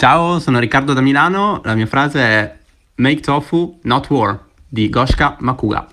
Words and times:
Ciao, 0.00 0.38
sono 0.38 0.58
Riccardo 0.58 0.94
da 0.94 1.02
Milano. 1.02 1.60
La 1.62 1.74
mia 1.74 1.84
frase 1.84 2.20
è 2.20 2.58
Make 2.94 3.20
tofu, 3.20 3.80
not 3.82 4.08
war 4.08 4.46
di 4.66 4.88
Goshka 4.88 5.36
Makuga. 5.40 5.88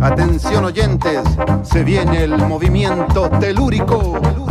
Atención 0.00 0.64
oyentes, 0.64 1.22
se 1.60 1.84
viene 1.84 2.24
el 2.24 2.36
movimiento 2.36 3.30
telúrico. 3.38 4.41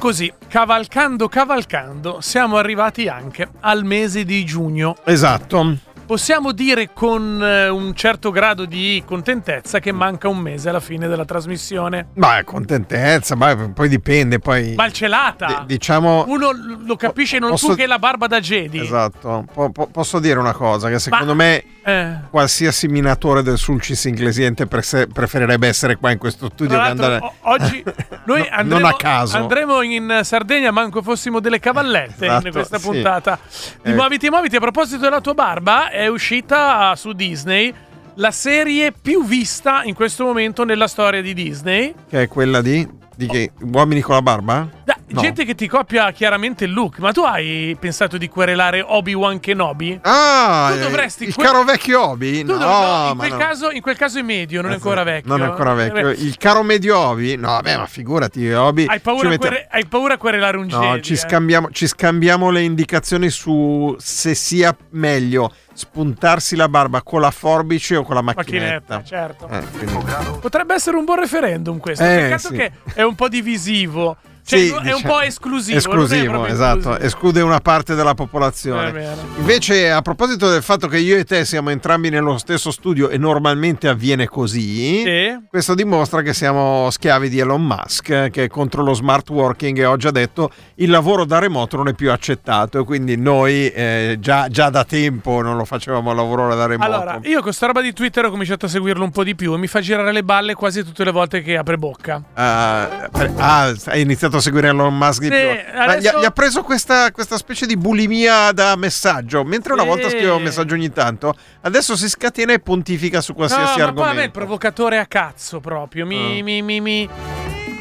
Così, 0.00 0.32
cavalcando, 0.48 1.28
cavalcando, 1.28 2.22
siamo 2.22 2.56
arrivati 2.56 3.06
anche 3.06 3.46
al 3.60 3.84
mese 3.84 4.24
di 4.24 4.44
giugno. 4.46 4.96
Esatto. 5.04 5.76
Possiamo 6.14 6.50
dire 6.50 6.90
con 6.92 7.40
eh, 7.40 7.68
un 7.68 7.94
certo 7.94 8.32
grado 8.32 8.64
di 8.64 9.00
contentezza 9.06 9.78
che 9.78 9.92
manca 9.92 10.26
un 10.26 10.38
mese 10.38 10.68
alla 10.68 10.80
fine 10.80 11.06
della 11.06 11.24
trasmissione. 11.24 12.08
Ma 12.14 12.42
contentezza, 12.42 13.36
ma 13.36 13.54
poi 13.72 13.88
dipende, 13.88 14.40
poi 14.40 14.74
Malcelata! 14.74 15.46
di- 15.46 15.74
diciamo 15.76 16.24
Uno 16.26 16.50
lo 16.84 16.96
capisce 16.96 17.38
non 17.38 17.50
Posso- 17.50 17.68
tu 17.68 17.74
che 17.76 17.84
è 17.84 17.86
la 17.86 18.00
barba 18.00 18.26
da 18.26 18.40
Jedi. 18.40 18.80
Esatto. 18.80 19.44
Po- 19.54 19.70
po- 19.70 19.86
posso 19.86 20.18
dire 20.18 20.40
una 20.40 20.52
cosa 20.52 20.88
che 20.88 20.98
secondo 20.98 21.36
me 21.36 21.62
Eh, 21.82 22.14
qualsiasi 22.28 22.88
minatore 22.88 23.42
del 23.42 23.56
sulcis 23.56 24.04
inglesiente 24.04 24.66
pre- 24.66 25.06
preferirebbe 25.10 25.66
essere 25.66 25.96
qua 25.96 26.10
in 26.10 26.18
questo 26.18 26.50
studio 26.52 26.76
che 26.76 26.84
andare 26.88 27.16
o- 27.22 27.32
oggi 27.42 27.82
noi 28.26 28.40
No, 28.40 28.46
andremo, 28.50 28.80
non 28.80 28.90
a 28.90 28.96
caso. 28.96 29.36
andremo 29.38 29.80
in 29.80 30.20
Sardegna 30.22 30.72
manco 30.72 31.00
fossimo 31.02 31.40
delle 31.40 31.58
cavallette 31.60 32.26
in 32.26 32.32
Esatto, 32.32 32.50
questa 32.50 32.78
sì. 32.78 32.84
puntata. 32.84 33.38
Di 33.82 33.92
Eh. 33.92 33.94
Muoviti 33.94 34.28
Muoviti, 34.28 34.56
a 34.56 34.60
proposito 34.60 34.98
della 35.00 35.20
tua 35.22 35.32
barba, 35.34 35.90
è 36.00 36.06
uscita 36.06 36.96
su 36.96 37.12
Disney 37.12 37.74
la 38.14 38.30
serie 38.30 38.90
più 38.90 39.22
vista 39.22 39.82
in 39.84 39.94
questo 39.94 40.24
momento 40.24 40.64
nella 40.64 40.88
storia 40.88 41.20
di 41.20 41.34
Disney. 41.34 41.94
che 42.08 42.22
è 42.22 42.28
quella 42.28 42.62
di, 42.62 42.88
di 43.14 43.26
che, 43.26 43.52
uomini 43.70 44.00
con 44.00 44.14
la 44.14 44.22
barba? 44.22 44.66
Da- 44.82 44.96
No. 45.12 45.22
Gente 45.22 45.44
che 45.44 45.54
ti 45.56 45.66
copia 45.66 46.12
chiaramente 46.12 46.64
il 46.64 46.72
look, 46.72 46.98
ma 46.98 47.10
tu 47.12 47.22
hai 47.22 47.76
pensato 47.80 48.16
di 48.16 48.28
querelare 48.28 48.80
Obi-Wan 48.80 49.40
Kenobi? 49.40 49.98
Ah, 50.02 50.68
Tu 50.72 50.78
eh, 50.78 50.80
dovresti 50.82 51.24
il 51.24 51.34
que- 51.34 51.44
caro 51.44 51.64
vecchio 51.64 52.10
Obi? 52.10 52.44
Tu 52.44 52.52
No, 52.52 52.58
dov- 52.58 52.68
no, 52.70 53.10
in, 53.10 53.16
ma 53.16 53.26
quel 53.26 53.30
no. 53.32 53.36
caso, 53.38 53.70
in 53.70 53.80
quel 53.80 53.96
caso 53.96 54.18
è 54.18 54.22
medio, 54.22 54.62
non 54.62 54.70
è 54.70 54.74
ancora 54.74 55.02
vecchio. 55.02 55.30
Non 55.36 55.42
è 55.44 55.50
ancora 55.50 55.74
vecchio. 55.74 56.08
Eh, 56.10 56.12
Il 56.12 56.36
caro 56.36 56.62
medio 56.62 56.96
Obi? 56.98 57.34
No, 57.36 57.48
vabbè, 57.48 57.76
ma 57.76 57.86
figurati, 57.86 58.48
Obi. 58.52 58.84
Hai 58.88 59.00
paura, 59.00 59.26
a 59.26 59.30
mettiamo- 59.30 59.56
quere- 59.56 59.68
hai 59.70 59.86
paura 59.86 60.14
a 60.14 60.16
querelare 60.16 60.56
un 60.58 60.66
No, 60.70 60.80
Jedi? 60.80 61.02
ci, 61.02 61.12
eh? 61.14 61.16
scambiamo, 61.16 61.68
ci 61.72 61.86
scambiamo 61.88 62.50
le 62.50 62.62
indicazioni 62.62 63.30
su 63.30 63.94
se 63.98 64.34
sia 64.34 64.76
meglio 64.90 65.52
spuntarsi 65.72 66.56
la 66.56 66.68
barba 66.68 67.02
con 67.02 67.20
la 67.20 67.30
forbice 67.30 67.96
o 67.96 68.02
con 68.04 68.14
la 68.14 68.22
macchinetta. 68.22 68.94
Macchinetta, 68.96 69.02
certo. 69.04 69.48
Eh, 69.48 69.64
quindi- 69.76 70.38
Potrebbe 70.40 70.74
essere 70.74 70.96
un 70.96 71.04
buon 71.04 71.18
referendum 71.18 71.78
questo. 71.78 72.04
Eh, 72.04 72.06
Peccato 72.06 72.48
sì. 72.48 72.54
che 72.54 72.72
è 72.94 73.02
un 73.02 73.14
po' 73.16 73.28
divisivo. 73.28 74.16
Cioè, 74.44 74.58
Sì, 74.58 74.68
è 74.70 74.76
un 74.76 74.82
diciamo- 74.82 75.02
po' 75.14 75.20
esclusivo. 75.20 75.78
Esclusivo, 75.78 76.46
esatto, 76.46 76.78
esclusivo. 76.78 77.04
esclude 77.06 77.40
una 77.42 77.60
parte 77.60 77.94
della 77.94 78.14
popolazione. 78.14 79.06
Invece, 79.38 79.90
a 79.90 80.02
proposito 80.02 80.48
del 80.50 80.62
fatto 80.62 80.88
che 80.88 80.98
io 80.98 81.16
e 81.16 81.24
te 81.24 81.44
siamo 81.44 81.70
entrambi 81.70 82.10
nello 82.10 82.36
stesso 82.38 82.70
studio 82.70 83.08
e 83.08 83.18
normalmente 83.18 83.88
avviene 83.88 84.26
così, 84.26 85.02
Sì. 85.02 85.38
questo 85.48 85.74
dimostra 85.74 86.22
che 86.22 86.32
siamo 86.34 86.88
schiavi 86.90 87.28
di 87.28 87.38
Elon 87.38 87.62
Musk, 87.64 88.30
che 88.30 88.44
è 88.44 88.48
contro 88.48 88.82
lo 88.82 88.94
smart 88.94 89.28
working 89.30 89.78
e 89.78 89.84
ho 89.84 89.96
già 89.96 90.10
detto 90.10 90.50
il 90.76 90.90
lavoro 90.90 91.24
da 91.24 91.38
remoto 91.38 91.76
non 91.76 91.88
è 91.88 91.94
più 91.94 92.10
accettato 92.10 92.80
e 92.80 92.84
quindi 92.84 93.16
noi 93.16 93.68
eh, 93.70 94.16
già, 94.20 94.48
già 94.48 94.70
da 94.70 94.84
tempo 94.84 95.42
non 95.42 95.56
lo 95.56 95.64
facevamo 95.64 96.10
il 96.10 96.16
lavoro 96.16 96.54
da 96.54 96.66
remoto. 96.66 96.90
Allora, 96.90 97.18
io 97.22 97.40
con 97.42 97.52
sta 97.52 97.66
roba 97.66 97.80
di 97.82 97.92
Twitter 97.92 98.24
ho 98.24 98.30
cominciato 98.30 98.66
a 98.66 98.68
seguirlo 98.68 99.04
un 99.04 99.10
po' 99.10 99.22
di 99.24 99.34
più 99.34 99.54
e 99.54 99.58
mi 99.58 99.66
fa 99.66 99.80
girare 99.80 100.12
le 100.12 100.22
balle 100.24 100.54
quasi 100.54 100.82
tutte 100.82 101.04
le 101.04 101.12
volte 101.12 101.42
che 101.42 101.56
apre 101.56 101.76
bocca. 101.78 102.22
Ah, 102.34 103.08
per- 103.12 103.32
ah, 103.36 103.72
hai 103.86 104.00
iniziato 104.00 104.29
a 104.38 104.40
seguire 104.40 104.68
Elon 104.68 104.96
Musk 104.96 105.20
di 105.20 105.26
Sì, 105.26 105.30
più. 105.30 105.38
Gli, 105.38 105.76
adesso- 105.76 106.16
ha, 106.16 106.20
gli 106.20 106.24
ha 106.24 106.30
preso 106.30 106.62
questa, 106.62 107.10
questa 107.12 107.36
specie 107.36 107.66
di 107.66 107.76
bulimia 107.76 108.52
da 108.52 108.76
messaggio. 108.76 109.44
Mentre 109.44 109.72
una 109.72 109.82
Sì. 109.82 109.88
volta 109.88 110.08
scriveva 110.08 110.34
un 110.34 110.42
messaggio 110.42 110.74
ogni 110.74 110.90
tanto, 110.92 111.34
adesso 111.62 111.96
si 111.96 112.08
scatena 112.08 112.52
e 112.52 112.58
pontifica 112.60 113.20
su 113.20 113.32
No, 113.32 113.36
qualsiasi 113.38 113.62
ma 113.62 113.72
a 113.72 113.76
me 113.76 113.82
il 113.82 113.88
argomento. 113.98 114.30
provocatore 114.38 114.98
a 114.98 115.06
cazzo 115.06 115.60
proprio. 115.60 116.06
Mi, 116.06 116.40
Ah. 116.40 116.42
mi, 116.44 116.62
mi, 116.62 116.80
mi- 116.80 117.08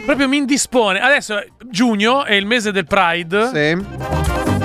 proprio 0.05 0.27
mi 0.27 0.37
indispone. 0.37 0.99
Adesso 0.99 1.43
giugno 1.69 2.25
è 2.25 2.33
il 2.33 2.45
mese 2.45 2.71
del 2.71 2.85
Pride. 2.85 3.49
Sì. 3.53 4.17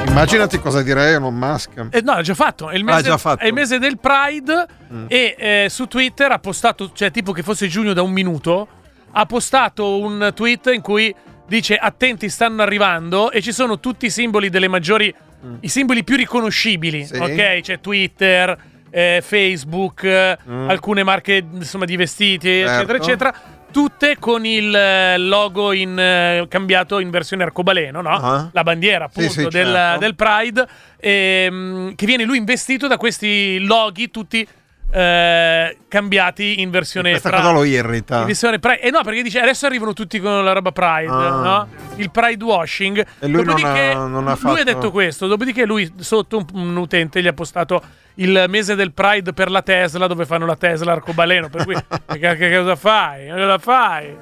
Immaginati 0.06 0.58
cosa 0.60 0.82
direi 0.82 1.14
Elon 1.14 1.34
Musk. 1.34 1.70
Eh, 1.90 2.00
no, 2.02 2.14
l'ha 2.14 2.22
già 2.22 2.34
fatto. 2.34 2.70
È 2.70 2.76
il 2.76 2.82
Ah, 2.88 2.94
mese, 2.94 3.18
fatto. 3.18 3.42
È 3.42 3.46
il 3.46 3.52
mese 3.52 3.78
del 3.78 3.98
Pride. 3.98 4.66
Mm. 4.92 5.04
E 5.08 5.34
eh, 5.36 5.66
su 5.70 5.86
Twitter 5.86 6.30
ha 6.30 6.38
postato, 6.38 6.92
cioè 6.94 7.10
tipo 7.10 7.32
che 7.32 7.42
fosse 7.42 7.66
giugno 7.66 7.92
da 7.92 8.02
un 8.02 8.12
minuto, 8.12 8.68
ha 9.10 9.26
postato 9.26 9.98
un 9.98 10.30
tweet 10.34 10.70
in 10.72 10.80
cui 10.82 11.12
dice 11.46 11.76
attenti 11.76 12.28
stanno 12.28 12.62
arrivando 12.62 13.30
e 13.30 13.40
ci 13.42 13.52
sono 13.52 13.80
tutti 13.80 14.06
i 14.06 14.10
simboli 14.10 14.48
delle 14.50 14.68
maggiori, 14.68 15.14
i 15.60 15.68
simboli 15.68 16.04
più 16.04 16.16
riconoscibili, 16.16 17.00
Mm. 17.00 17.04
Sì. 17.04 17.16
ok? 17.16 17.60
C'è 17.60 17.80
Twitter, 17.80 18.56
eh, 18.90 19.20
Facebook, 19.24 20.04
eh, 20.04 20.38
Mm. 20.48 20.68
alcune 20.70 21.02
marche 21.02 21.44
insomma 21.52 21.84
di 21.84 21.96
vestiti, 21.96 22.48
eccetera, 22.48 22.76
Certo. 22.86 22.94
eccetera. 22.94 23.34
Tutte 23.74 24.18
con 24.20 24.46
il 24.46 24.72
eh, 24.72 25.18
logo 25.18 25.72
in, 25.72 25.98
eh, 25.98 26.46
cambiato 26.48 27.00
in 27.00 27.10
versione 27.10 27.42
arcobaleno, 27.42 28.00
no? 28.02 28.08
Ah. 28.10 28.48
La 28.52 28.62
bandiera 28.62 29.08
Sì, 29.12 29.18
appunto 29.24 29.50
sì, 29.50 29.56
del, 29.56 29.72
certo. 29.72 29.98
del 29.98 30.14
Pride, 30.14 30.68
ehm, 31.00 31.94
che 31.96 32.06
viene 32.06 32.22
lui 32.24 32.38
investito 32.38 32.86
da 32.86 32.96
questi 32.96 33.58
loghi 33.58 34.10
tutti 34.12 34.46
eh, 34.94 35.76
cambiati 35.88 36.60
in 36.60 36.70
versione 36.70 37.10
Questa 37.10 37.28
Pride. 37.30 37.42
cosa 37.44 37.54
lo 37.54 37.64
irrita. 37.64 38.20
In 38.20 38.26
versione 38.26 38.58
Pride. 38.60 38.80
Eh 38.80 38.90
no, 38.90 39.02
perché 39.02 39.22
dice 39.22 39.40
adesso 39.40 39.66
arrivano 39.66 39.92
tutti 39.92 40.20
con 40.20 40.44
la 40.44 40.52
roba 40.52 40.70
Pride, 40.70 41.10
Ah. 41.10 41.40
no? 41.42 41.68
Il 41.96 42.10
Pride 42.12 42.44
washing. 42.44 43.04
E 43.18 43.26
lui 43.26 43.42
non 43.44 43.64
ha- 43.64 43.94
non 43.94 44.26
ha 44.28 44.30
Lui 44.30 44.36
fatto- 44.36 44.60
ha 44.60 44.64
detto 44.64 44.90
questo, 44.92 45.26
dopodiché 45.26 45.64
lui 45.64 45.92
sotto 45.98 46.36
un, 46.38 46.44
un 46.52 46.76
utente 46.76 47.20
gli 47.20 47.26
ha 47.26 47.32
postato 47.32 47.82
il 48.18 48.44
mese 48.48 48.76
del 48.76 48.92
Pride 48.92 49.32
per 49.32 49.50
la 49.50 49.62
Tesla, 49.62 50.06
dove 50.06 50.24
fanno 50.26 50.46
la 50.46 50.56
Tesla 50.56 50.92
arcobaleno. 50.92 51.48
Per 51.48 51.64
cui, 51.64 51.74
che, 52.06 52.36
che 52.36 52.56
cosa 52.56 52.76
fai? 52.76 53.28
Cosa 53.28 53.58
fai? 53.58 54.16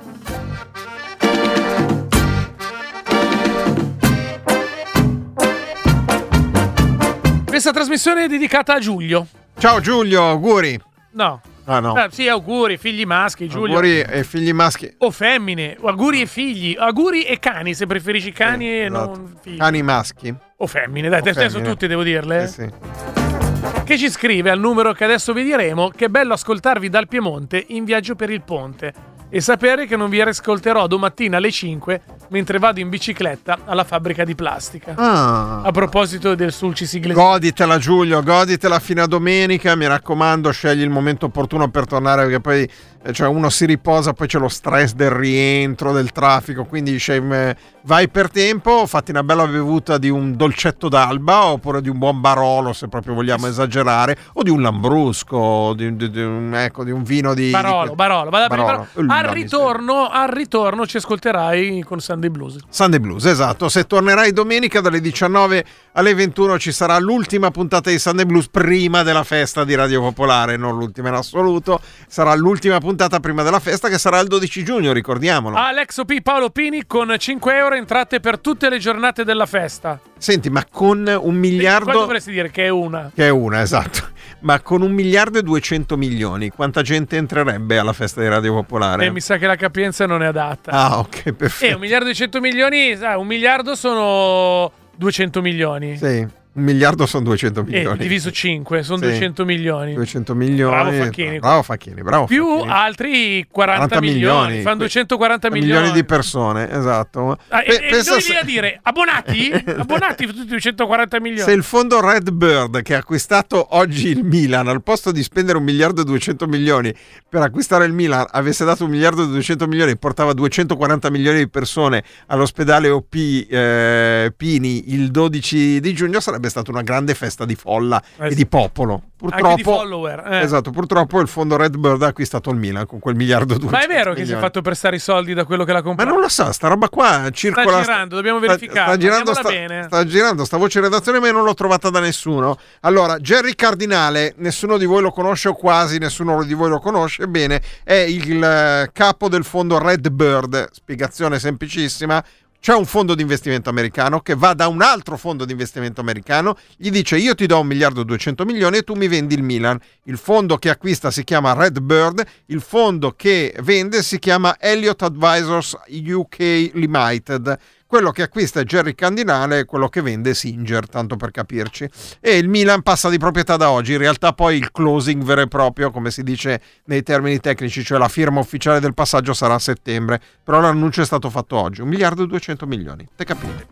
Questa 7.47 7.71
trasmissione 7.71 8.25
è 8.25 8.29
dedicata 8.29 8.75
a 8.75 8.79
Giulio. 8.79 9.27
Ciao 9.63 9.79
Giulio, 9.79 10.25
auguri. 10.25 10.77
No. 11.13 11.41
Ah 11.67 11.79
no. 11.79 11.97
Eh, 11.97 12.09
sì, 12.11 12.27
auguri, 12.27 12.77
figli 12.79 13.05
maschi, 13.05 13.47
Giulio. 13.47 13.77
Auguri 13.77 14.01
e 14.01 14.25
figli 14.25 14.53
maschi. 14.53 14.93
O 14.99 15.13
femmine, 15.13 15.77
o 15.79 15.87
auguri 15.87 16.23
e 16.23 16.27
figli, 16.27 16.75
auguri 16.77 17.23
e 17.23 17.39
cani, 17.39 17.73
se 17.73 17.87
preferisci 17.87 18.33
cani 18.33 18.67
e 18.67 18.85
Esatto. 18.87 19.17
non 19.19 19.37
figli. 19.41 19.59
Cani 19.59 19.83
maschi. 19.85 20.35
O 20.57 20.67
femmine, 20.67 21.09
dai, 21.09 21.21
O 21.21 21.23
adesso 21.23 21.49
femmine. 21.49 21.69
tutti 21.71 21.87
devo 21.87 22.03
dirle. 22.03 22.49
Sì, 22.49 22.63
sì. 22.63 23.83
Che 23.85 23.97
ci 23.99 24.11
scrive 24.11 24.51
al 24.51 24.59
numero 24.59 24.93
che 24.95 25.05
adesso 25.05 25.33
vi 25.33 25.45
diremo 25.45 25.91
che 25.91 26.09
bello 26.11 26.33
ascoltarvi 26.33 26.89
dal 26.89 27.07
Piemonte 27.07 27.65
in 27.69 27.85
viaggio 27.85 28.17
per 28.17 28.31
il 28.31 28.43
ponte 28.43 28.93
e 29.35 29.41
sapere 29.41 29.87
che 29.87 29.97
non 29.97 30.11
vi 30.11 30.21
ascolterò 30.21 30.87
domattina 30.87 31.39
alle 31.39 31.51
5 31.51 32.03
mentre 32.29 32.59
vado 32.59 32.81
in 32.81 32.91
bicicletta 32.91 33.61
alla 33.65 33.83
fabbrica 33.83 34.25
di 34.25 34.35
plastica. 34.35 34.93
Ah. 34.95 35.63
A 35.63 35.71
proposito 35.71 36.35
del 36.35 36.53
Sulci 36.53 36.85
Siglesi. 36.85 37.15
Goditela 37.15 37.79
Giulio, 37.79 38.23
goditela 38.23 38.79
fino 38.79 39.03
a 39.03 39.07
domenica, 39.07 39.75
mi 39.75 39.87
raccomando, 39.87 40.51
scegli 40.51 40.83
il 40.83 40.91
momento 40.91 41.27
opportuno 41.27 41.71
per 41.71 41.87
tornare 41.87 42.25
perché 42.25 42.41
poi 42.41 42.71
eh, 43.05 43.13
cioè, 43.15 43.27
uno 43.27 43.49
si 43.49 43.65
riposa, 43.65 44.13
poi 44.13 44.27
c'è 44.27 44.39
lo 44.39 44.49
stress 44.49 44.93
del 44.93 45.11
rientro, 45.11 45.93
del 45.93 46.13
traffico, 46.13 46.65
quindi 46.67 46.99
scegli, 46.99 47.55
vai 47.85 48.09
per 48.09 48.31
tempo, 48.31 48.87
fatti 48.87 49.11
una 49.11 49.23
bella 49.23 49.47
bevuta 49.47 49.99
di 49.99 50.09
un 50.09 50.37
dolcetto 50.37 50.89
d'alba 50.89 51.47
oppure 51.47 51.81
di 51.81 51.89
un 51.89 51.99
buon 51.99 52.21
barolo 52.21 52.73
se 52.73 52.89
proprio 52.89 53.15
vogliamo 53.15 53.47
esagerare, 53.47 54.17
o 54.35 54.43
di 54.43 54.51
un 54.51 54.63
lambrusco, 54.63 55.73
di, 55.75 55.97
di- 55.97 56.11
di 56.11 56.23
un, 56.23 56.55
ecco, 56.55 56.85
di 56.85 56.91
un 56.91 57.03
vino 57.03 57.35
di... 57.35 57.51
Barolo, 57.51 57.91
di- 57.91 57.95
Barolo, 57.95 58.31
vado 58.31 58.45
a 58.45 58.49
prendere 58.49 58.77
Barolo. 58.77 59.07
Barolo. 59.07 59.29
Al 59.29 59.35
ritorno, 59.35 60.09
al 60.09 60.29
ritorno 60.29 60.87
ci 60.87 60.97
ascolterai 60.99 61.83
con 61.83 62.01
Sunday 62.01 62.31
Blues. 62.31 62.57
Sunday 62.69 63.01
Blues, 63.01 63.25
esatto. 63.25 63.69
Se 63.69 63.87
tornerai 63.87 64.33
domenica 64.33 64.81
dalle 64.81 65.01
19 65.01 65.65
alle 65.93 66.15
21 66.15 66.59
ci 66.59 66.73
sarà 66.73 66.99
l'ultima 66.99 67.51
puntata 67.51 67.91
di 67.91 67.99
Sunday 67.99 68.25
Blues 68.25 68.49
prima 68.49 69.03
della 69.03 69.25
festa 69.25 69.65
di 69.65 69.75
Radio 69.75 70.01
Popolare, 70.01 70.57
non 70.57 70.77
l'ultima 70.77 71.09
in 71.09 71.15
assoluto. 71.15 71.81
Sarà 72.07 72.35
l'ultima 72.35 72.79
puntata 72.79 73.21
prima 73.21 73.43
della 73.43 73.61
festa 73.61 73.89
che 73.89 73.99
sarà 73.99 74.19
il 74.21 74.29
12 74.29 74.65
giugno, 74.65 74.93
ricordiamolo. 74.93 75.57
Alex 75.57 75.99
OP 75.99 76.21
Paolo 76.23 76.51
Pini 76.51 76.87
con 76.87 77.15
5 77.19 77.57
euro 77.57 77.72
entrate 77.77 78.21
per 78.21 78.39
tutte 78.39 78.69
le 78.69 78.79
giornate 78.79 79.25
della 79.25 79.47
festa. 79.47 79.99
Senti, 80.19 80.51
ma 80.51 80.65
con 80.71 80.99
un 81.07 81.21
Qua 81.21 81.31
miliardo... 81.33 81.93
dovresti 81.93 82.31
dire 82.31 82.51
che 82.51 82.65
è 82.67 82.69
una. 82.69 83.11
Che 83.15 83.27
è 83.27 83.29
una, 83.31 83.61
esatto. 83.63 84.11
Ma 84.41 84.61
con 84.61 84.83
un 84.83 84.91
miliardo 84.93 85.39
e 85.39 85.43
200 85.43 85.97
milioni, 85.97 86.51
quanta 86.51 86.83
gente 86.83 87.17
entrerebbe 87.17 87.79
alla 87.79 87.93
festa 87.93 88.21
di 88.21 88.29
Radio 88.29 88.55
Popolare? 88.55 89.07
E 89.07 89.11
mi 89.11 89.21
sa 89.21 89.37
che 89.37 89.47
la 89.47 89.57
capienza 89.57 90.05
non 90.07 90.23
è 90.23 90.27
adatta. 90.27 90.71
Ah, 90.73 90.99
ok, 90.99 91.23
E 91.27 91.33
perfetto. 91.33 91.75
un 91.75 91.81
miliardo 91.81 92.09
e 92.09 92.15
100 92.15 92.41
milioni, 92.41 92.97
sai, 92.97 93.17
un 93.17 93.27
miliardo 93.27 93.75
sono 93.77 94.71
200 94.97 95.41
milioni. 95.43 95.97
Sì, 95.97 96.27
un 96.55 96.63
miliardo 96.65 97.07
sono 97.07 97.25
200 97.25 97.61
E 97.61 97.65
milioni. 97.65 97.99
diviso 97.99 98.31
5 98.31 98.83
sono 98.83 98.99
Sì. 98.99 99.05
200 99.05 99.45
milioni. 99.45 99.95
200 99.95 100.35
milioni. 100.35 100.71
Bravo 100.75 100.91
Facchini. 100.93 101.39
Bravo 101.39 101.63
Facchini, 101.63 102.03
bravo 102.03 102.25
Più 102.27 102.47
Facchini. 102.47 102.71
altri 102.73 103.47
40, 103.51 103.87
40 103.89 104.01
milioni. 104.01 104.41
milioni. 104.47 104.63
Fanno 104.63 104.77
240 104.77 105.51
milioni. 105.51 105.73
milioni 105.73 105.93
di 105.95 106.05
persone, 106.05 106.71
esatto. 106.71 107.39
Ah, 107.49 107.63
e, 107.63 107.65
Pe- 107.65 107.87
e 107.87 108.03
noi 108.07 108.21
se- 108.21 108.37
a 108.37 108.43
dire 108.45 108.79
abbonati? 108.83 109.51
abbonati 109.79 110.27
tutti 110.27 110.45
240 110.45 111.21
milioni. 111.21 111.43
Se 111.43 111.53
il 111.53 111.63
fondo 111.63 112.01
Red 112.01 112.31
Bird 112.31 112.83
che 112.83 112.95
ha 112.95 112.99
acquistato 112.99 113.69
oggi 113.77 114.09
il 114.09 114.23
Milan, 114.25 114.69
al 114.69 114.83
posto 114.83 115.11
di 115.11 115.23
spendere 115.23 115.57
un 115.59 115.65
miliardo 115.65 116.03
e 116.03 116.05
200 116.05 116.47
milioni 116.47 116.95
per 117.29 117.41
acquistare 117.43 117.87
il 117.87 117.93
Milan, 117.93 118.27
avesse 118.31 118.65
dato 118.65 118.85
un 118.85 118.91
miliardo 118.91 119.23
e 119.23 119.27
200 119.29 119.67
milioni, 119.67 119.97
portava 119.97 120.33
240 120.35 121.11
milioni 121.11 121.39
di 121.39 121.49
persone 121.49 122.05
all'ospedale 122.27 122.91
OP 122.91 123.15
eh, 123.15 124.33
Pini 124.37 124.93
il 124.93 125.11
12 125.11 125.81
di 125.81 125.95
giugno, 125.95 126.21
sarebbe 126.21 126.42
stata 126.49 126.71
una 126.71 126.83
grande 126.83 127.15
festa 127.15 127.45
di 127.45 127.55
folla 127.55 128.03
Eh 128.19 128.29
e 128.29 128.35
di 128.35 128.47
popolo. 128.47 129.03
Purtroppo, 129.23 129.45
Anche 129.47 129.57
di 129.57 129.63
follower. 129.63 130.27
eh. 130.33 130.41
Esatto, 130.41 130.71
purtroppo 130.73 131.21
il 131.21 131.29
fondo 131.29 131.57
Red 131.57 131.77
Bird 131.77 132.03
ha 132.03 132.09
acquistato 132.09 132.51
il 132.51 132.57
Milan 132.57 132.87
con 132.87 132.99
quel 132.99 133.15
miliardo 133.15 133.55
200 133.57 133.77
Ma 133.77 133.83
è 133.85 133.87
vero 133.87 134.11
che 134.11 134.17
si 134.17 134.23
è 134.23 134.25
milioni. 134.25 134.43
fatto 134.43 134.63
prestare 134.63 134.97
i 134.97 134.99
soldi 134.99 135.33
da 135.33 135.45
quello 135.45 135.65
che 135.65 135.71
l'ha 135.73 135.79
Ma 135.79 135.85
comprato? 135.85 136.11
non 136.11 136.21
lo 136.21 136.29
so, 136.29 136.51
sta 136.51 136.67
roba 136.69 136.89
qua 136.89 137.29
circola. 137.31 137.81
girando, 137.83 138.17
dobbiamo 138.17 138.39
sta- 138.39 138.47
verificarlo, 138.49 138.93
Sta, 138.93 139.01
girando, 139.01 139.33
sta, 139.35 139.83
sta 139.87 140.05
girando 140.07 140.45
sta 140.45 140.57
voce 140.57 140.79
in 140.79 140.85
redazione, 140.85 141.21
ma 141.21 141.27
io 141.29 141.33
non 141.35 141.45
l'ho 141.45 141.55
trovata 141.55 141.89
da 141.91 142.01
nessuno. 142.01 142.59
Allora, 142.81 143.19
Jerry 143.19 143.55
Cardinale, 143.55 144.35
nessuno 144.39 144.77
di 144.77 144.87
voi 144.87 145.03
lo 145.03 145.13
conosce 145.13 145.49
o 145.49 145.55
quasi 145.55 145.99
nessuno 145.99 146.43
di 146.43 146.55
voi 146.55 146.69
lo 146.69 146.81
conosce. 146.81 147.29
Bene, 147.29 147.63
è 147.85 147.95
il 147.95 148.43
eh, 148.43 148.91
capo 148.93 149.29
del 149.29 149.45
fondo 149.45 149.79
Red 149.79 150.09
Bird. 150.11 150.69
Spiegazione 150.73 151.39
semplicissima. 151.39 152.23
C'è 152.63 152.73
un 152.73 152.87
fondo 152.87 153.17
di 153.17 153.23
investimento 153.23 153.71
americano 153.71 154.21
che 154.21 154.37
va 154.37 154.55
da 154.55 154.69
un 154.69 154.83
altro 154.83 155.17
fondo 155.17 155.45
di 155.45 155.51
investimento 155.51 156.01
americano, 156.01 156.57
gli 156.77 156.91
dice 156.93 157.17
io 157.17 157.35
ti 157.35 157.47
do 157.47 157.59
un 157.59 157.67
miliardo 157.67 158.03
e 158.03 158.05
200 158.05 158.45
milioni 158.45 158.77
e 158.77 158.83
tu 158.85 158.95
mi 158.95 159.09
vendi 159.09 159.35
il 159.35 159.43
Milan. 159.43 159.81
Il 160.05 160.17
fondo 160.17 160.57
che 160.59 160.71
acquista 160.71 161.11
si 161.11 161.25
chiama 161.25 161.55
Red 161.55 161.81
Bird, 161.81 162.25
il 162.47 162.61
fondo 162.61 163.15
che 163.17 163.53
vende 163.63 164.05
si 164.05 164.21
chiama 164.21 164.61
Elliott 164.61 165.03
Advisors 165.03 165.77
UK 165.89 166.71
Limited. 166.75 167.59
Quello 167.93 168.11
che 168.11 168.23
acquista 168.23 168.59
è 168.59 168.65
Jerry 168.65 168.95
Cardinale, 168.95 169.67
quello 169.67 169.91
che 169.91 170.01
vende 170.01 170.31
è 170.31 170.33
Singer, 170.33 170.89
tanto 170.89 171.17
per 171.17 171.31
capirci. 171.31 171.87
E 172.21 172.39
il 172.39 172.49
Milan 172.49 172.81
passa 172.81 173.11
di 173.11 173.19
proprietà 173.19 173.59
da 173.59 173.71
oggi. 173.71 173.93
In 173.93 173.99
realtà 173.99 174.33
poi 174.33 174.57
il 174.57 174.73
closing 174.73 175.23
vero 175.23 175.43
e 175.43 175.47
proprio, 175.47 175.91
come 175.91 176.11
si 176.11 176.23
dice 176.23 176.63
nei 176.87 177.03
termini 177.03 177.39
tecnici, 177.39 177.85
cioè 177.85 177.99
la 177.99 178.09
firma 178.09 178.41
ufficiale 178.41 178.81
del 178.81 178.95
passaggio 178.95 179.35
sarà 179.35 179.53
a 179.53 179.59
settembre. 179.59 180.23
Però 180.43 180.59
l'annuncio 180.59 181.03
è 181.03 181.05
stato 181.05 181.29
fatto 181.29 181.55
oggi. 181.57 181.83
Un 181.83 181.89
miliardo 181.89 182.23
e 182.23 182.27
200 182.29 182.67
milioni. 182.67 183.07
Te 183.15 183.25
capite? 183.27 183.67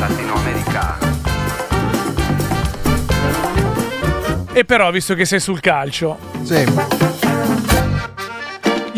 latinoamericano. 0.00 1.20
E 4.52 4.64
però, 4.64 4.90
visto 4.90 5.14
che 5.14 5.24
sei 5.24 5.38
sul 5.38 5.60
calcio, 5.60 6.18
Sì. 6.42 7.29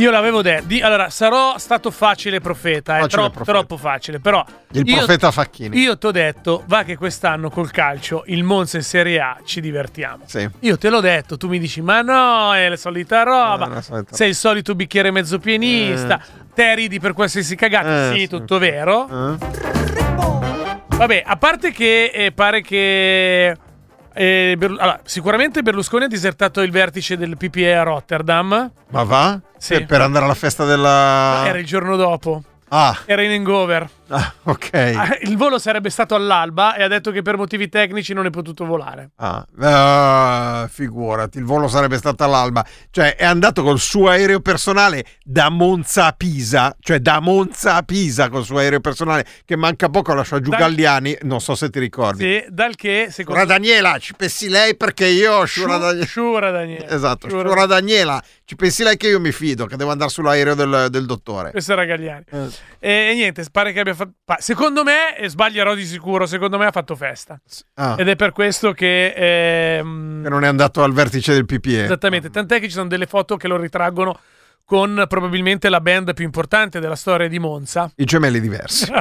Io 0.03 0.11
l'avevo 0.11 0.43
detto. 0.43 0.67
allora, 0.85 1.09
sarò 1.11 1.57
stato 1.59 1.91
facile 1.91 2.41
profeta, 2.41 2.97
è 2.97 3.01
Facile 3.03 3.09
troppo, 3.23 3.31
profeta. 3.35 3.53
troppo 3.59 3.77
facile. 3.77 4.19
Però 4.21 4.45
Il 4.73 4.87
io- 4.89 4.97
profeta 4.97 5.31
Facchini. 5.31 5.79
Io 5.79 5.97
ti 5.97 6.07
ho 6.07 6.11
detto, 6.11 6.65
va 6.67 6.83
che 6.83 6.97
quest'anno 6.97 7.51
col 7.51 7.71
calcio, 7.71 8.25
il 8.27 8.43
Monza 8.43 8.77
in 8.77 8.83
Serie 8.83 9.21
A, 9.21 9.39
ci 9.45 9.61
divertiamo. 9.61 10.25
Sì. 10.27 10.49
Io 10.61 10.77
te 10.79 10.91
l'ho 10.91 11.01
detto, 11.01 11.37
tu 11.37 11.49
mi 11.49 11.59
dici, 11.59 11.81
ma 11.81 12.01
no, 12.03 12.53
è 12.55 12.69
la 12.69 12.77
solita 12.77 13.23
roba. 13.23 13.67
Eh, 13.67 13.69
la 13.69 13.83
solita 13.83 14.15
Sei 14.17 14.29
il 14.31 14.35
solito 14.35 14.75
bicchiere 14.75 15.11
mezzo 15.11 15.39
pienista. 15.39 16.21
Te 16.55 16.75
ridi 16.75 17.01
per 17.01 17.13
qualsiasi 17.13 17.55
cagata. 17.57 18.11
Eh, 18.11 18.15
sì, 18.15 18.21
sì. 18.21 18.29
tutto 18.29 18.59
vero. 18.59 19.09
Eh? 19.09 19.37
Vabbè, 20.97 21.23
a 21.27 21.37
parte 21.37 21.71
che 21.73 22.11
eh, 22.15 22.33
pare 22.33 22.61
che. 22.61 23.57
Eh, 24.15 24.55
Berlu- 24.59 24.79
allora, 24.81 25.01
sicuramente 25.05 25.63
Berlusconi 25.63 26.05
ha 26.05 26.09
disertato 26.09 26.61
il 26.61 26.71
vertice 26.71 27.17
del 27.17 27.37
PPE 27.37 27.75
a 27.77 27.83
Rotterdam. 27.83 28.71
Ma 28.91 29.03
va? 29.05 29.41
Sì. 29.59 29.75
Per- 29.75 29.87
Per 29.87 30.01
andare 30.01 30.25
alla 30.25 30.35
festa 30.35 30.65
della... 30.65 31.45
Era 31.47 31.59
il 31.59 31.67
giorno 31.67 31.97
dopo. 31.97 32.43
Ah, 32.69 32.97
Era 33.05 33.23
in 33.23 33.31
hangover. 33.33 33.89
Ah, 34.13 34.33
ok. 34.45 34.73
Ah, 34.73 35.19
Il 35.23 35.37
volo 35.37 35.59
sarebbe 35.59 35.91
stato 35.91 36.15
all'alba 36.15 36.75
e 36.75 36.83
ha 36.83 36.89
detto 36.89 37.11
che 37.11 37.23
per 37.23 37.37
motivi 37.37 37.69
tecnici 37.69 38.13
non 38.13 38.27
è 38.27 38.31
potuto 38.31 38.65
volare. 38.65 39.11
Ah, 39.17 39.47
ah, 39.61 40.69
figurati, 40.71 41.39
il 41.39 41.45
volo 41.45 41.69
sarebbe 41.69 41.97
stato 41.97 42.25
all'alba. 42.25 42.65
Cioè, 42.91 43.17
è 43.17 43.25
andato 43.25 43.63
col 43.63 43.79
suo 43.79 44.09
aereo 44.09 44.41
personale 44.41 45.05
da 45.25 45.49
Monza 45.49 46.07
a 46.07 46.13
Pisa, 46.13 46.77
cioè 46.81 46.99
da 46.99 47.21
Monza 47.21 47.77
a 47.77 47.83
Pisa 47.83 48.29
col 48.29 48.45
suo 48.45 48.59
aereo 48.59 48.81
personale, 48.81 49.27
che 49.45 49.57
manca 49.57 49.89
poco 49.89 50.13
lascia 50.15 50.41
giù 50.41 50.51
Dal- 50.51 50.61
Galliani, 50.61 51.17
non 51.23 51.41
so 51.41 51.55
se 51.55 51.71
ti 51.71 51.79
ricordi. 51.79 52.23
Sì, 52.25 52.45
dal 52.49 52.75
che 52.75 53.09
secondo 53.11 53.41
Shura 53.41 53.53
Daniela, 53.55 53.99
ci 53.99 54.15
pensi 54.15 54.49
lei 54.49 54.77
perché 54.77 55.07
io, 55.07 55.47
Shura 55.47 55.79
Daniela... 55.79 56.07
Shura 56.07 56.51
Daniele. 56.51 56.89
Esatto, 56.89 57.29
Shura- 57.29 57.49
Shura 57.49 57.67
Daniela, 57.67 58.23
ci 58.45 58.57
pensi 58.57 58.83
lei 58.83 58.97
che 58.97 59.09
io 59.09 59.21
mi 59.21 59.33
fido, 59.33 59.67
che 59.67 59.77
devo 59.77 59.91
andare 59.91 60.11
sull'aereo 60.11 60.55
del, 60.55 60.89
del 60.91 61.07
dottore. 61.07 61.51
Questo 61.51 61.73
era 61.73 61.85
Gagliani. 61.85 62.25
Eh. 62.31 62.49
E, 62.79 63.11
e 63.11 63.15
niente, 63.15 63.45
pare 63.51 63.73
che 63.73 63.81
abbia 63.81 63.95
fatto. 63.95 64.02
Secondo 64.39 64.83
me, 64.85 65.17
e 65.17 65.29
sbaglierò 65.29 65.75
di 65.75 65.85
sicuro, 65.85 66.27
secondo 66.27 66.59
me 66.59 66.67
ha 66.67 66.71
fatto 66.71 66.95
festa. 66.97 67.41
Ah, 67.75 67.97
Ed 67.99 68.09
è 68.09 68.17
per 68.17 68.33
questo 68.33 68.73
che. 68.73 69.13
ehm, 69.15 70.23
che 70.23 70.29
non 70.29 70.45
è 70.45 70.47
andato 70.47 70.83
al 70.83 70.93
vertice 70.93 71.33
del 71.33 71.47
PPE. 71.47 71.85
Esattamente, 71.85 72.31
tant'è 72.31 72.59
che 72.61 72.67
ci 72.67 72.73
sono 72.73 72.89
delle 72.89 73.07
foto 73.07 73.37
che 73.37 73.49
lo 73.49 73.57
ritraggono 73.57 74.19
con 74.65 75.05
probabilmente 75.09 75.69
la 75.69 75.81
band 75.81 76.15
più 76.15 76.25
importante 76.25 76.81
della 76.81 76.95
storia 76.97 77.29
di 77.29 77.39
Monza. 77.39 77.91
I 77.97 78.05
gemelli 78.05 78.41
diversi. 78.41 78.91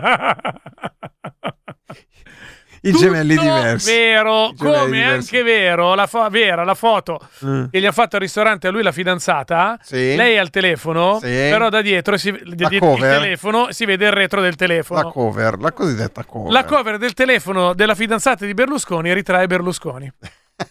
I 2.83 2.91
gemelli 2.93 3.35
diversi. 3.37 3.91
Vero, 3.91 4.51
gemelli 4.55 4.77
come 4.77 4.85
diversi. 4.97 5.35
anche 5.35 5.43
vero, 5.43 5.93
la 5.93 6.07
fo- 6.07 6.27
vera 6.29 6.63
la 6.63 6.73
foto 6.73 7.19
Mm. 7.45 7.65
che 7.69 7.79
gli 7.79 7.85
ha 7.85 7.91
fatto 7.91 8.15
al 8.15 8.21
ristorante 8.23 8.67
a 8.67 8.71
lui 8.71 8.81
la 8.83 8.91
fidanzata. 8.91 9.77
Sì. 9.81 10.15
Lei 10.15 10.37
al 10.37 10.49
telefono, 10.49 11.19
Sì. 11.19 11.27
però 11.27 11.69
da 11.69 11.81
dietro, 11.81 12.17
si, 12.17 12.31
dietro 12.43 12.93
il 12.95 12.99
telefono 12.99 13.71
si 13.71 13.85
vede 13.85 14.05
il 14.05 14.11
retro 14.11 14.41
del 14.41 14.55
telefono. 14.55 15.01
La 15.03 15.09
cover, 15.11 15.59
la 15.59 15.71
cosiddetta 15.71 16.23
cover. 16.23 16.51
La 16.51 16.63
cover 16.65 16.97
del 16.97 17.13
telefono 17.13 17.73
della 17.73 17.93
fidanzata 17.95 18.45
di 18.45 18.53
Berlusconi 18.53 19.13
ritrae 19.13 19.45
Berlusconi. 19.47 20.11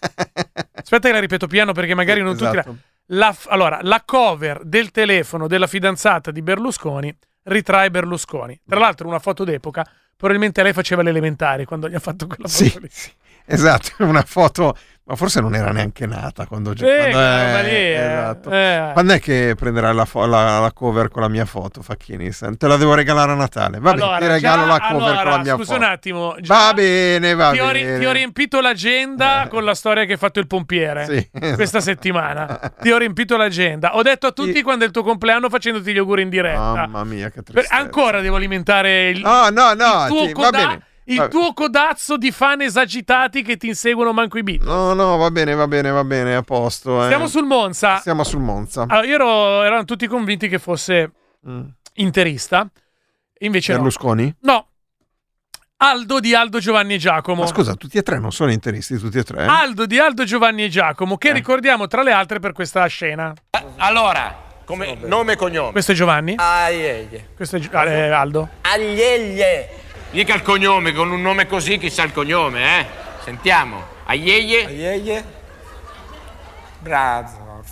Aspetta 0.82 1.08
che 1.08 1.12
la 1.14 1.20
ripeto 1.20 1.46
piano 1.46 1.72
perché 1.72 1.94
magari 1.94 2.22
non 2.22 2.36
tutti 2.36 2.50
Esatto. 2.58 2.76
la... 3.06 3.18
la 3.26 3.32
f- 3.32 3.46
allora, 3.50 3.78
la 3.82 4.02
cover 4.04 4.60
del 4.64 4.90
telefono 4.90 5.46
della 5.46 5.66
fidanzata 5.66 6.30
di 6.30 6.42
Berlusconi 6.42 7.16
ritrae 7.44 7.90
Berlusconi. 7.90 8.60
Tra 8.68 8.78
l'altro 8.78 9.06
una 9.08 9.18
foto 9.18 9.44
d'epoca, 9.44 9.84
probabilmente 10.20 10.62
lei 10.62 10.74
faceva 10.74 11.00
l'elementare 11.00 11.64
quando 11.64 11.88
gli 11.88 11.94
ha 11.94 11.98
fatto 11.98 12.26
quella 12.26 12.46
foto 12.46 12.64
Sì, 12.64 12.78
lì. 12.80 12.88
sì. 12.90 13.10
Esatto, 13.50 13.90
una 14.04 14.22
foto, 14.22 14.76
ma 15.04 15.16
forse 15.16 15.40
non 15.40 15.56
era 15.56 15.72
neanche 15.72 16.06
nata 16.06 16.46
quando, 16.46 16.70
Eh, 16.70 16.74
quando- 16.76 17.18
eh, 17.18 17.70
eh. 17.72 17.94
esatto. 17.94 18.50
Eh. 18.50 18.90
Quando 18.92 19.12
è 19.14 19.18
che 19.20 19.54
prenderai 19.58 19.92
la, 19.92 20.04
fo- 20.04 20.24
la- 20.24 20.60
la 20.60 20.70
cover 20.72 21.08
con 21.08 21.22
la 21.22 21.28
mia 21.28 21.44
foto, 21.46 21.82
Facchini? 21.82 22.30
Te 22.30 22.66
la 22.68 22.76
devo 22.76 22.94
regalare 22.94 23.32
a 23.32 23.34
Natale. 23.34 23.80
Va 23.80 23.90
bene, 23.92 24.02
Allora, 24.04 24.18
ti 24.18 24.26
regalo 24.28 24.62
già- 24.62 24.68
la 24.68 24.78
cover 24.78 25.02
allora, 25.08 25.22
con 25.22 25.30
la 25.32 25.38
mia 25.38 25.54
scusa 25.56 25.72
foto. 25.74 25.84
un 25.84 25.90
attimo. 25.90 26.34
Va 26.46 26.72
bene, 26.74 27.34
va 27.34 27.50
ti 27.50 27.58
ho, 27.58 27.70
ri- 27.70 27.82
bene. 27.82 27.98
ti 27.98 28.06
ho 28.06 28.12
riempito 28.12 28.60
l'agenda 28.60 29.46
con 29.50 29.64
la 29.64 29.74
storia 29.74 30.04
che 30.04 30.12
hai 30.12 30.18
fatto 30.18 30.38
il 30.38 30.46
pompiere 30.46 31.04
Sì, 31.06 31.28
esatto. 31.32 31.54
questa 31.56 31.80
settimana. 31.80 32.60
Ti 32.80 32.90
ho 32.92 32.96
riempito 32.98 33.36
l'agenda. 33.36 33.96
Ho 33.96 34.02
detto 34.02 34.28
a 34.28 34.32
tutti 34.32 34.54
Sì. 34.54 34.62
quando 34.62 34.84
è 34.84 34.86
il 34.86 34.92
tuo 34.92 35.02
compleanno 35.02 35.48
facendoti 35.48 35.92
gli 35.92 35.98
auguri 35.98 36.22
in 36.22 36.28
diretta. 36.28 36.60
Mamma 36.86 37.02
mia, 37.04 37.30
che 37.30 37.42
Per- 37.42 37.52
tristezza. 37.54 37.74
ancora 37.76 38.20
devo 38.20 38.36
alimentare 38.36 39.08
il, 39.10 39.20
No, 39.20 39.48
no, 39.50 39.74
no, 39.74 40.02
il 40.02 40.08
tuo, 40.08 40.26
ti- 40.26 40.32
va 40.34 40.50
bene. 40.50 40.82
Il 41.12 41.16
Va- 41.16 41.28
tuo 41.28 41.52
codazzo 41.52 42.16
di 42.16 42.30
fan 42.30 42.60
esagitati 42.62 43.42
che 43.42 43.56
ti 43.56 43.66
inseguono 43.68 44.12
manco 44.12 44.38
i 44.38 44.42
beat. 44.42 44.62
No, 44.62 44.92
no, 44.94 45.16
va 45.16 45.30
bene, 45.30 45.54
va 45.54 45.66
bene, 45.66 45.90
va 45.90 46.04
bene, 46.04 46.34
a 46.34 46.42
posto. 46.42 47.02
eh. 47.02 47.06
Stiamo 47.06 47.26
sul 47.26 47.44
Monza. 47.44 47.98
Siamo 47.98 48.22
sul 48.24 48.40
Monza. 48.40 48.82
Allora, 48.88 49.06
io 49.06 49.14
ero, 49.14 49.62
erano 49.62 49.84
tutti 49.84 50.06
convinti 50.06 50.48
che 50.48 50.58
fosse 50.58 51.12
Mm. 51.48 51.62
interista. 51.94 52.66
Invece. 53.38 53.72
Berlusconi? 53.72 54.34
No. 54.40 54.66
Aldo 55.82 56.20
di 56.20 56.34
Aldo 56.34 56.58
Giovanni 56.58 56.94
e 56.94 56.98
Giacomo. 56.98 57.40
Ma 57.40 57.46
scusa, 57.46 57.74
tutti 57.74 57.96
e 57.96 58.02
tre 58.02 58.18
non 58.18 58.32
sono 58.32 58.52
interisti, 58.52 58.98
tutti 58.98 59.16
e 59.16 59.22
tre? 59.22 59.46
Aldo 59.46 59.86
di 59.86 59.98
Aldo 59.98 60.24
Giovanni 60.24 60.64
e 60.64 60.68
Giacomo, 60.68 61.14
Eh. 61.14 61.18
che 61.18 61.32
ricordiamo 61.32 61.86
tra 61.86 62.02
le 62.02 62.12
altre 62.12 62.38
per 62.38 62.52
questa 62.52 62.84
scena. 62.86 63.32
Allora, 63.78 64.36
come 64.66 64.98
nome 65.04 65.32
e 65.32 65.36
cognome. 65.36 65.72
Questo 65.72 65.92
è 65.92 65.94
Giovanni, 65.94 66.34
Aieye. 66.36 67.30
questo 67.34 67.56
è 67.56 67.60
Gi- 67.60 67.70
eh, 67.72 68.10
Aldo. 68.10 68.48
Aglieglie. 68.60 69.68
Mica 70.12 70.34
il 70.34 70.42
cognome, 70.42 70.92
con 70.92 71.10
un 71.10 71.20
nome 71.22 71.46
così 71.46 71.78
chissà 71.78 72.02
il 72.02 72.12
cognome, 72.12 72.80
eh? 72.80 72.86
Sentiamo. 73.22 73.84
Aieye. 74.06 74.66
Aieye 74.66 75.24
Brazorf. 76.80 77.70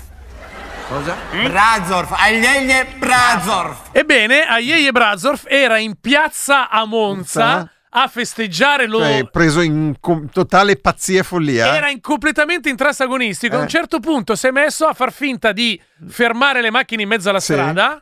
Cosa? 0.88 1.16
Brazorf, 1.33 2.12
Aieye 2.12 2.87
Brazorf. 2.97 3.88
Ebbene, 3.92 4.47
Aieie 4.47 4.92
Brazorf 4.92 5.45
era 5.49 5.78
in 5.78 5.95
piazza 6.00 6.68
a 6.71 6.85
Monza 6.87 7.68
a 7.90 8.07
festeggiare 8.07 8.87
lo... 8.87 8.99
Cioè, 9.00 9.28
preso 9.30 9.61
in 9.61 9.95
com- 9.99 10.30
totale 10.30 10.76
pazzia 10.76 11.21
e 11.21 11.23
follia. 11.25 11.75
Era 11.75 11.88
in- 11.90 12.00
completamente 12.00 12.68
intrassagonistico. 12.68 13.57
A 13.57 13.59
un 13.61 13.64
Eh. 13.64 13.68
certo 13.68 13.99
punto 13.99 14.37
si 14.37 14.47
è 14.47 14.50
messo 14.50 14.87
a 14.87 14.92
far 14.95 15.12
finta 15.12 15.52
di 15.52 15.80
fermare 16.09 16.61
le 16.61 16.71
macchine 16.71 17.02
in 17.02 17.09
mezzo 17.09 17.30
alla 17.30 17.40
Sì. 17.40 17.52
strada. 17.54 18.00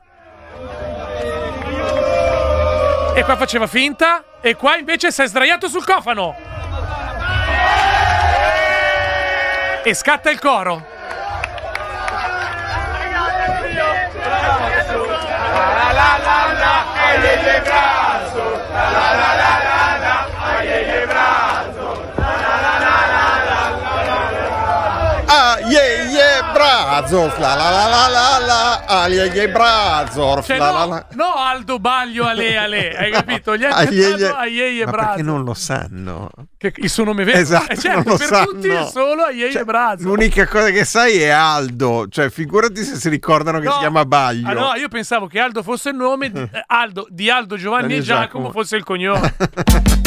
E 3.16 3.24
qua 3.24 3.34
faceva 3.36 3.66
finta. 3.66 4.24
E 4.42 4.56
qua 4.56 4.76
invece 4.76 5.10
si 5.10 5.22
è 5.22 5.26
sdraiato 5.26 5.68
sul 5.68 5.86
cofano. 5.86 6.36
E 9.82 9.94
scatta 9.94 10.28
il 10.28 10.38
coro. 10.38 10.95
Yeah, 26.96 27.00
Brazorf, 27.00 27.38
la 27.38 27.54
la 27.54 27.70
la 27.70 27.86
la 28.08 28.38
la 28.46 29.06
la, 29.06 29.06
yeah, 29.08 29.48
Brazorf, 29.48 30.46
Cioè, 30.46 30.58
la 30.58 30.70
no, 30.70 30.78
la 30.78 30.84
la. 30.86 31.06
no 31.12 31.32
Aldo 31.34 31.78
Baglio 31.78 32.24
Ale 32.26 32.56
Ale, 32.56 32.96
hai 32.96 33.10
capito? 33.10 33.56
Gli 33.56 33.64
ha 33.64 33.82
yeah. 33.82 34.36
Aieie 34.38 34.84
Ma 34.84 34.90
perché 34.90 35.04
Brazorf. 35.06 35.26
non 35.26 35.44
lo 35.44 35.54
sanno? 35.54 36.30
Che 36.56 36.72
il 36.76 36.90
suo 36.90 37.04
nome 37.04 37.24
vero. 37.24 37.38
Esatto, 37.38 37.72
Eh, 37.72 37.76
certo, 37.78 37.98
non 37.98 38.04
lo 38.12 38.16
per 38.16 38.26
sanno. 38.26 38.44
tutti 38.46 38.68
è 38.68 38.86
solo 38.86 39.22
Aieie 39.24 39.50
Cioè, 39.52 39.64
Brazorf. 39.64 40.00
L'unica 40.02 40.46
cosa 40.46 40.70
che 40.70 40.84
sai 40.84 41.18
è 41.20 41.28
Aldo, 41.28 42.06
cioè 42.08 42.30
figurati 42.30 42.82
se 42.82 42.96
si 42.96 43.08
ricordano 43.08 43.58
che 43.58 43.66
No. 43.66 43.72
si 43.72 43.78
chiama 43.78 44.04
Baglio. 44.04 44.48
Ah, 44.48 44.52
no, 44.52 44.74
io 44.74 44.88
pensavo 44.88 45.26
che 45.26 45.38
Aldo 45.38 45.62
fosse 45.62 45.90
il 45.90 45.96
nome, 45.96 46.30
di, 46.30 46.48
Aldo, 46.66 47.06
di 47.10 47.28
Aldo 47.30 47.56
Giovanni 47.56 47.94
e 47.96 48.00
Giovanni 48.00 48.00
e 48.00 48.02
Giacomo 48.02 48.24
Giacomo. 48.46 48.50
fosse 48.50 48.76
il 48.76 48.84
cognome. 48.84 49.34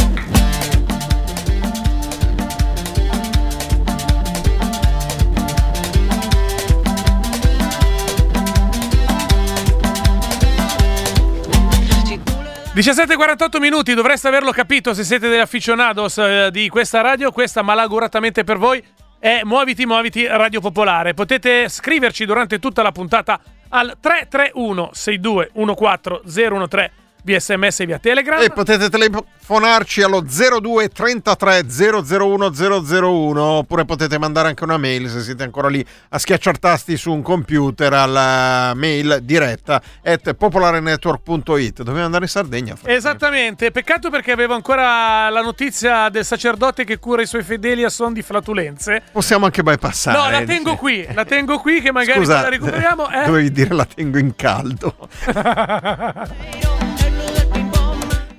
...17.48 12.80 13.60
minuti, 13.60 13.94
dovreste 13.94 14.30
averlo 14.30 14.52
capito 14.52 14.94
se 14.94 15.04
siete 15.04 15.28
degli 15.28 15.42
aficionados 15.42 16.18
eh, 16.18 16.48
di 16.50 16.70
questa 16.70 17.02
radio, 17.02 17.30
questa 17.30 17.62
malauguratamente 17.62 18.46
per 18.46 18.58
voi 18.58 18.82
è 19.20 19.42
Muoviti 19.44 19.86
Muoviti 19.86 20.26
Radio 20.26 20.62
Popolare. 20.62 21.14
Potete 21.14 21.68
scriverci 21.68 22.24
durante 22.24 22.58
tutta 22.58 22.82
la 22.82 22.94
puntata 22.94 23.42
al 23.68 23.98
331 24.00 24.92
6214 24.94 26.68
013 26.70 26.92
via 27.30 27.40
sms 27.40 27.82
e 27.82 27.86
via 27.86 28.00
telegram. 28.00 28.42
E 28.42 28.50
potete 28.50 28.90
telefonarci 28.90 30.02
allo 30.02 30.22
02 30.26 30.90
33 30.90 31.66
001 31.70 32.52
001 32.52 33.42
oppure 33.44 33.86
potete 33.86 34.18
mandare 34.18 34.48
anche 34.48 34.64
una 34.64 34.78
mail 34.78 35.08
se 35.10 35.22
siete 35.22 35.44
ancora 35.44 35.68
lì 35.70 35.86
a 36.10 36.18
schiacciar 36.18 36.58
tasti 36.58 36.98
su 36.98 37.12
un 37.12 37.22
computer 37.22 37.94
alla 37.94 38.74
mail 38.76 39.20
diretta 39.22 39.80
at 40.04 40.34
popolarenetwork.it 40.34 41.84
doveva 41.84 42.06
andare 42.06 42.24
in 42.24 42.30
Sardegna. 42.30 42.76
Esattamente, 42.84 43.70
peccato 43.70 44.10
perché 44.10 44.32
avevo 44.32 44.56
ancora 44.56 45.30
la 45.30 45.42
notizia 45.42 46.10
del 46.10 46.26
sacerdote 46.26 46.84
che 46.84 46.98
cura 46.98 47.22
i 47.22 47.28
suoi 47.28 47.44
fedeli 47.44 47.84
a 47.84 47.90
son 47.90 48.14
di 48.14 48.24
flatulenze. 48.24 49.04
possiamo 49.12 49.46
anche 49.46 49.62
bypassare 49.62 50.18
No, 50.18 50.30
la 50.30 50.44
tengo 50.44 50.72
dice. 50.72 50.78
qui, 50.78 51.08
la 51.14 51.26
tengo 51.26 51.60
qui 51.60 51.82
che 51.82 51.92
magari 51.92 52.20
Scusa, 52.20 52.42
la 52.42 52.50
recuperiamo. 52.50 53.10
Eh? 53.12 53.26
dovevi 53.30 53.52
dire 53.52 53.76
la 53.76 53.86
tengo 53.86 54.18
in 54.18 54.36
caldo 54.36 54.96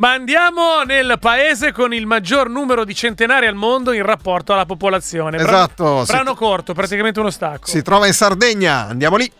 Ma 0.00 0.12
andiamo 0.12 0.82
nel 0.86 1.18
paese 1.20 1.72
con 1.72 1.92
il 1.92 2.06
maggior 2.06 2.48
numero 2.48 2.86
di 2.86 2.94
centenari 2.94 3.46
al 3.46 3.54
mondo 3.54 3.92
in 3.92 4.02
rapporto 4.02 4.54
alla 4.54 4.64
popolazione. 4.64 5.36
Brano- 5.36 5.50
Esatto, 5.50 6.04
si- 6.06 6.12
Brano 6.12 6.34
corto, 6.34 6.72
praticamente 6.72 7.20
uno 7.20 7.28
stacco. 7.28 7.66
si 7.66 7.82
trova 7.82 8.06
in 8.06 8.14
Sardegna 8.14 8.86
andiamo 8.88 9.16
lì 9.16 9.30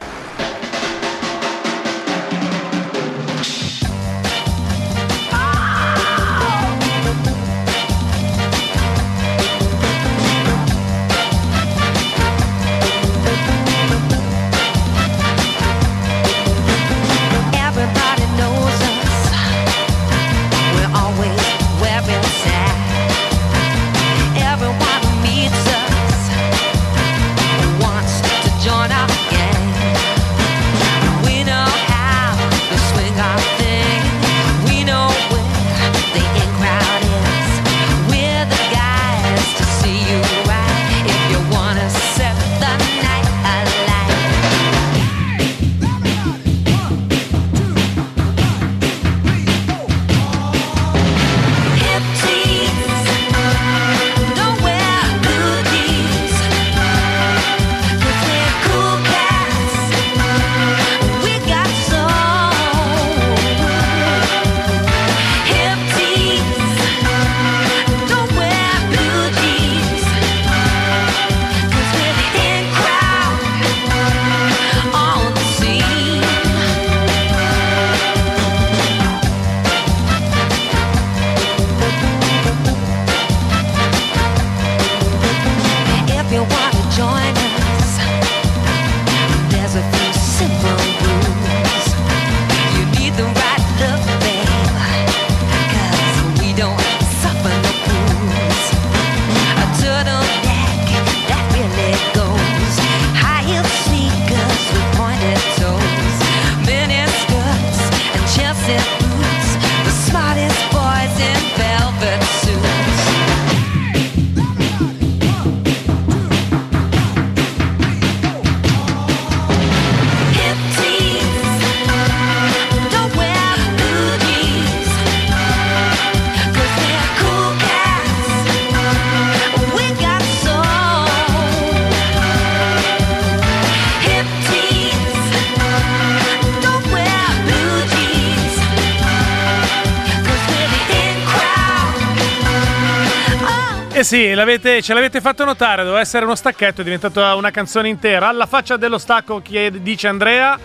sì, 144.10 144.34
ce 144.82 144.92
l'avete 144.92 145.20
fatto 145.20 145.44
notare, 145.44 145.84
doveva 145.84 146.00
essere 146.00 146.24
uno 146.24 146.34
stacchetto, 146.34 146.80
è 146.80 146.82
diventata 146.82 147.32
una 147.36 147.52
canzone 147.52 147.88
intera. 147.88 148.26
Alla 148.26 148.46
faccia 148.46 148.76
dello 148.76 148.98
stacco, 148.98 149.40
chiede- 149.40 149.80
dice 149.82 150.08
Andrea, 150.08 150.58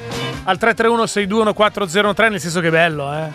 al 0.46 0.58
331-621-403, 0.60 2.30
nel 2.32 2.40
senso 2.40 2.60
che 2.60 2.72
bello, 2.72 3.14
eh. 3.14 3.28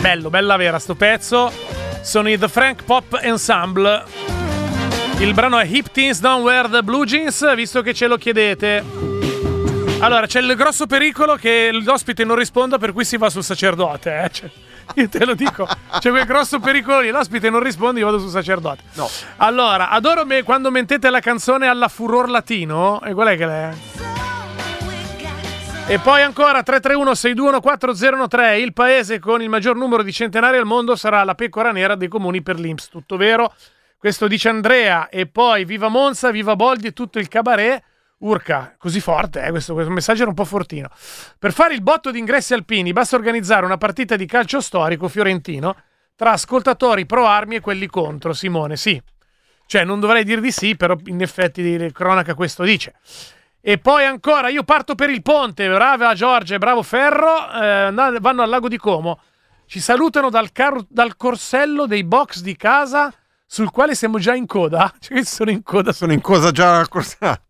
Bello, 0.00 0.30
bella 0.30 0.56
vera 0.56 0.78
sto 0.78 0.94
pezzo. 0.94 1.52
Sono 2.00 2.30
i 2.30 2.38
The 2.38 2.48
Frank 2.48 2.82
Pop 2.84 3.18
Ensemble. 3.20 4.04
Il 5.18 5.34
brano 5.34 5.58
è 5.58 5.66
Hip 5.66 5.90
Teens 5.90 6.20
Don't 6.20 6.44
Wear 6.44 6.68
the 6.68 6.82
Blue 6.82 7.04
Jeans, 7.04 7.54
visto 7.54 7.82
che 7.82 7.92
ce 7.92 8.06
lo 8.06 8.16
chiedete. 8.16 8.82
Allora, 9.98 10.24
c'è 10.26 10.40
il 10.40 10.54
grosso 10.56 10.86
pericolo 10.86 11.34
che 11.34 11.68
l'ospite 11.72 12.24
non 12.24 12.36
risponda, 12.36 12.78
per 12.78 12.94
cui 12.94 13.04
si 13.04 13.18
va 13.18 13.28
sul 13.28 13.44
sacerdote. 13.44 14.30
Eh? 14.32 14.50
Io 14.94 15.08
te 15.08 15.24
lo 15.24 15.34
dico, 15.34 15.66
c'è 15.98 16.10
quel 16.10 16.24
grosso 16.24 16.58
pericolo 16.58 17.00
lì. 17.00 17.10
L'ospite 17.10 17.50
non 17.50 17.62
risponde, 17.62 18.00
io 18.00 18.06
vado 18.06 18.18
sul 18.18 18.30
sacerdote. 18.30 18.82
No. 18.94 19.08
Allora, 19.36 19.90
adoro 19.90 20.24
me 20.24 20.42
quando 20.42 20.70
mentete 20.70 21.10
la 21.10 21.20
canzone 21.20 21.66
alla 21.68 21.88
furor 21.88 22.28
latino. 22.28 23.00
E 23.02 23.12
qual 23.12 23.28
è 23.28 23.36
che 23.36 23.46
è? 23.46 23.72
E 25.90 25.98
poi 26.00 26.20
ancora 26.20 26.60
331-621-4013, 26.60 28.58
il 28.60 28.74
paese 28.74 29.18
con 29.18 29.40
il 29.40 29.48
maggior 29.48 29.74
numero 29.74 30.02
di 30.02 30.12
centenari 30.12 30.58
al 30.58 30.66
mondo 30.66 30.96
sarà 30.96 31.24
la 31.24 31.34
pecora 31.34 31.72
nera 31.72 31.94
dei 31.94 32.08
comuni 32.08 32.42
per 32.42 32.58
l'Inps. 32.58 32.90
Tutto 32.90 33.16
vero? 33.16 33.54
Questo 33.96 34.28
dice 34.28 34.50
Andrea. 34.50 35.08
E 35.08 35.26
poi 35.26 35.64
viva 35.64 35.88
Monza, 35.88 36.30
viva 36.30 36.56
Boldi 36.56 36.88
e 36.88 36.92
tutto 36.92 37.18
il 37.18 37.28
cabaret. 37.28 37.82
Urca, 38.18 38.74
così 38.76 39.00
forte, 39.00 39.44
eh, 39.44 39.50
questo, 39.50 39.74
questo 39.74 39.92
messaggio 39.92 40.22
era 40.22 40.30
un 40.30 40.34
po' 40.34 40.44
fortino. 40.44 40.88
Per 41.38 41.52
fare 41.52 41.74
il 41.74 41.82
botto 41.82 42.10
di 42.10 42.18
ingressi 42.18 42.52
alpini 42.52 42.92
basta 42.92 43.14
organizzare 43.14 43.64
una 43.64 43.76
partita 43.76 44.16
di 44.16 44.26
calcio 44.26 44.60
storico 44.60 45.06
fiorentino 45.08 45.76
tra 46.16 46.32
ascoltatori 46.32 47.06
pro 47.06 47.26
armi 47.26 47.56
e 47.56 47.60
quelli 47.60 47.86
contro. 47.86 48.32
Simone, 48.32 48.76
sì. 48.76 49.00
Cioè, 49.66 49.84
non 49.84 50.00
dovrei 50.00 50.24
dir 50.24 50.40
di 50.40 50.50
sì, 50.50 50.74
però 50.74 50.96
in 51.06 51.20
effetti 51.20 51.90
cronaca 51.92 52.34
questo 52.34 52.64
dice. 52.64 52.94
E 53.60 53.78
poi 53.78 54.04
ancora, 54.04 54.48
io 54.48 54.64
parto 54.64 54.96
per 54.96 55.10
il 55.10 55.22
ponte, 55.22 55.68
brava 55.68 56.14
Giorgia 56.14 56.56
e 56.56 56.58
bravo 56.58 56.82
Ferro, 56.82 57.52
eh, 57.52 57.92
vanno 57.92 58.42
al 58.42 58.48
lago 58.48 58.66
di 58.66 58.78
Como. 58.78 59.20
Ci 59.66 59.78
salutano 59.78 60.30
dal, 60.30 60.50
car- 60.50 60.86
dal 60.88 61.16
corsello 61.16 61.86
dei 61.86 62.02
box 62.02 62.40
di 62.40 62.56
casa 62.56 63.12
sul 63.46 63.70
quale 63.70 63.94
siamo 63.94 64.18
già 64.18 64.34
in 64.34 64.46
coda. 64.46 64.92
Cioè, 64.98 65.22
sono 65.22 65.50
in 65.50 65.62
coda 65.62 65.92
Sono 65.92 66.12
in 66.12 66.20
cosa 66.20 66.50
già 66.50 66.78
al 66.78 66.88
corsa. 66.88 67.40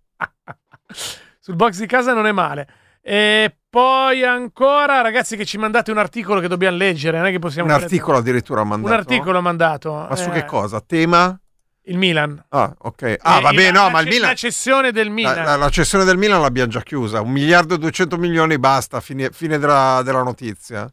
Sul 1.40 1.54
box 1.56 1.78
di 1.78 1.86
casa 1.86 2.12
non 2.12 2.26
è 2.26 2.32
male. 2.32 2.68
E 3.00 3.56
poi 3.70 4.24
ancora, 4.24 5.00
ragazzi, 5.00 5.36
che 5.36 5.44
ci 5.44 5.56
mandate 5.58 5.90
un 5.90 5.98
articolo 5.98 6.40
che 6.40 6.48
dobbiamo 6.48 6.76
leggere. 6.76 7.16
Non 7.18 7.26
è 7.26 7.30
che 7.30 7.38
possiamo 7.38 7.68
Un 7.68 7.74
articolo 7.74 8.18
addirittura 8.18 8.60
ha 8.60 8.64
mandato. 8.64 8.92
Un 8.92 8.98
articolo 8.98 9.40
mandato. 9.40 9.92
Ma 9.92 10.16
su 10.16 10.28
eh, 10.28 10.32
che 10.32 10.44
cosa? 10.44 10.80
Tema? 10.80 11.38
Il 11.84 11.96
Milan. 11.96 12.44
Ah, 12.50 12.74
ok. 12.76 13.16
Ah, 13.20 13.38
Eh, 13.38 13.40
vabbè, 13.40 13.66
il- 13.68 13.72
no, 13.72 13.84
la 13.84 13.90
ma 13.90 14.00
il 14.00 14.08
Milan. 14.08 14.28
La 14.28 14.34
cessione 14.34 14.92
del 14.92 15.08
Milan. 15.08 15.36
La, 15.36 15.42
la- 15.44 15.56
la 15.56 15.68
cessione 15.70 16.04
del 16.04 16.18
Milan 16.18 16.42
l'abbiamo 16.42 16.70
già 16.70 16.82
chiusa. 16.82 17.22
Un 17.22 17.30
miliardo 17.30 17.74
e 17.74 17.78
200 17.78 18.18
milioni, 18.18 18.58
basta. 18.58 19.00
Fine, 19.00 19.30
fine 19.30 19.58
della, 19.58 20.02
della 20.04 20.22
notizia. 20.22 20.86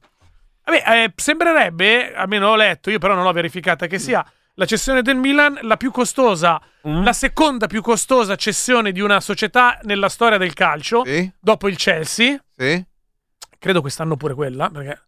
Vabbè, 0.64 0.84
eh, 1.04 1.14
sembrerebbe, 1.16 2.14
almeno 2.16 2.48
ho 2.48 2.56
letto, 2.56 2.90
io 2.90 2.98
però 2.98 3.14
non 3.14 3.24
l'ho 3.24 3.32
verificata, 3.34 3.88
che 3.88 4.00
sia 4.00 4.26
la 4.56 4.66
cessione 4.66 5.02
del 5.02 5.16
Milan 5.18 5.60
la 5.62 5.78
più 5.78 5.92
costosa, 5.92 6.62
Mm. 6.88 7.04
la 7.04 7.14
seconda 7.14 7.68
più 7.68 7.82
costosa 7.82 8.36
cessione 8.36 8.92
di 8.92 9.02
una 9.02 9.20
società 9.20 9.80
nella 9.84 10.08
storia 10.10 10.38
del 10.38 10.54
calcio, 10.54 11.04
Sì? 11.04 11.30
dopo 11.40 11.68
il 11.68 11.78
Chelsea. 11.78 12.38
Sì? 12.56 12.84
Credo 13.58 13.82
quest'anno 13.82 14.16
pure 14.18 14.34
quella, 14.34 14.70
perché. 14.70 15.02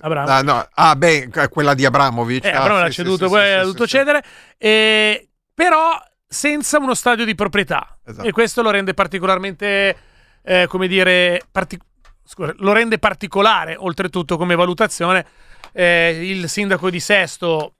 Ah, 0.00 0.42
no. 0.42 0.66
Ah, 0.74 0.96
beh, 0.96 1.28
quella 1.48 1.72
di 1.74 1.84
Abramovic. 1.84 2.44
Eh, 2.44 2.50
Ah, 2.50 2.62
Abramo 2.62 2.80
l'ha 2.80 2.86
sì, 2.86 2.94
ceduto, 2.94 3.26
sì, 3.26 3.30
poi 3.30 3.52
ha 3.52 3.60
dovuto 3.62 3.86
cedere. 3.86 4.24
E- 4.58 5.28
però 5.54 5.96
senza 6.26 6.78
uno 6.78 6.94
stadio 6.94 7.24
di 7.24 7.36
proprietà. 7.36 7.96
Esatto. 8.04 8.26
E 8.26 8.32
questo 8.32 8.62
lo 8.62 8.70
rende 8.70 8.94
particolarmente, 8.94 9.96
eh, 10.42 10.66
come 10.66 10.88
dire, 10.88 11.40
parti- 11.52 11.78
scusa, 12.24 12.52
lo 12.58 12.72
rende 12.72 12.98
particolare, 12.98 13.76
oltretutto 13.78 14.36
come 14.36 14.56
valutazione. 14.56 15.24
Eh, 15.70 16.18
il 16.30 16.48
sindaco 16.48 16.90
di 16.90 16.98
Sesto 16.98 17.75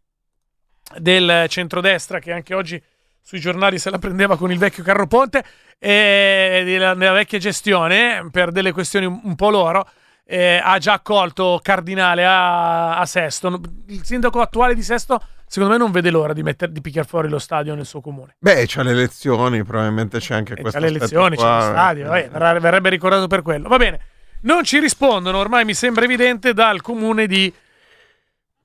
del 0.99 1.47
centrodestra, 1.49 2.19
che 2.19 2.33
anche 2.33 2.55
oggi 2.55 2.83
sui 3.21 3.41
giornali 3.41 3.79
se 3.79 3.91
la 3.91 3.99
prendeva 3.99 4.37
con 4.37 4.53
il 4.53 4.59
vecchio 4.59 4.83
Carro 4.85 5.07
Ponte, 5.07 5.45
eh, 5.79 6.63
della- 6.65 6.95
nella 6.95 7.13
vecchia 7.13 7.39
gestione, 7.39 8.29
per 8.31 8.53
delle 8.53 8.73
questioni 8.73 9.07
un, 9.07 9.21
un 9.25 9.35
po' 9.35 9.51
loro, 9.51 9.89
eh, 10.25 10.61
ha 10.63 10.79
già 10.79 10.95
accolto 10.95 11.61
Cardinale 11.63 12.25
a, 12.25 12.99
a 12.99 13.05
Sesto. 13.07 13.61
Il 13.89 14.05
sindaco 14.05 14.41
attuale 14.41 14.75
di 14.75 14.83
Sesto, 14.83 15.21
secondo 15.47 15.75
me, 15.75 15.79
non 15.79 15.91
vede 15.91 16.11
l'ora 16.11 16.33
di, 16.33 16.43
metter, 16.43 16.71
di 16.71 16.81
picchiare 16.81 17.07
fuori 17.07 17.29
lo 17.29 17.39
stadio 17.39 17.75
nel 17.75 17.85
suo 17.87 18.01
comune. 18.01 18.37
Beh, 18.39 18.67
c'è 18.67 18.83
le 18.83 18.93
elezioni, 18.93 19.63
probabilmente 19.65 20.19
c'è 20.19 20.35
anche 20.35 20.55
E 20.55 20.61
questo. 20.61 20.79
c'è 20.79 20.85
le 20.85 20.91
elezioni, 20.97 21.37
c'è 21.37 21.43
qua, 21.43 21.57
lo 21.57 21.63
stadio, 21.63 22.15
eh. 22.15 22.29
vabbè, 22.31 22.61
verrebbe 22.61 22.89
ricordato 22.91 23.27
per 23.27 23.43
quello. 23.43 23.69
Va 23.69 23.77
bene, 23.77 24.01
non 24.43 24.65
ci 24.65 24.79
rispondono, 24.79 25.39
ormai 25.39 25.65
mi 25.65 25.75
sembra 25.75 26.05
evidente, 26.05 26.53
dal 26.55 26.81
comune 26.81 27.27
di 27.27 27.53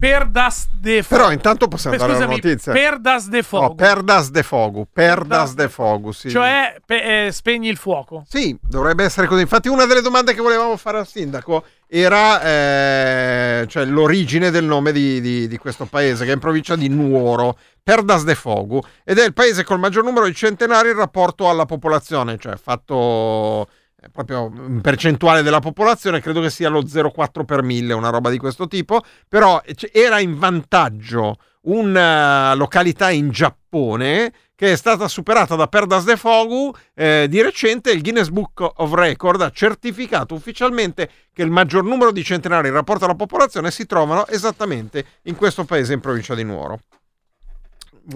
Perdas 0.02 0.68
de 0.72 1.04
Fogo. 1.04 1.22
Però 1.22 1.32
intanto 1.32 1.68
possiamo 1.68 1.96
dare 1.96 2.14
la 2.14 2.18
Scusami, 2.18 2.42
notizia. 2.42 2.74
Perdas 2.74 3.30
de 3.30 3.44
Fogo. 3.44 3.68
No, 3.68 3.76
Perdas 3.76 4.32
de 4.32 4.42
Fogo. 4.42 4.88
Perdas 4.92 5.54
de 5.54 5.70
Fogo, 5.70 6.12
sì. 6.12 6.32
Cioè, 6.32 6.78
pe- 6.84 7.28
eh, 7.28 7.32
spegni 7.32 7.68
il 7.70 7.78
fuoco. 7.78 8.26
Sì, 8.28 8.58
dovrebbe 8.60 9.04
essere 9.04 9.28
così. 9.28 9.42
Infatti, 9.42 9.68
una 9.70 9.86
delle 9.86 10.02
domande 10.02 10.34
che 10.34 10.42
volevamo 10.42 10.76
fare 10.76 10.98
al 10.98 11.06
sindaco 11.06 11.64
era 11.88 12.42
eh, 12.42 13.66
cioè, 13.68 13.86
l'origine 13.86 14.50
del 14.50 14.66
nome 14.66 14.92
di, 14.92 15.22
di- 15.22 15.48
di 15.48 15.58
questo 15.58 15.86
paese, 15.86 16.26
che 16.26 16.32
è 16.32 16.34
in 16.34 16.40
provincia 16.40 16.76
di 16.76 16.88
Nuoro, 16.88 17.56
Perdas 17.84 18.24
de 18.24 18.34
Fogo, 18.34 18.84
ed 19.04 19.20
è 19.20 19.24
il 19.24 19.34
paese 19.34 19.64
col 19.64 19.78
maggior 19.78 20.04
numero 20.04 20.26
di 20.26 20.34
centenari 20.34 20.90
in 20.90 20.96
rapporto 20.96 21.48
alla 21.48 21.66
popolazione, 21.66 22.40
cioè 22.40 22.56
fatto 22.56 23.68
eh, 23.68 23.68
proprio 24.12 24.52
in 24.56 24.82
percentuale 24.82 25.42
della 25.42 25.60
popolazione, 25.60 26.22
credo 26.22 26.42
che 26.42 26.50
sia 26.50 26.70
lo 26.70 26.82
0,4 26.82 27.46
per 27.46 27.62
mille, 27.62 27.94
una 27.94 28.10
roba 28.10 28.30
di 28.30 28.38
questo 28.38 28.68
tipo, 28.68 29.04
però 29.28 29.62
eh, 29.64 29.76
era 29.92 30.20
in 30.20 30.38
vantaggio 30.38 31.38
una 31.64 32.54
località 32.56 33.12
in 33.12 33.30
Giappone 33.30 34.32
che 34.56 34.72
è 34.72 34.76
stata 34.76 35.08
superata 35.08 35.56
da 35.56 35.68
Perdas 35.68 36.04
de 36.04 36.18
Fogu 36.18 36.72
eh, 36.94 37.28
di 37.30 37.42
recente 37.42 37.92
il 37.92 38.02
Guinness 38.02 38.30
Book 38.30 38.74
of 38.76 38.94
Record 38.94 39.42
ha 39.42 39.52
certificato 39.52 40.36
ufficialmente 40.36 41.10
che 41.34 41.42
il 41.44 41.50
maggior 41.50 41.84
numero 41.84 42.12
di 42.12 42.24
centenari 42.24 42.68
in 42.68 42.74
rapporto 42.74 43.06
alla 43.06 43.16
popolazione 43.16 43.72
si 43.72 43.86
trovano 43.86 44.28
esattamente 44.28 45.06
in 45.24 45.36
questo 45.36 45.64
paese 45.66 45.94
in 45.94 46.00
provincia 46.00 46.36
di 46.36 46.44
Nuoro. 46.44 46.80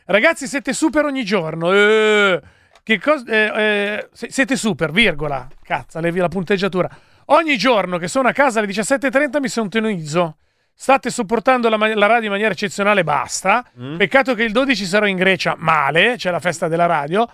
Ragazzi, 0.06 0.46
siete 0.46 0.72
super 0.72 1.04
ogni 1.04 1.24
giorno. 1.24 1.72
eh, 1.72 2.40
che 2.82 3.00
cos- 3.00 3.24
eh, 3.26 3.50
eh, 3.54 4.08
siete 4.12 4.54
super, 4.56 4.92
virgola. 4.92 5.46
Cazzo, 5.62 5.98
levi 6.00 6.20
la 6.20 6.28
punteggiatura. 6.28 6.88
Ogni 7.26 7.56
giorno 7.58 7.98
che 7.98 8.06
sono 8.06 8.28
a 8.28 8.32
casa 8.32 8.60
alle 8.60 8.68
17.30 8.68 9.40
mi 9.40 9.48
sintonizzo. 9.48 10.36
State 10.72 11.10
sopportando 11.10 11.68
la, 11.68 11.76
la 11.94 12.06
radio 12.06 12.26
in 12.26 12.30
maniera 12.30 12.52
eccezionale, 12.52 13.02
basta. 13.02 13.64
Mm. 13.80 13.96
Peccato 13.96 14.34
che 14.34 14.44
il 14.44 14.52
12 14.52 14.84
sarò 14.84 15.06
in 15.06 15.16
Grecia, 15.16 15.54
male, 15.58 16.14
c'è 16.16 16.30
la 16.30 16.38
festa 16.38 16.68
della 16.68 16.86
radio. 16.86 17.26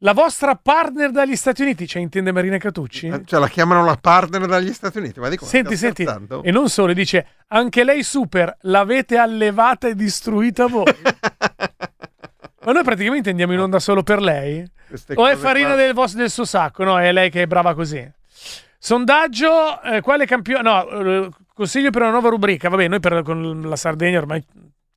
La 0.00 0.12
vostra 0.12 0.54
partner 0.56 1.10
dagli 1.10 1.36
Stati 1.36 1.62
Uniti, 1.62 1.86
cioè 1.86 2.02
intende 2.02 2.30
Marina 2.30 2.58
Catucci? 2.58 3.06
Eh, 3.06 3.22
Cioè 3.24 3.40
la 3.40 3.48
chiamano 3.48 3.82
la 3.82 3.96
partner 3.96 4.44
dagli 4.46 4.72
Stati 4.72 4.98
Uniti, 4.98 5.20
ma 5.20 5.30
dico, 5.30 5.44
ma 5.44 5.50
Senti, 5.50 5.76
senti, 5.76 6.02
scherzando? 6.02 6.42
e 6.42 6.50
non 6.50 6.68
solo, 6.68 6.92
dice 6.92 7.26
anche 7.48 7.82
lei 7.82 8.02
super, 8.02 8.54
l'avete 8.62 9.16
allevata 9.16 9.88
e 9.88 9.94
distrutta 9.94 10.66
voi. 10.66 10.84
Ma 12.66 12.72
noi 12.72 12.82
praticamente 12.82 13.30
andiamo 13.30 13.52
in 13.52 13.60
onda 13.60 13.78
solo 13.78 14.02
per 14.02 14.20
lei? 14.20 14.68
Queste 14.88 15.14
O 15.16 15.24
è 15.28 15.36
farina 15.36 15.76
del, 15.76 15.94
vostro- 15.94 16.18
del 16.18 16.30
suo 16.30 16.44
sacco? 16.44 16.82
No, 16.82 16.98
è 16.98 17.12
lei 17.12 17.30
che 17.30 17.42
è 17.42 17.46
brava 17.46 17.74
così. 17.74 18.04
Sondaggio, 18.76 19.80
eh, 19.82 20.00
quale 20.00 20.26
campione... 20.26 20.62
No, 20.62 20.88
eh, 20.88 21.30
consiglio 21.54 21.90
per 21.90 22.02
una 22.02 22.10
nuova 22.10 22.28
rubrica. 22.28 22.68
Vabbè, 22.68 22.88
noi 22.88 22.98
per, 22.98 23.22
con 23.22 23.60
la 23.62 23.76
Sardegna 23.76 24.18
ormai 24.18 24.44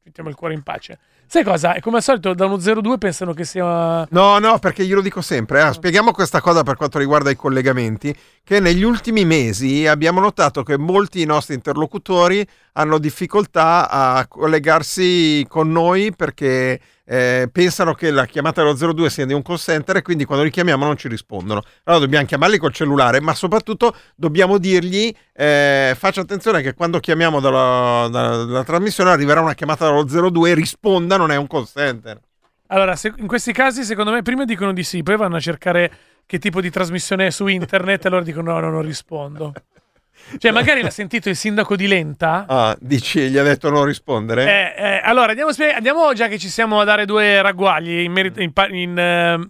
mettiamo 0.04 0.30
il 0.30 0.36
cuore 0.36 0.56
in 0.56 0.64
pace. 0.64 0.98
Sai 1.32 1.44
cosa? 1.44 1.74
È 1.76 1.80
come 1.80 1.98
al 1.98 2.02
solito, 2.04 2.34
da 2.34 2.46
uno 2.48 2.56
0-2 2.56 2.98
pensano 2.98 3.34
che 3.34 3.46
sia... 3.46 4.04
No, 4.10 4.40
no, 4.40 4.58
perché 4.58 4.84
glielo 4.84 5.00
dico 5.00 5.22
sempre. 5.22 5.62
eh. 5.68 5.74
Spieghiamo 5.74 6.10
questa 6.12 6.42
cosa 6.42 6.64
per 6.64 6.76
quanto 6.76 6.98
riguarda 6.98 7.30
i 7.30 7.36
collegamenti. 7.36 8.16
che 8.44 8.60
negli 8.60 8.82
ultimi 8.82 9.26
mesi 9.26 9.86
abbiamo 9.86 10.20
notato 10.22 10.64
che 10.64 10.76
molti 10.76 11.24
nostri 11.26 11.54
interlocutori 11.54 12.44
hanno 12.74 12.98
difficoltà 12.98 13.88
a 13.92 14.26
collegarsi 14.28 15.46
con 15.48 15.72
noi 15.72 16.12
perché 16.16 16.80
eh, 17.12 17.50
pensano 17.52 17.96
che 17.96 18.12
la 18.12 18.28
chiamata 18.28 18.62
dello 18.62 18.94
02 18.94 19.10
sia 19.10 19.26
di 19.26 19.34
un 19.34 19.42
call 19.42 19.56
center 19.56 19.98
e 19.98 20.02
quindi 20.04 20.26
quando 20.26 20.44
li 20.44 20.52
chiamiamo 20.52 20.86
non 20.86 20.96
ci 20.96 21.08
rispondono. 21.08 21.64
Allora 21.86 22.04
dobbiamo 22.04 22.26
chiamarli 22.26 22.60
col 22.60 22.72
cellulare, 22.72 23.20
ma 23.20 23.34
soprattutto 23.34 23.96
dobbiamo 24.16 24.60
dirgli 24.60 25.12
eh, 25.34 25.96
faccia 25.98 26.22
attenzione 26.22 26.62
che 26.62 26.76
quando 26.76 27.00
chiamiamo 27.00 27.40
dalla, 27.40 28.08
dalla- 28.12 28.44
dalla 28.44 28.64
trasmissione 28.64 29.10
arriverà 29.10 29.42
una 29.42 29.56
chiamata 29.56 29.86
dallo 29.86 30.04
02 30.04 30.52
e 30.52 30.54
risponda, 30.54 31.18
non 31.18 31.32
è 31.32 31.36
un 31.36 31.48
call 31.48 31.66
center. 31.66 32.20
Allora, 32.68 32.96
se- 32.96 33.14
in 33.18 33.26
questi 33.26 33.52
casi, 33.54 33.84
secondo 33.84 34.12
me, 34.12 34.22
prima 34.22 34.46
dicono 34.46 34.72
di 34.72 34.84
sì, 34.84 35.02
poi 35.02 35.18
vanno 35.18 35.38
a 35.38 35.40
cercare 35.40 35.92
che 36.28 36.38
tipo 36.38 36.62
di 36.62 36.70
trasmissione 36.70 37.26
è 37.26 37.30
su 37.32 37.48
internet 37.48 38.06
e 38.06 38.08
allora 38.08 38.24
dicono 38.24 38.52
no, 38.54 38.60
no, 38.60 38.70
non 38.70 38.84
rispondo. 38.84 39.54
Cioè, 40.38 40.52
magari 40.52 40.82
l'ha 40.82 40.90
sentito 40.90 41.30
il 41.30 41.36
sindaco 41.36 41.76
di 41.76 41.88
Lenta. 41.88 42.46
Ah, 42.48 42.78
dici, 42.80 43.30
gli 43.30 43.38
ha 43.38 43.44
detto 43.44 43.70
non 43.70 43.86
rispondere? 43.86 44.76
Eh, 44.76 44.84
eh, 44.84 45.02
allora, 45.04 45.30
andiamo, 45.30 45.52
andiamo 45.74 46.14
già 46.14 46.28
che 46.28 46.38
ci 46.38 46.50
siamo 46.50 46.80
a 46.80 46.84
dare 46.84 47.06
due 47.06 47.42
ragguagli 47.42 48.00
in 48.00 48.12
merito- 48.12 48.42
in 48.42 48.52
in, 48.70 48.98
ehm, 48.98 49.50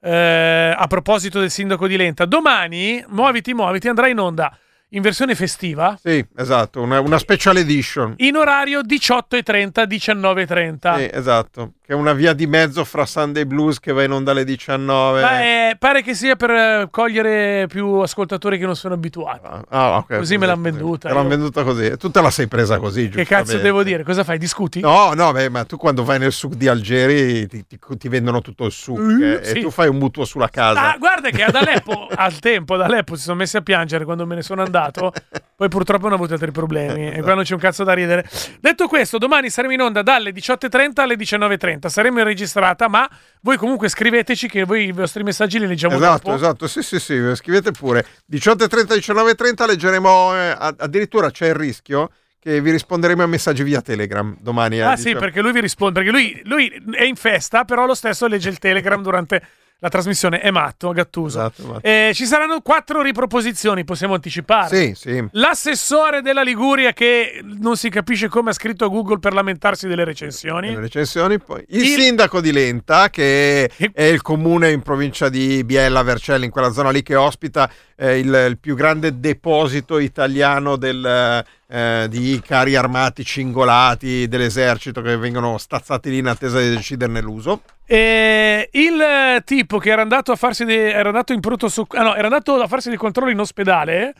eh, 0.00 0.74
a 0.76 0.86
proposito 0.86 1.40
del 1.40 1.50
sindaco 1.50 1.86
di 1.86 1.96
Lenta. 1.96 2.24
Domani, 2.24 3.04
muoviti, 3.08 3.54
muoviti, 3.54 3.88
andrà 3.88 4.08
in 4.08 4.18
onda 4.18 4.56
in 4.90 5.02
versione 5.02 5.34
festiva 5.34 5.96
Sì, 6.02 6.24
esatto, 6.36 6.80
una, 6.82 7.00
una 7.00 7.18
special 7.18 7.56
edition. 7.56 8.14
in 8.18 8.36
orario 8.36 8.80
18.30, 8.80 9.86
19.30. 9.88 10.96
Sì, 10.96 11.08
esatto, 11.12 11.72
che 11.84 11.92
è 11.92 11.94
una 11.94 12.12
via 12.12 12.32
di 12.32 12.46
mezzo 12.46 12.84
fra 12.84 13.06
Sunday 13.06 13.44
Blues 13.44 13.78
che 13.80 13.92
va 13.92 14.02
in 14.02 14.12
onda 14.12 14.32
alle 14.32 14.44
19. 14.44 15.20
Ma, 15.20 15.42
eh, 15.42 15.76
pare 15.78 16.02
che 16.02 16.14
sia 16.14 16.36
per 16.36 16.50
eh, 16.50 16.88
cogliere 16.90 17.66
più 17.68 17.86
ascoltatori 17.98 18.58
che 18.58 18.66
non 18.66 18.76
sono 18.76 18.94
abituati. 18.94 19.40
Ah, 19.68 19.98
ok, 19.98 20.16
Così 20.16 20.36
me 20.38 20.46
l'hanno 20.46 20.62
venduta. 20.62 21.08
Te 21.08 21.14
l'hanno 21.14 21.28
venduta 21.28 21.62
così. 21.62 21.96
Tu 21.96 22.10
te 22.10 22.20
la 22.20 22.30
sei 22.30 22.46
presa 22.48 22.78
così, 22.78 23.08
Che 23.08 23.24
cazzo 23.24 23.58
devo 23.58 23.82
dire? 23.82 24.02
Cosa 24.02 24.24
fai? 24.24 24.38
Discuti? 24.38 24.80
No, 24.80 25.12
no, 25.14 25.32
beh, 25.32 25.48
ma 25.50 25.64
tu 25.64 25.76
quando 25.76 26.04
vai 26.04 26.18
nel 26.18 26.32
souk 26.32 26.54
di 26.54 26.66
Algeri 26.68 27.46
ti, 27.46 27.64
ti- 27.66 27.78
ti 27.98 28.08
vendono 28.08 28.40
tutto 28.40 28.64
il 28.66 28.72
souk 28.72 28.98
Uh, 29.00 29.22
eh, 29.22 29.40
sì. 29.42 29.58
e 29.58 29.60
tu 29.62 29.70
fai 29.70 29.88
un 29.88 29.96
mutuo 29.96 30.24
sulla 30.24 30.48
casa. 30.48 30.92
Ah, 30.92 30.96
guarda 30.98 31.30
che 31.30 31.42
ad 31.42 31.54
Aleppo, 31.54 32.06
al 32.14 32.38
tempo, 32.38 32.74
ad 32.74 32.82
Aleppo 32.82 33.16
si 33.16 33.22
sono 33.22 33.36
messi 33.36 33.56
a 33.56 33.60
piangere 33.62 34.04
quando 34.04 34.26
me 34.26 34.34
ne 34.36 34.42
sono 34.42 34.62
andato. 34.62 34.79
Poi 35.60 35.68
purtroppo 35.68 36.06
hanno 36.06 36.14
avuto 36.14 36.32
altri 36.32 36.50
problemi. 36.50 37.10
E 37.10 37.20
qua 37.20 37.34
non 37.34 37.44
c'è 37.44 37.52
un 37.52 37.60
cazzo 37.60 37.84
da 37.84 37.92
ridere. 37.92 38.26
Detto 38.60 38.88
questo, 38.88 39.18
domani 39.18 39.50
saremo 39.50 39.74
in 39.74 39.80
onda 39.80 40.02
dalle 40.02 40.30
18.30 40.32 41.00
alle 41.00 41.16
19.30. 41.16 41.86
Saremo 41.88 42.18
in 42.20 42.24
registrata, 42.24 42.88
ma 42.88 43.08
voi 43.42 43.56
comunque 43.58 43.88
scriveteci 43.88 44.48
che 44.48 44.64
voi 44.64 44.86
i 44.86 44.92
vostri 44.92 45.22
messaggi 45.22 45.58
li 45.58 45.66
leggiamo 45.66 45.96
Esatto, 45.96 46.34
esatto, 46.34 46.66
sì, 46.66 46.82
sì, 46.82 46.98
sì, 46.98 47.34
scrivete 47.34 47.72
pure. 47.72 48.06
18.30, 48.32 48.96
19.30 48.96 49.66
leggeremo, 49.66 50.34
eh, 50.34 50.56
addirittura 50.78 51.30
c'è 51.30 51.48
il 51.48 51.54
rischio 51.54 52.10
che 52.40 52.62
vi 52.62 52.70
risponderemo 52.70 53.22
a 53.22 53.26
messaggi 53.26 53.62
via 53.62 53.82
Telegram 53.82 54.34
domani. 54.40 54.78
eh, 54.78 54.82
Ah 54.82 54.96
sì, 54.96 55.04
diciamo. 55.04 55.20
perché 55.20 55.42
lui 55.42 55.52
vi 55.52 55.60
risponde, 55.60 56.02
perché 56.02 56.10
lui, 56.10 56.40
lui 56.44 56.82
è 56.92 57.04
in 57.04 57.16
festa, 57.16 57.64
però 57.64 57.84
lo 57.84 57.94
stesso 57.94 58.26
legge 58.26 58.48
il 58.48 58.58
Telegram 58.58 59.02
durante 59.02 59.42
la 59.80 59.88
trasmissione. 59.88 60.40
È 60.40 60.50
matto, 60.50 60.92
Gattuso. 60.92 61.38
Esatto, 61.38 61.66
matto. 61.66 61.80
Eh, 61.82 62.12
ci 62.14 62.24
saranno 62.26 62.60
quattro 62.60 63.02
riproposizioni, 63.02 63.84
possiamo 63.84 64.14
anticipare. 64.14 64.76
Sì, 64.76 64.94
sì. 64.94 65.24
L'assessore 65.32 66.22
della 66.22 66.42
Liguria 66.42 66.92
che 66.92 67.40
non 67.42 67.76
si 67.76 67.88
capisce 67.90 68.28
come 68.28 68.50
ha 68.50 68.52
scritto 68.52 68.84
a 68.84 68.88
Google 68.88 69.18
per 69.18 69.32
lamentarsi 69.32 69.88
delle 69.88 70.04
recensioni. 70.04 70.70
Le 70.70 70.80
recensioni, 70.80 71.38
poi 71.38 71.64
il, 71.68 71.80
Il- 71.82 72.00
sindaco 72.00 72.40
di 72.40 72.52
Lenta, 72.52 73.10
che 73.10 73.70
è 73.92 74.04
il 74.04 74.22
comune 74.22 74.70
in 74.70 74.82
provincia 74.82 75.28
di 75.28 75.64
Biella 75.64 76.02
Vercelli, 76.02 76.44
in 76.44 76.50
quella 76.50 76.70
zona 76.72 76.90
lì 76.90 77.02
che 77.02 77.16
ospita 77.16 77.70
eh, 77.96 78.18
il, 78.18 78.46
il 78.48 78.58
più 78.58 78.74
grande 78.74 79.18
deposito 79.18 79.98
italiano 79.98 80.76
del, 80.76 81.44
eh, 81.68 82.06
di 82.08 82.40
carri 82.44 82.76
armati 82.76 83.24
cingolati 83.24 84.28
dell'esercito 84.28 85.02
che 85.02 85.16
vengono 85.16 85.58
stazzati 85.58 86.10
lì 86.10 86.18
in 86.18 86.26
attesa 86.26 86.58
di 86.60 86.70
deciderne 86.70 87.20
l'uso. 87.20 87.62
E 87.92 88.68
il 88.70 89.00
eh, 89.00 89.42
tipo 89.44 89.78
che 89.78 89.90
era 89.90 90.02
andato 90.02 90.30
a 90.30 90.36
farsi 90.36 90.64
de- 90.64 90.92
era 90.92 91.08
andato 91.08 91.32
in 91.32 91.40
pronto 91.40 91.68
soc- 91.68 91.96
ah, 91.96 92.04
no, 92.04 92.14
era 92.14 92.28
andato 92.28 92.54
a 92.54 92.68
farsi 92.68 92.88
dei 92.88 92.96
controlli 92.96 93.32
in 93.32 93.40
ospedale. 93.40 94.14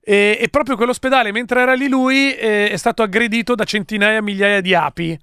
E, 0.00 0.38
e 0.40 0.48
proprio 0.48 0.76
quell'ospedale, 0.76 1.32
mentre 1.32 1.60
era 1.60 1.74
lì 1.74 1.88
lui, 1.88 2.32
eh, 2.36 2.70
è 2.70 2.76
stato 2.76 3.02
aggredito 3.02 3.56
da 3.56 3.64
centinaia, 3.64 4.22
migliaia 4.22 4.60
di 4.60 4.72
api. 4.72 5.18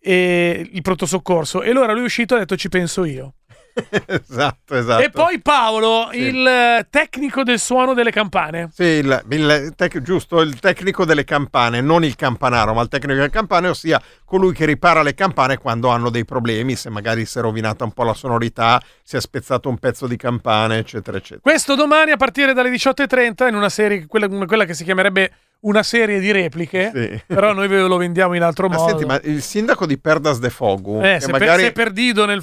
E 0.00 0.68
il 0.72 0.82
pronto 0.82 1.06
soccorso. 1.06 1.62
E 1.62 1.70
allora 1.70 1.92
lui 1.92 2.02
è 2.02 2.06
uscito 2.06 2.34
e 2.34 2.38
ha 2.38 2.40
detto: 2.40 2.56
Ci 2.56 2.68
penso 2.68 3.04
io. 3.04 3.34
esatto, 4.06 4.76
esatto. 4.76 5.02
E 5.02 5.10
poi 5.10 5.40
Paolo, 5.40 6.08
Sì. 6.12 6.18
il 6.18 6.86
tecnico 6.90 7.42
del 7.42 7.58
suono 7.58 7.94
delle 7.94 8.10
campane. 8.10 8.70
Sì, 8.72 8.84
il, 8.84 9.22
il 9.30 9.72
tec- 9.76 10.00
giusto, 10.00 10.40
il 10.40 10.58
tecnico 10.58 11.04
delle 11.04 11.24
campane, 11.24 11.80
non 11.80 12.04
il 12.04 12.16
campanaro, 12.16 12.74
ma 12.74 12.82
il 12.82 12.88
tecnico 12.88 13.14
delle 13.14 13.30
campane, 13.30 13.68
ossia 13.68 14.00
colui 14.24 14.52
che 14.52 14.64
ripara 14.64 15.02
le 15.02 15.14
campane 15.14 15.58
quando 15.58 15.88
hanno 15.88 16.10
dei 16.10 16.24
problemi, 16.24 16.76
se 16.76 16.90
magari 16.90 17.24
si 17.26 17.38
è 17.38 17.40
rovinata 17.40 17.84
un 17.84 17.92
po' 17.92 18.04
la 18.04 18.14
sonorità, 18.14 18.80
si 19.02 19.16
è 19.16 19.20
spezzato 19.20 19.68
un 19.68 19.78
pezzo 19.78 20.06
di 20.06 20.16
campane, 20.16 20.78
eccetera, 20.78 21.16
eccetera. 21.16 21.40
Questo 21.40 21.74
domani 21.74 22.10
a 22.10 22.16
partire 22.16 22.52
dalle 22.52 22.70
18.30 22.70 23.48
in 23.48 23.54
una 23.54 23.68
serie, 23.68 24.06
quella, 24.06 24.28
quella 24.46 24.64
che 24.64 24.74
si 24.74 24.84
chiamerebbe 24.84 25.30
una 25.62 25.82
serie 25.82 26.20
di 26.20 26.30
repliche, 26.32 26.90
Sì. 26.94 27.22
però 27.26 27.52
noi 27.52 27.68
ve 27.68 27.80
lo 27.82 27.96
vendiamo 27.96 28.34
in 28.34 28.42
altro 28.42 28.68
Ma 28.68 28.76
modo. 28.76 28.88
senti, 28.88 29.04
ma 29.04 29.20
il 29.24 29.42
sindaco 29.42 29.84
di 29.86 29.98
Perdas 29.98 30.38
de 30.38 30.48
Fogu, 30.50 31.00
Eh, 31.02 31.20
se, 31.20 31.30
per- 31.30 31.40
magari, 31.40 31.62
se 31.64 31.72
perdido 31.72 32.24
nel 32.24 32.38
eh, 32.38 32.40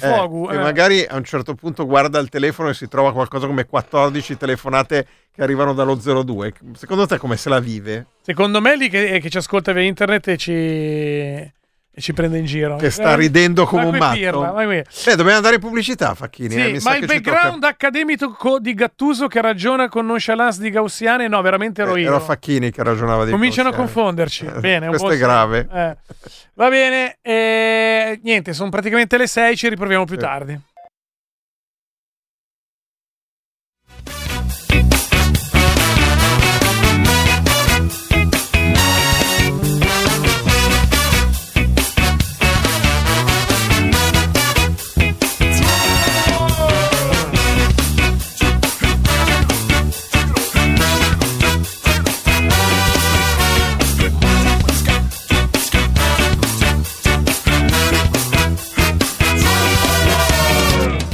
che 0.48 0.54
eh. 0.54 0.58
magari 0.58 1.04
a 1.04 1.16
un 1.16 1.24
certo 1.24 1.54
punto 1.54 1.84
guarda 1.84 2.18
il 2.20 2.28
telefono 2.28 2.68
e 2.68 2.74
si 2.74 2.86
trova 2.86 3.12
qualcosa 3.12 3.46
come 3.46 3.66
14 3.66 4.36
telefonate 4.36 5.06
che 5.34 5.42
arrivano 5.42 5.72
dallo 5.74 5.94
02, 5.96 6.52
secondo 6.74 7.06
te 7.06 7.18
come 7.18 7.36
se 7.36 7.48
la 7.48 7.58
vive? 7.58 8.06
Secondo 8.22 8.60
me 8.60 8.76
lì 8.76 8.88
che, 8.88 9.18
che 9.20 9.30
ci 9.30 9.36
ascolta 9.38 9.72
via 9.72 9.82
internet 9.82 10.28
e 10.28 10.36
ci, 10.36 11.52
e 11.98 12.00
ci 12.00 12.12
prende 12.12 12.38
in 12.38 12.44
giro. 12.44 12.76
Che 12.76 12.90
sta 12.90 13.12
Eh, 13.12 13.16
ridendo 13.16 13.66
come 13.66 13.84
un 13.86 13.96
matto. 13.96 14.14
Pirla. 14.16 14.54
Eh, 14.62 14.84
dobbiamo 15.16 15.34
andare 15.36 15.56
in 15.56 15.60
pubblicità, 15.60 16.14
Facchini. 16.14 16.50
Sì, 16.50 16.60
eh, 16.60 16.70
mi 16.72 16.80
sa 16.80 16.90
ma 16.90 16.96
il 16.96 17.06
background 17.06 17.64
accademico 17.64 18.58
di 18.60 18.72
Gattuso 18.74 19.26
che 19.26 19.40
ragiona 19.40 19.88
con 19.88 20.06
nonchalance 20.06 20.60
di 20.60 20.70
Gaussiane, 20.70 21.26
no, 21.28 21.42
veramente 21.42 21.82
ero 21.82 21.96
Eh, 21.96 22.02
io. 22.02 22.08
Era 22.08 22.20
Facchini 22.20 22.70
che 22.70 22.82
ragionava 22.84 23.24
di 23.24 23.32
Cominciano 23.32 23.68
a 23.68 23.72
Gaussiani. 23.72 23.92
confonderci. 23.94 24.46
Eh, 24.46 24.60
Bene, 24.60 24.88
questo 24.88 25.10
è 25.10 25.16
grave. 25.18 25.68
Eh. 25.72 25.96
Va 26.54 26.68
bene, 26.68 27.18
eh, 27.22 28.18
niente, 28.22 28.52
sono 28.52 28.68
praticamente 28.70 29.16
le 29.16 29.26
6, 29.26 29.56
ci 29.56 29.68
riproviamo 29.68 30.04
più 30.04 30.14
Sì. 30.16 30.20
tardi. 30.20 30.58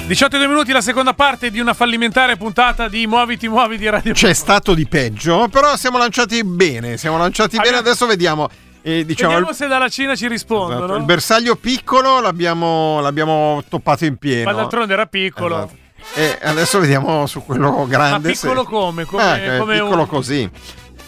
18 0.07 0.37
e 0.37 0.38
2 0.38 0.49
minuti, 0.49 0.71
la 0.73 0.83
seconda 0.83 1.14
parte 1.14 1.51
di 1.51 1.61
una 1.61 1.73
fallimentare 1.73 2.37
puntata 2.37 2.88
di 2.88 3.07
Muoviti, 3.07 3.49
Muoviti 3.49 3.88
Radio. 3.88 4.12
C'è 4.12 4.35
stato 4.35 4.75
di 4.75 4.87
peggio, 4.87 5.49
però 5.49 5.77
siamo 5.77 5.97
lanciati 5.97 6.45
bene. 6.45 6.99
Siamo 6.99 7.17
lanciati 7.17 7.57
bene. 7.59 7.79
Adesso 7.79 8.05
vediamo. 8.07 8.49
eh, 8.83 9.05
diciamo, 9.07 9.31
Vediamo 9.31 9.51
il, 9.51 9.57
se 9.57 9.67
dalla 9.67 9.88
Cina 9.88 10.14
ci 10.14 10.29
rispondono. 10.29 10.85
esatto, 10.85 10.99
il 10.99 11.05
bersaglio 11.05 11.57
piccolo 11.57 12.21
l'abbiamo, 12.21 13.01
l'abbiamo 13.01 13.64
toppato 13.69 14.05
in 14.05 14.17
pieno. 14.19 14.45
Ma 14.51 14.53
d'altronde 14.53 14.93
era 14.93 15.07
piccolo. 15.07 15.57
Esatto. 15.57 15.77
E 16.17 16.38
adesso 16.43 16.81
vediamo 16.81 17.27
su 17.27 17.43
quello 17.43 17.87
grande. 17.88 18.29
Ma 18.29 18.35
piccolo 18.35 18.61
se- 18.62 18.69
come? 18.69 19.05
Come- 19.07 19.23
Ah, 19.23 19.35
che 19.37 19.57
è 19.57 19.59
come 19.59 19.79
piccolo 19.79 20.03
un- 20.03 20.07
così. 20.09 20.51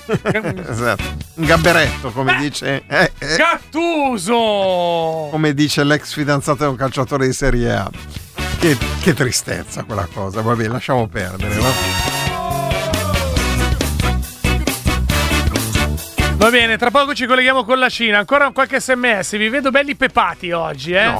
esatto. 0.70 1.02
Un 1.35 1.44
gabberetto, 1.44 2.11
come 2.12 2.35
Beh. 2.37 2.40
dice. 2.40 2.82
eh, 2.88 3.12
eh, 3.18 3.37
Gattuso! 3.37 5.28
come 5.30 5.52
dice 5.52 5.85
l'ex 5.85 6.14
fidanzato 6.14 6.64
di 6.64 6.70
un 6.70 6.76
calciatore 6.76 7.26
di 7.26 7.32
Serie 7.35 7.72
A. 7.74 7.90
Che, 8.66 8.76
che 9.00 9.14
tristezza 9.14 9.85
quella 9.85 10.09
cosa. 10.12 10.42
Vabbè, 10.42 10.66
lasciamo 10.66 11.07
perdere. 11.07 11.55
va. 11.55 11.70
Va 16.35 16.50
bene, 16.50 16.76
tra 16.76 16.90
poco 16.90 17.14
ci 17.14 17.26
colleghiamo 17.26 17.62
con 17.62 17.79
la 17.79 17.88
Cina. 17.88 18.18
Ancora 18.18 18.50
qualche 18.50 18.81
sms. 18.81 19.37
Vi 19.37 19.48
vedo 19.50 19.70
belli 19.70 19.94
pepati 19.94 20.50
oggi, 20.50 20.94
eh? 20.94 21.12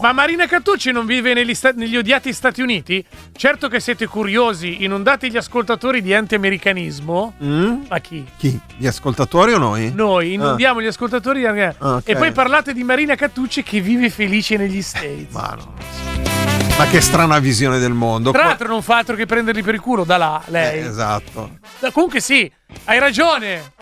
Ma 0.00 0.12
Marina 0.12 0.46
Cattucci 0.46 0.92
non 0.92 1.04
vive 1.04 1.34
negli, 1.34 1.54
sta- 1.56 1.72
negli 1.74 1.96
odiati 1.96 2.32
Stati 2.32 2.62
Uniti? 2.62 3.04
Certo 3.36 3.66
che 3.66 3.80
siete 3.80 4.06
curiosi, 4.06 4.84
inondati 4.84 5.32
gli 5.32 5.36
ascoltatori 5.36 6.00
di 6.00 6.14
anti-americanismo. 6.14 7.34
Mm? 7.42 7.74
Ma 7.88 7.98
chi? 7.98 8.24
Chi? 8.36 8.56
Gli 8.76 8.86
ascoltatori 8.86 9.52
o 9.52 9.58
noi? 9.58 9.90
Noi 9.92 10.34
inondiamo 10.34 10.80
gli 10.80 10.86
ascoltatori 10.86 11.40
di 11.40 11.46
Ah, 11.46 11.74
ok. 11.78 12.02
e 12.08 12.14
poi 12.14 12.30
parlate 12.30 12.72
di 12.72 12.84
Marina 12.84 13.16
Cattucci 13.16 13.64
che 13.64 13.80
vive 13.80 14.10
felice 14.10 14.56
negli 14.56 14.80
States. 14.80 15.32
Ma 15.32 15.56
no. 15.58 16.53
Ma 16.76 16.86
che 16.86 17.00
strana 17.00 17.38
visione 17.38 17.78
del 17.78 17.92
mondo. 17.92 18.32
Tra 18.32 18.46
l'altro 18.46 18.66
non 18.66 18.82
fa 18.82 18.96
altro 18.96 19.14
che 19.14 19.26
prenderli 19.26 19.62
per 19.62 19.74
il 19.74 19.80
culo 19.80 20.02
da 20.02 20.16
là, 20.16 20.42
lei. 20.46 20.80
Eh, 20.80 20.86
esatto. 20.86 21.58
Comunque 21.92 22.20
sì, 22.20 22.50
hai 22.84 22.98
ragione. 22.98 23.72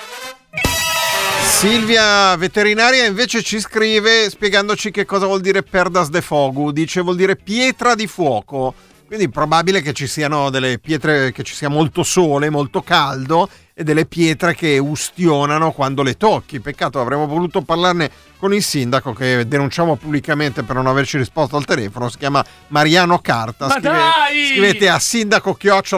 Silvia 1.41 2.37
Veterinaria 2.37 3.07
invece 3.07 3.43
ci 3.43 3.61
scrive 3.61 4.29
spiegandoci 4.29 4.91
che 4.91 5.07
cosa 5.07 5.25
vuol 5.25 5.41
dire 5.41 5.63
perdas 5.63 6.11
de 6.11 6.21
fogu. 6.21 6.71
Dice 6.71 7.01
vuol 7.01 7.17
dire 7.17 7.37
pietra 7.37 7.95
di 7.95 8.07
fuoco. 8.07 8.75
Quindi 9.07 9.31
probabile 9.31 9.81
che 9.81 9.95
ci 9.95 10.07
siano 10.07 10.51
delle 10.51 10.79
pietre, 10.79 11.33
che 11.33 11.43
ci 11.43 11.55
sia 11.55 11.69
molto 11.69 12.03
sole, 12.03 12.51
molto 12.51 12.83
caldo 12.83 13.49
e 13.75 13.85
delle 13.85 14.07
pietre 14.07 14.55
che 14.55 14.79
ustionano 14.79 15.73
quando 15.73 16.03
le 16.03 16.17
tocchi. 16.17 16.61
Peccato, 16.61 17.01
avremmo 17.01 17.27
voluto 17.27 17.63
parlarne 17.63 18.11
con 18.39 18.53
il 18.53 18.63
sindaco 18.63 19.13
che 19.13 19.47
denunciamo 19.47 19.97
pubblicamente 19.97 20.63
per 20.63 20.77
non 20.77 20.87
averci 20.87 21.17
risposto 21.17 21.57
al 21.57 21.65
telefono. 21.65 22.09
Si 22.09 22.19
chiama 22.19 22.45
Mariano 22.69 23.19
Carta. 23.21 23.67
Ma 23.69 23.79
dai! 23.79 24.47
Scrivete 24.51 24.89
a 24.89 24.99
sindaco 24.99 25.55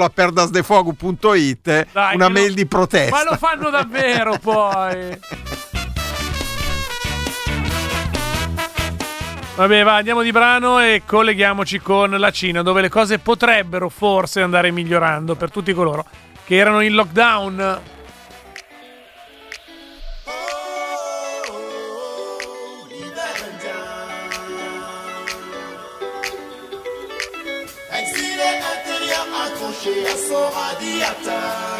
perdasdefogu.it 0.08 1.86
Dai, 1.92 2.14
una 2.14 2.28
mail 2.28 2.48
lo- 2.48 2.54
di 2.54 2.66
protesta. 2.66 3.16
Ma 3.16 3.24
lo 3.24 3.36
fanno 3.36 3.70
davvero 3.70 4.38
poi. 4.42 5.18
Vabbè, 9.56 9.84
va, 9.84 9.94
andiamo 9.94 10.22
di 10.22 10.32
brano 10.32 10.80
e 10.80 11.02
colleghiamoci 11.06 11.78
con 11.78 12.10
la 12.10 12.30
Cina, 12.32 12.62
dove 12.62 12.80
le 12.80 12.88
cose 12.88 13.20
potrebbero 13.20 13.88
forse 13.88 14.40
andare 14.40 14.72
migliorando 14.72 15.36
per 15.36 15.52
tutti 15.52 15.72
coloro 15.72 16.04
che 16.46 16.56
erano 16.56 16.80
in 16.80 16.94
lockdown. 16.94 17.80
Exilé 27.92 28.60
intérieur 28.74 29.26
accroché 29.46 30.06
à 30.06 30.16
son 30.28 30.50
radiateur. 30.50 31.74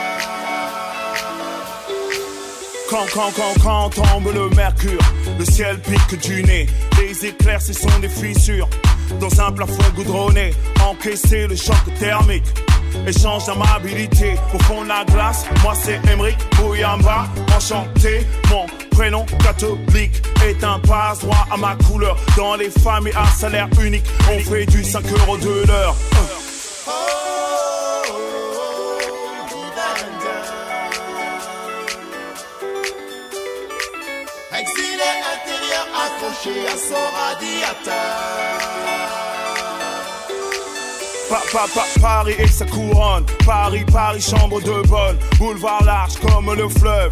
Quand, 2.89 3.07
quand, 3.13 3.33
quand, 3.35 3.55
quand 3.63 3.91
tombe 3.91 4.33
le 4.33 4.49
mercure, 4.51 5.01
le 5.39 5.45
ciel 5.45 5.81
pique 5.81 6.21
du 6.21 6.43
nez. 6.45 6.67
Les 6.99 7.27
éclairs, 7.27 7.61
ce 7.61 7.73
sont 7.73 7.99
des 8.01 8.09
fissures. 8.09 8.69
Dans 9.21 9.41
un 9.41 9.53
plafond 9.53 9.91
goudronné, 9.97 10.55
encaisser 10.81 11.47
le 11.49 11.57
choc 11.57 11.77
thermique. 11.99 12.45
Échange 13.07 13.47
d'amabilité 13.47 14.35
au 14.55 14.59
fond 14.65 14.83
de 14.83 14.89
la 14.89 15.05
glace. 15.05 15.45
Moi, 15.63 15.75
c'est 15.83 16.01
Emric 16.11 16.37
Bouyamba, 16.57 17.27
enchanté. 17.57 18.27
Mon 18.51 18.67
prénom 18.91 19.27
catholique 19.43 20.23
est 20.47 20.63
un 20.65 20.79
passe-droit 20.81 21.47
à 21.51 21.57
ma 21.57 21.77
couleur. 21.77 22.17
Dans 22.37 22.57
les 22.57 22.71
familles 22.71 23.13
à 23.17 23.27
salaire 23.27 23.69
unique, 23.83 24.05
on 24.33 24.39
fait 24.39 24.67
du 24.67 24.85
5 24.85 25.05
euros 25.11 25.37
de 25.39 25.67
l'heure. 25.67 25.95
Exilé 34.57 35.11
intérieur 35.35 35.87
accroché 36.05 36.67
à 36.69 36.77
son 36.79 37.05
radiateur. 37.19 38.64
Pa, 41.35 41.41
pa, 41.53 41.67
pa, 41.75 41.85
Paris 42.01 42.37
et 42.39 42.47
sa 42.47 42.65
couronne. 42.65 43.27
Paris, 43.45 43.85
Paris, 43.93 44.21
chambre 44.21 44.61
de 44.61 44.87
bonne. 44.87 45.19
Boulevard 45.37 45.83
large 45.83 46.15
comme 46.21 46.55
le 46.55 46.69
fleuve. 46.69 47.11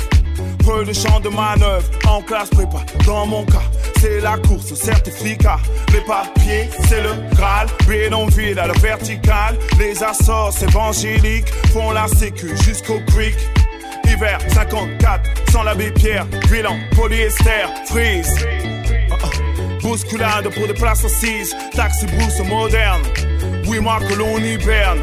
Peu 0.65 0.85
de 0.85 0.93
champs 0.93 1.19
de 1.19 1.29
manœuvre. 1.29 1.85
En 2.07 2.23
classe 2.23 2.51
prépa, 2.51 2.85
dans 3.05 3.27
mon 3.27 3.45
cas, 3.45 3.65
c'est 4.01 4.21
la 4.21 4.37
course 4.37 4.75
certificat. 4.75 5.59
Les 5.93 6.03
papiers, 6.03 6.71
c'est 6.89 7.03
le 7.03 7.35
Graal. 7.35 7.67
Bénonville 7.89 8.61
à 8.61 8.69
la 8.69 8.75
verticale. 8.75 9.59
Les 9.77 10.01
assos 10.05 10.53
évangéliques 10.63 11.53
font 11.73 11.91
la 11.91 12.07
sécu 12.07 12.57
jusqu'au 12.65 13.01
creek. 13.09 13.35
Hiver 14.05 14.39
54, 14.55 15.31
sans 15.51 15.65
l'abbé 15.65 15.91
Pierre. 15.91 16.27
Huile 16.49 16.69
polyester, 16.95 17.67
freeze. 17.87 18.47
Bousculade 19.83 20.49
pour 20.55 20.67
des 20.67 20.75
places 20.75 21.05
assises. 21.05 21.55
Taxi 21.75 22.07
brousse 22.07 22.39
moderne. 22.49 23.03
Oui, 23.67 23.81
moi 23.81 23.99
que 24.09 24.15
l'on 24.15 24.39
hiberne. 24.39 25.01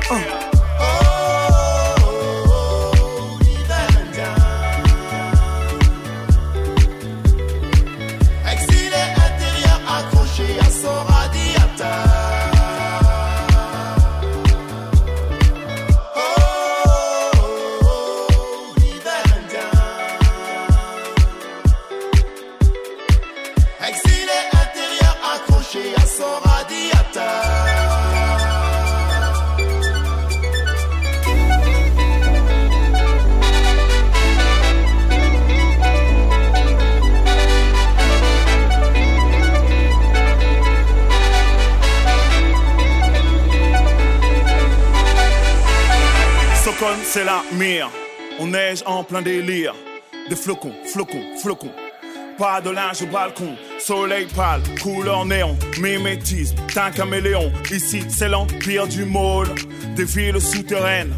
C'est 47.09 47.25
la 47.25 47.41
mire. 47.53 47.89
On 48.39 48.47
neige 48.47 48.83
en 48.85 49.03
plein 49.03 49.23
délire. 49.23 49.73
Des 50.29 50.35
flocons, 50.35 50.73
flocons, 50.85 51.23
flocons. 51.41 51.71
Pas 52.37 52.61
de 52.61 52.69
linge 52.69 53.01
au 53.01 53.07
balcon. 53.07 53.55
Soleil 53.79 54.27
pâle, 54.35 54.61
couleur 54.81 55.25
néon. 55.25 55.57
Mimétisme, 55.81 56.55
d'un 56.75 56.91
caméléon. 56.91 57.51
Ici, 57.71 58.03
c'est 58.09 58.29
l'empire 58.29 58.87
du 58.87 59.05
môle. 59.05 59.47
Des 59.95 60.03
villes 60.03 60.39
souterraines. 60.39 61.13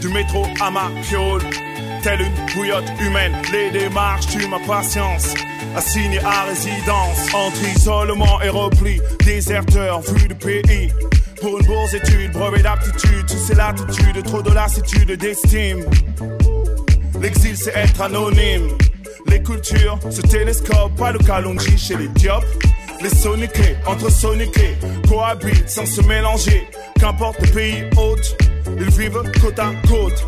Du 0.00 0.08
métro 0.08 0.46
à 0.58 0.70
ma 0.70 0.90
piole. 1.02 1.42
Telle 2.02 2.22
une 2.22 2.54
bouillotte 2.54 2.90
humaine. 3.00 3.34
Les 3.52 3.70
démarches 3.70 4.26
tuent 4.28 4.48
ma 4.48 4.58
patience. 4.60 5.34
Assigné 5.76 6.18
à 6.20 6.44
résidence. 6.44 7.34
Entre 7.34 7.62
isolement 7.76 8.40
et 8.40 8.48
repli. 8.48 8.98
Déserteur, 9.22 10.00
vu 10.00 10.28
du 10.28 10.34
pays. 10.34 10.90
Pour 11.40 11.58
une 11.58 11.66
bourse 11.66 11.94
étude, 11.94 12.32
brevet 12.32 12.62
d'aptitude, 12.62 13.26
tu 13.26 13.36
sais 13.36 13.54
l'attitude, 13.54 14.22
trop 14.24 14.42
de 14.42 14.50
lassitude 14.50 15.12
d'estime. 15.12 15.84
L'exil 17.20 17.56
c'est 17.56 17.74
être 17.76 18.00
anonyme. 18.02 18.68
Les 19.26 19.42
cultures 19.42 19.98
se 20.10 20.20
télescopent, 20.22 20.94
pas 20.96 21.12
le 21.12 21.18
calongi 21.18 21.78
chez 21.78 21.96
les. 21.96 22.10
Les 23.02 23.08
soniqués, 23.08 23.76
entre 23.86 24.10
soniqués, 24.10 24.76
cohabitent 25.08 25.70
sans 25.70 25.86
se 25.86 26.02
mélanger. 26.02 26.68
Qu'importe 26.98 27.40
le 27.40 27.48
pays 27.48 27.84
hôte, 27.96 28.36
ils 28.78 28.90
vivent 28.90 29.22
côte 29.40 29.58
à 29.58 29.70
côte. 29.88 30.26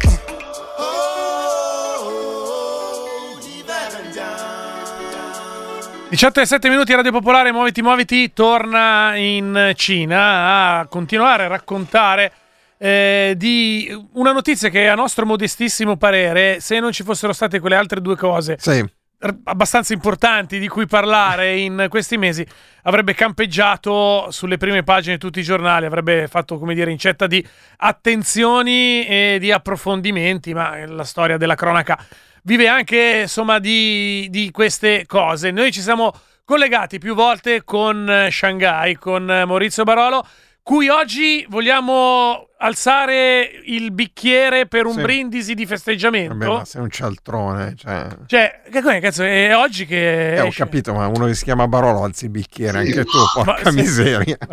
18 6.13 6.41
e 6.43 6.45
7 6.45 6.69
minuti 6.69 6.95
Radio 6.95 7.11
Popolare, 7.11 7.53
muoviti, 7.53 7.81
muoviti, 7.81 8.35
torna 8.35 9.17
in 9.17 9.73
Cina 9.77 10.81
a 10.81 10.87
continuare 10.87 11.45
a 11.45 11.47
raccontare 11.47 12.31
eh, 12.77 13.33
di 13.39 13.91
una 14.13 14.33
notizia 14.33 14.69
che 14.69 14.91
a 14.91 14.95
nostro 14.95 15.25
modestissimo 15.25 15.97
parere, 15.97 16.61
se 16.61 16.81
non 16.81 16.93
ci 16.93 17.03
fossero 17.03 17.33
state 17.33 17.61
quelle 17.61 17.77
altre 17.77 18.03
due 18.03 18.15
cose 18.17 18.57
Sì. 18.59 18.79
r- 18.81 19.37
abbastanza 19.45 19.95
importanti 19.95 20.59
di 20.59 20.69
cui 20.69 20.85
parlare 20.87 21.57
in 21.59 21.87
questi 21.89 22.19
mesi, 22.19 22.47
avrebbe 22.83 23.15
campeggiato 23.15 24.31
sulle 24.31 24.59
prime 24.59 24.83
pagine 24.83 25.15
di 25.15 25.21
tutti 25.21 25.39
i 25.39 25.43
giornali, 25.43 25.87
avrebbe 25.87 26.29
fatto, 26.29 26.59
come 26.59 26.75
dire, 26.75 26.91
incetta 26.91 27.27
di 27.27 27.43
attenzioni 27.79 29.07
e 29.07 29.39
di 29.41 29.51
approfondimenti, 29.51 30.53
ma 30.53 30.85
la 30.85 31.05
storia 31.05 31.39
della 31.39 31.55
cronaca 31.55 31.99
vive 32.43 32.69
anche, 32.69 33.21
insomma, 33.23 33.59
di, 33.59 34.29
di 34.31 34.51
queste 34.51 35.05
cose. 35.07 35.51
Noi 35.51 35.73
ci 35.73 35.81
siamo 35.81 36.13
collegati 36.45 36.99
più 36.99 37.15
volte 37.15 37.65
con 37.65 38.09
eh, 38.09 38.31
Shanghai, 38.31 38.95
con 38.97 39.31
eh, 39.31 39.45
Maurizio 39.45 39.85
Barolo, 39.85 40.27
cui 40.63 40.89
oggi 40.89 41.45
vogliamo 41.49 42.49
alzare 42.63 43.51
il 43.65 43.91
bicchiere 43.91 44.67
per 44.67 44.87
un 44.87 44.95
Sì. 44.95 45.01
brindisi 45.01 45.55
di 45.55 45.65
Vabbè, 45.65 45.75
festeggiamento. 45.77 46.35
ma 46.53 46.65
sei 46.65 46.83
un 46.83 46.91
cialtrone. 46.91 47.75
Cioè... 47.77 48.07
Cioè, 48.27 48.61
che 48.71 48.81
come 48.81 49.01
cazzo? 49.01 49.25
È 49.25 49.55
oggi 49.57 49.85
che. 49.85 50.35
Eh, 50.37 50.41
ho 50.41 50.51
capito, 50.55 50.95
ma 50.95 51.07
uno 51.09 51.27
che 51.27 51.35
si 51.35 51.45
chiama 51.45 51.67
Barolo 51.67 52.05
alzi 52.05 52.25
il 52.27 52.31
bicchiere, 52.31 52.79
anche 52.79 53.05
tu, 53.05 53.19
porca 53.35 53.63
Ma 53.65 53.71
sì. 53.71 53.77
miseria. 53.77 54.37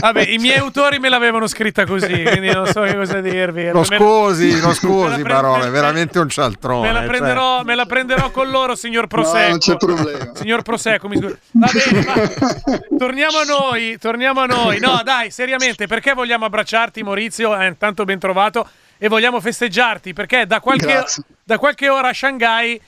Vabbè, 0.00 0.22
i 0.28 0.38
miei 0.38 0.58
autori 0.58 0.98
me 0.98 1.08
l'avevano 1.08 1.46
scritta 1.46 1.84
così, 1.84 2.22
quindi 2.22 2.50
non 2.52 2.66
so 2.66 2.82
che 2.82 2.94
cosa 2.96 3.20
dirvi. 3.20 3.70
Lo 3.70 3.84
scusi, 3.84 4.58
lo 4.60 4.72
scusi, 4.72 5.22
Barolo, 5.22 5.64
è 5.64 5.70
veramente 5.70 6.18
un 6.18 6.28
cialtrone. 6.28 6.86
Me 6.86 6.92
la, 6.92 6.98
cioè. 7.00 7.08
prenderò, 7.08 7.62
me 7.64 7.74
la 7.74 7.86
prenderò 7.86 8.30
con 8.30 8.48
loro, 8.50 8.74
signor 8.74 9.06
Prosecco. 9.08 9.48
non 9.48 9.58
c'è 9.58 9.76
problema. 9.76 10.30
Signor 10.34 10.62
Prosecco, 10.62 11.08
mi 11.08 11.16
scusi. 11.18 11.36
Va 11.52 11.68
bene, 11.72 12.04
ma 12.06 12.78
torniamo 12.96 13.38
a 13.38 13.44
noi, 13.44 13.98
torniamo 13.98 14.40
a 14.40 14.46
noi. 14.46 14.78
No, 14.80 15.00
dai, 15.04 15.30
seriamente, 15.30 15.48
perché 15.86 16.12
vogliamo 16.12 16.44
abbracciarti, 16.44 17.02
Maurizio? 17.02 17.58
Eh, 17.58 17.66
intanto 17.66 18.04
ben 18.04 18.18
trovato. 18.18 18.68
E 18.98 19.08
vogliamo 19.08 19.40
festeggiarti, 19.40 20.12
perché 20.12 20.46
da 20.46 20.60
qualche, 20.60 21.04
da 21.42 21.58
qualche 21.58 21.88
ora 21.88 22.08
a 22.08 22.12
Shanghai, 22.12 22.80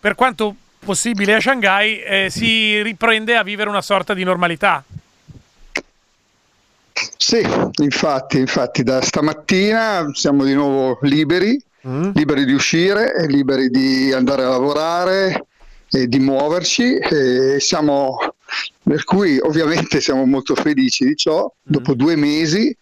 per 0.00 0.14
quanto 0.14 0.54
possibile 0.78 1.34
a 1.34 1.40
Shanghai, 1.40 2.00
eh, 2.00 2.28
si 2.30 2.82
riprende 2.82 3.36
a 3.36 3.42
vivere 3.42 3.68
una 3.68 3.82
sorta 3.82 4.14
di 4.14 4.24
normalità. 4.24 4.82
Sì, 7.16 7.46
infatti, 7.82 8.38
infatti 8.38 8.82
da 8.82 9.00
stamattina 9.00 10.08
siamo 10.12 10.44
di 10.44 10.54
nuovo 10.54 10.98
liberi, 11.02 11.60
liberi 11.82 12.44
di 12.44 12.52
uscire, 12.52 13.24
liberi 13.28 13.70
di 13.70 14.12
andare 14.12 14.42
a 14.42 14.48
lavorare 14.48 15.46
e 15.90 16.08
di 16.08 16.18
muoverci. 16.18 16.96
E 16.96 17.60
siamo, 17.60 18.27
per 18.88 19.04
cui 19.04 19.38
ovviamente 19.38 20.00
siamo 20.00 20.24
molto 20.24 20.54
felici 20.54 21.04
di 21.04 21.14
ciò, 21.14 21.50
dopo 21.62 21.94
due 21.94 22.16
mesi, 22.16 22.74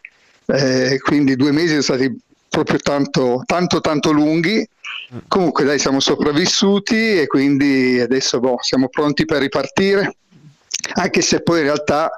eh, 0.47 0.99
quindi 1.03 1.35
due 1.35 1.51
mesi 1.51 1.69
sono 1.71 1.83
stati 1.83 2.17
proprio 2.49 2.79
tanto, 2.79 3.43
tanto, 3.45 3.81
tanto 3.81 4.13
lunghi. 4.13 4.67
Comunque 5.29 5.65
dai, 5.65 5.79
siamo 5.79 5.99
sopravvissuti 6.01 7.19
e 7.21 7.27
quindi 7.27 7.99
adesso 8.01 8.39
boh, 8.41 8.59
siamo 8.61 8.89
pronti 8.89 9.25
per 9.25 9.41
ripartire 9.41 10.17
anche 10.95 11.21
se 11.23 11.43
poi 11.43 11.59
in 11.59 11.65
realtà 11.65 12.11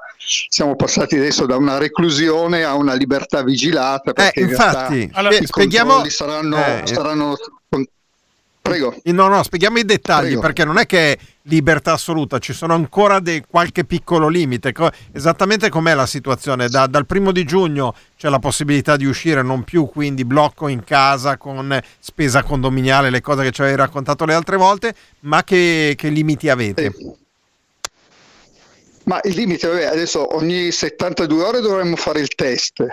siamo 0.49 0.75
passati 0.75 1.15
adesso 1.15 1.45
da 1.47 1.55
una 1.55 1.77
reclusione 1.77 2.63
a 2.63 2.75
una 2.75 2.93
libertà 2.93 3.41
vigilata. 3.43 4.13
Perché 4.13 4.39
Eh, 4.39 4.43
in 4.43 4.49
realtà 4.49 4.93
infatti, 4.93 5.09
Allora, 5.13 5.35
i 5.37 5.45
spieghiamo- 5.45 5.89
controlli 5.91 6.11
saranno, 6.13 6.57
eh, 6.57 6.81
saranno 6.85 7.35
Prego. 8.61 8.95
No, 9.05 9.27
no, 9.29 9.41
spieghiamo 9.41 9.79
i 9.79 9.85
dettagli 9.85 10.25
Prego. 10.25 10.41
perché 10.41 10.63
non 10.65 10.77
è 10.77 10.85
che 10.85 11.17
libertà 11.49 11.93
assoluta, 11.93 12.39
ci 12.39 12.53
sono 12.53 12.73
ancora 12.73 13.19
dei- 13.19 13.43
qualche 13.47 13.83
piccolo 13.83 14.27
limite. 14.29 14.71
Co- 14.71 14.91
esattamente 15.11 15.69
com'è 15.69 15.93
la 15.93 16.05
situazione? 16.05 16.69
Da- 16.69 16.87
dal 16.87 17.05
primo 17.05 17.31
di 17.31 17.43
giugno 17.43 17.93
c'è 18.17 18.29
la 18.29 18.39
possibilità 18.39 18.95
di 18.95 19.05
uscire, 19.05 19.41
non 19.41 19.63
più 19.63 19.87
quindi 19.87 20.23
blocco 20.23 20.67
in 20.67 20.83
casa 20.83 21.37
con 21.37 21.77
spesa 21.99 22.43
condominiale, 22.43 23.09
le 23.09 23.21
cose 23.21 23.43
che 23.43 23.51
ci 23.51 23.61
avevi 23.61 23.75
raccontato 23.77 24.25
le 24.25 24.33
altre 24.33 24.55
volte, 24.55 24.93
ma 25.21 25.43
che, 25.43 25.95
che 25.97 26.09
limiti 26.09 26.47
avete? 26.49 26.93
Ma 29.03 29.19
il 29.23 29.33
limite, 29.33 29.67
vabbè, 29.67 29.85
adesso 29.85 30.35
ogni 30.35 30.71
72 30.71 31.43
ore 31.43 31.61
dovremmo 31.61 31.95
fare 31.95 32.19
il 32.19 32.29
test. 32.35 32.85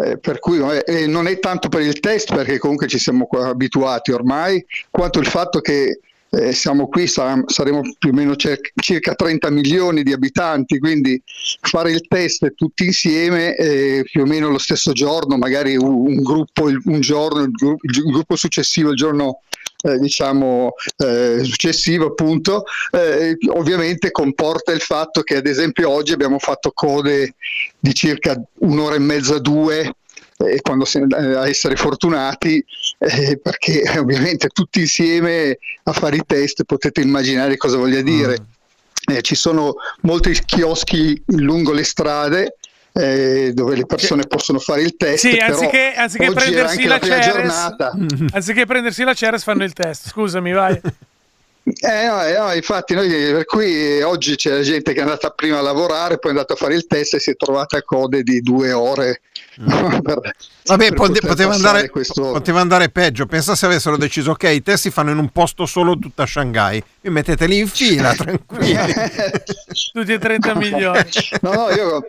Eh, 0.00 0.18
per 0.18 0.38
cui 0.38 0.60
eh, 0.84 1.06
non 1.06 1.26
è 1.26 1.38
tanto 1.40 1.68
per 1.68 1.80
il 1.80 1.98
test 1.98 2.32
perché 2.34 2.58
comunque 2.58 2.86
ci 2.86 2.98
siamo 2.98 3.26
abituati 3.32 4.12
ormai, 4.12 4.64
quanto 4.90 5.18
il 5.18 5.26
fatto 5.26 5.60
che 5.60 6.00
eh, 6.30 6.52
siamo 6.52 6.88
qui, 6.88 7.06
sarà- 7.06 7.42
saremo 7.46 7.80
più 7.98 8.10
o 8.10 8.12
meno 8.12 8.36
cer- 8.36 8.72
circa 8.80 9.14
30 9.14 9.50
milioni 9.50 10.02
di 10.02 10.12
abitanti, 10.12 10.78
quindi 10.78 11.20
fare 11.60 11.90
il 11.92 12.06
test 12.06 12.54
tutti 12.54 12.84
insieme 12.84 13.56
eh, 13.56 14.02
più 14.04 14.22
o 14.22 14.26
meno 14.26 14.48
lo 14.50 14.58
stesso 14.58 14.92
giorno, 14.92 15.36
magari 15.38 15.76
un, 15.76 16.06
un 16.06 16.22
gruppo 16.22 16.64
un 16.64 17.00
giorno, 17.00 17.42
il, 17.42 17.50
gru- 17.50 17.82
il 17.82 18.02
gruppo 18.12 18.36
successivo 18.36 18.90
il 18.90 18.96
giorno 18.96 19.40
eh, 19.82 19.98
diciamo 19.98 20.72
eh, 20.96 21.44
successivo 21.44 22.06
appunto 22.06 22.64
eh, 22.90 23.36
ovviamente 23.50 24.10
comporta 24.10 24.72
il 24.72 24.80
fatto 24.80 25.22
che 25.22 25.36
ad 25.36 25.46
esempio 25.46 25.88
oggi 25.90 26.12
abbiamo 26.12 26.38
fatto 26.40 26.72
code 26.74 27.34
di 27.78 27.94
circa 27.94 28.40
un'ora 28.60 28.96
e 28.96 28.98
mezza 28.98 29.38
due 29.38 29.94
eh, 30.38 30.60
quando 30.62 30.84
se- 30.84 31.06
eh, 31.08 31.34
a 31.34 31.48
essere 31.48 31.76
fortunati 31.76 32.64
eh, 32.98 33.38
perché 33.38 33.82
ovviamente 33.98 34.48
tutti 34.48 34.80
insieme 34.80 35.58
a 35.84 35.92
fare 35.92 36.16
i 36.16 36.22
test 36.26 36.64
potete 36.64 37.00
immaginare 37.00 37.56
cosa 37.56 37.76
voglia 37.76 38.00
dire 38.02 38.36
Eh, 39.10 39.22
ci 39.22 39.36
sono 39.36 39.76
molti 40.02 40.32
chioschi 40.44 41.22
lungo 41.28 41.72
le 41.72 41.84
strade 41.84 42.56
eh, 42.92 43.52
dove 43.54 43.76
le 43.76 43.86
persone 43.86 44.26
possono 44.26 44.58
fare 44.58 44.82
il 44.82 44.96
test 44.96 45.28
Sì, 45.28 45.38
anziché, 45.38 45.94
anziché 45.94 46.30
prendersi 46.30 46.84
la 46.84 46.98
la 46.98 47.00
Ceres, 47.00 47.26
giornata 47.26 47.92
anziché 48.32 48.66
prendersi 48.66 49.04
la 49.04 49.14
Ceres 49.14 49.44
fanno 49.44 49.64
il 49.64 49.72
test. 49.72 50.08
Scusami, 50.08 50.52
vai. 50.52 50.78
Eh, 51.80 52.06
no, 52.06 52.24
eh, 52.24 52.38
no, 52.38 52.52
infatti, 52.52 52.94
noi, 52.94 53.08
per 53.08 53.44
cui 53.44 54.00
oggi 54.02 54.36
c'è 54.36 54.50
la 54.50 54.62
gente 54.62 54.92
che 54.92 54.98
è 55.00 55.02
andata 55.02 55.30
prima 55.30 55.58
a 55.58 55.62
lavorare, 55.62 56.18
poi 56.18 56.30
è 56.30 56.34
andata 56.34 56.54
a 56.54 56.56
fare 56.56 56.74
il 56.74 56.86
test 56.86 57.14
e 57.14 57.20
si 57.20 57.30
è 57.30 57.36
trovata 57.36 57.76
a 57.76 57.82
code 57.82 58.22
di 58.22 58.40
due 58.40 58.72
ore. 58.72 59.20
per- 60.02 60.34
Vabbè, 60.64 60.92
per 60.92 61.20
poteva, 61.20 61.54
andare, 61.54 61.88
questo- 61.88 62.32
poteva 62.32 62.60
andare 62.60 62.90
peggio. 62.90 63.26
Pensa 63.26 63.54
se 63.54 63.66
avessero 63.66 63.96
deciso, 63.96 64.32
ok, 64.32 64.44
i 64.44 64.62
test 64.62 64.82
si 64.82 64.90
fanno 64.90 65.10
in 65.10 65.18
un 65.18 65.30
posto 65.30 65.66
solo 65.66 65.98
tutta 65.98 66.26
Shanghai. 66.26 66.82
Vi 67.00 67.10
metteteli 67.10 67.58
in 67.58 67.68
fila, 67.68 68.12
tranquilli. 68.16 68.76
Tutti 69.92 70.12
e 70.12 70.18
30 70.18 70.54
milioni. 70.54 71.00
No, 71.40 71.52
no, 71.52 71.70
io 71.70 72.04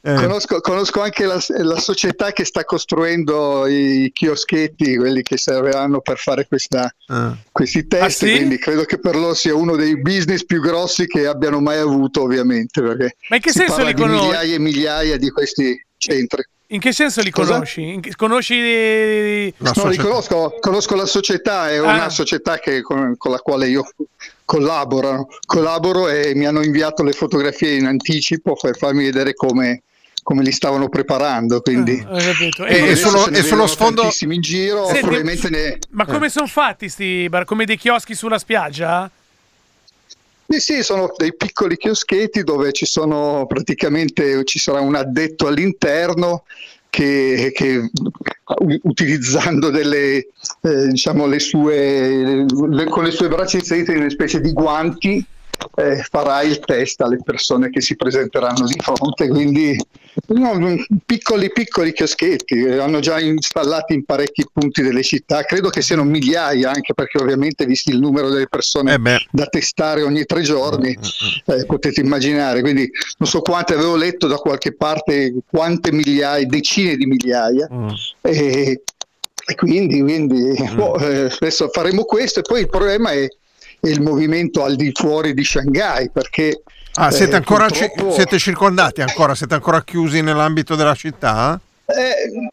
Eh. 0.00 0.14
conosco, 0.14 0.60
conosco 0.60 1.00
anche 1.02 1.24
la, 1.26 1.38
la 1.58 1.78
società 1.80 2.30
che 2.32 2.44
sta 2.44 2.64
costruendo 2.64 3.66
i 3.66 4.10
chioschetti, 4.14 4.96
quelli 4.96 5.22
che 5.22 5.36
serviranno 5.36 6.00
per 6.00 6.18
fare 6.18 6.46
questa, 6.46 6.88
Ah. 7.08 7.36
questi 7.50 7.86
test, 7.88 8.22
Ah, 8.22 8.26
sì? 8.26 8.30
quindi 8.30 8.58
credo 8.58 8.84
che 8.84 8.98
per 9.00 9.16
loro 9.16 9.34
sia 9.34 9.54
uno 9.54 9.74
dei 9.76 10.00
business 10.00 10.44
più 10.44 10.60
grossi 10.60 11.06
che 11.06 11.26
abbiano 11.26 11.60
mai 11.60 11.78
avuto, 11.78 12.22
ovviamente, 12.22 12.80
perché 12.80 13.16
Ma 13.28 13.36
in 13.36 13.42
che 13.42 13.50
si 13.50 13.58
senso 13.58 13.74
parla 13.74 13.90
li 13.90 13.96
conosci? 13.96 14.24
migliaia 14.26 14.54
e 14.54 14.58
migliaia 14.58 15.16
di 15.18 15.30
questi 15.30 15.84
centri. 15.96 16.42
In 16.70 16.80
che 16.80 16.92
senso 16.92 17.22
li 17.22 17.30
Cosa? 17.30 17.52
conosci? 17.54 17.98
Che- 18.00 18.14
conosci 18.14 18.54
eh, 18.54 19.54
No, 19.58 19.72
li 19.88 19.96
conosco, 19.96 20.54
conosco 20.60 20.96
la 20.96 21.06
società, 21.06 21.70
è 21.70 21.78
Ah. 21.78 21.82
una 21.94 22.10
società 22.10 22.58
che- 22.58 22.82
con, 22.82 23.14
con 23.16 23.30
la 23.30 23.38
quale 23.38 23.68
io 23.68 23.88
collaboro, 24.44 25.28
collaboro 25.46 26.08
e 26.08 26.34
mi 26.34 26.44
hanno 26.46 26.62
inviato 26.62 27.02
le 27.02 27.12
fotografie 27.12 27.76
in 27.76 27.86
anticipo 27.86 28.54
per 28.60 28.76
farmi 28.76 29.04
vedere 29.04 29.32
come, 29.32 29.82
come 30.22 30.42
li 30.42 30.52
stavano 30.52 30.90
preparando. 30.90 31.62
Quindi 31.62 32.04
Ho 32.06 32.16
capito. 32.18 32.66
E- 32.66 32.74
E- 32.76 32.88
e 32.90 32.96
sullo- 32.96 33.28
e 33.28 33.42
sullo 33.42 33.66
sfondo- 33.66 34.10
in 34.20 34.40
giro, 34.42 34.84
Senti, 34.88 35.00
probabilmente 35.00 35.48
ne... 35.48 35.78
Ma 35.92 36.04
come 36.04 36.28
sono 36.28 36.46
fatti 36.46 36.90
sti 36.90 37.28
bar? 37.30 37.46
Come 37.46 37.64
dei 37.64 37.78
chioschi 37.78 38.14
sulla 38.14 38.38
spiaggia? 38.38 39.10
Sì, 40.50 40.60
sì, 40.60 40.82
sono 40.82 41.12
dei 41.14 41.36
piccoli 41.36 41.76
chioschetti 41.76 42.42
dove 42.42 42.72
ci 42.72 42.86
sono 42.86 43.44
praticamente 43.46 44.44
ci 44.44 44.58
sarà 44.58 44.80
un 44.80 44.94
addetto 44.94 45.46
all'interno 45.46 46.44
che, 46.88 47.52
che, 47.54 47.90
utilizzando 48.82 49.68
delle 49.68 50.16
eh, 50.62 50.86
diciamo 50.88 51.26
le 51.26 51.38
sue 51.38 52.46
le- 52.46 52.86
con 52.86 53.04
le 53.04 53.10
sue 53.10 53.28
braccia 53.28 53.58
inserite 53.58 53.92
in 53.92 53.98
una 53.98 54.08
specie 54.08 54.40
di 54.40 54.52
guanti 54.52 55.22
eh, 55.76 56.02
farà 56.08 56.42
il 56.42 56.58
test 56.60 57.00
alle 57.00 57.20
persone 57.22 57.70
che 57.70 57.80
si 57.80 57.96
presenteranno 57.96 58.66
di 58.66 58.78
fronte 58.80 59.28
quindi 59.28 59.76
no, 60.28 60.76
piccoli 61.04 61.50
piccoli 61.52 61.92
chioschetti 61.92 62.64
eh, 62.64 62.78
hanno 62.78 63.00
già 63.00 63.20
installati 63.20 63.94
in 63.94 64.04
parecchi 64.04 64.46
punti 64.52 64.82
delle 64.82 65.02
città 65.02 65.42
credo 65.42 65.68
che 65.68 65.82
siano 65.82 66.04
migliaia 66.04 66.70
anche 66.70 66.94
perché 66.94 67.18
ovviamente 67.18 67.66
visti 67.66 67.90
il 67.90 67.98
numero 67.98 68.28
delle 68.28 68.48
persone 68.48 68.94
Eh 68.94 69.18
da 69.30 69.46
testare 69.46 70.02
ogni 70.02 70.24
tre 70.24 70.42
giorni, 70.42 70.96
eh, 71.46 71.64
potete 71.66 72.00
immaginare. 72.00 72.60
Quindi 72.60 72.90
non 73.18 73.28
so 73.28 73.40
quante 73.40 73.74
avevo 73.74 73.96
letto 73.96 74.26
da 74.26 74.36
qualche 74.36 74.74
parte, 74.74 75.34
quante 75.50 75.92
migliaia, 75.92 76.46
decine 76.46 76.96
di 76.96 77.06
migliaia. 77.06 77.68
Mm. 77.72 77.88
E, 78.22 78.82
e 79.46 79.54
quindi, 79.54 80.00
quindi 80.02 80.54
boh, 80.74 80.98
eh, 80.98 81.32
adesso 81.40 81.68
faremo 81.68 82.04
questo 82.04 82.40
e 82.40 82.42
poi 82.42 82.60
il 82.60 82.68
problema 82.68 83.12
è, 83.12 83.26
è 83.80 83.88
il 83.88 84.00
movimento 84.02 84.64
al 84.64 84.76
di 84.76 84.90
fuori 84.94 85.34
di 85.34 85.44
Shanghai 85.44 86.10
perché 86.10 86.62
Ah, 86.94 87.10
siete 87.12 87.32
eh, 87.32 87.36
ancora 87.36 87.68
ci- 87.70 87.86
purtroppo- 87.86 88.12
siete 88.12 88.38
circondati 88.38 89.00
ancora? 89.02 89.34
Siete 89.36 89.54
ancora 89.54 89.82
chiusi 89.84 90.20
nell'ambito 90.20 90.74
della 90.74 90.94
città? 90.94 91.60
Eh, 91.86 92.50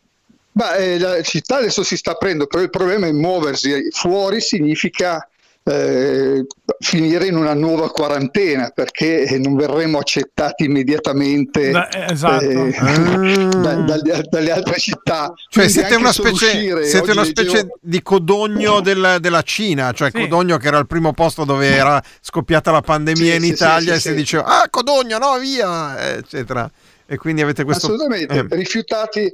ma, 0.51 0.75
eh, 0.75 0.99
la 0.99 1.21
città 1.23 1.57
adesso 1.57 1.83
si 1.83 1.97
sta 1.97 2.11
aprendo, 2.11 2.45
però 2.45 2.61
il 2.61 2.69
problema 2.69 3.07
è 3.07 3.11
muoversi 3.11 3.87
fuori 3.91 4.39
significa 4.41 5.27
eh, 5.67 6.45
finire 6.79 7.25
in 7.25 7.35
una 7.35 7.53
nuova 7.55 7.89
quarantena 7.89 8.69
perché 8.73 9.39
non 9.41 9.55
verremo 9.55 9.97
accettati 9.97 10.65
immediatamente 10.65 11.71
Da- 11.71 11.87
eh, 11.89 12.11
esatto. 12.13 12.43
eh, 12.43 13.47
da- 13.61 13.73
dalle, 13.75 14.23
dalle 14.29 14.51
altre 14.51 14.77
città. 14.79 15.33
Cioè 15.49 15.67
siete 15.67 15.95
una 15.95 16.11
specie, 16.11 16.83
siete 16.85 17.11
una 17.11 17.23
leggevo- 17.23 17.49
specie 17.49 17.67
di 17.81 18.01
codogno 18.03 18.79
del- 18.81 19.17
della 19.19 19.41
Cina, 19.41 19.91
cioè 19.91 20.11
Sì. 20.13 20.19
Codogno 20.21 20.57
che 20.57 20.67
era 20.67 20.77
il 20.77 20.85
primo 20.87 21.13
posto 21.13 21.45
dove 21.45 21.67
era 21.67 22.01
scoppiata 22.21 22.69
la 22.71 22.81
pandemia 22.81 23.31
Sì, 23.31 23.35
in 23.37 23.41
sì, 23.43 23.49
Italia 23.49 23.91
sì, 23.93 23.97
e 23.97 23.99
sì, 23.99 24.01
si 24.01 24.09
sì. 24.09 24.15
diceva 24.15 24.45
ah 24.45 24.67
Codogno 24.69 25.17
no 25.17 25.37
via 25.39 26.15
eccetera 26.17 26.69
e 27.07 27.17
quindi 27.17 27.41
avete 27.41 27.63
questo... 27.63 27.85
Assolutamente, 27.87 28.33
eh, 28.33 28.45
rifiutati, 28.55 29.29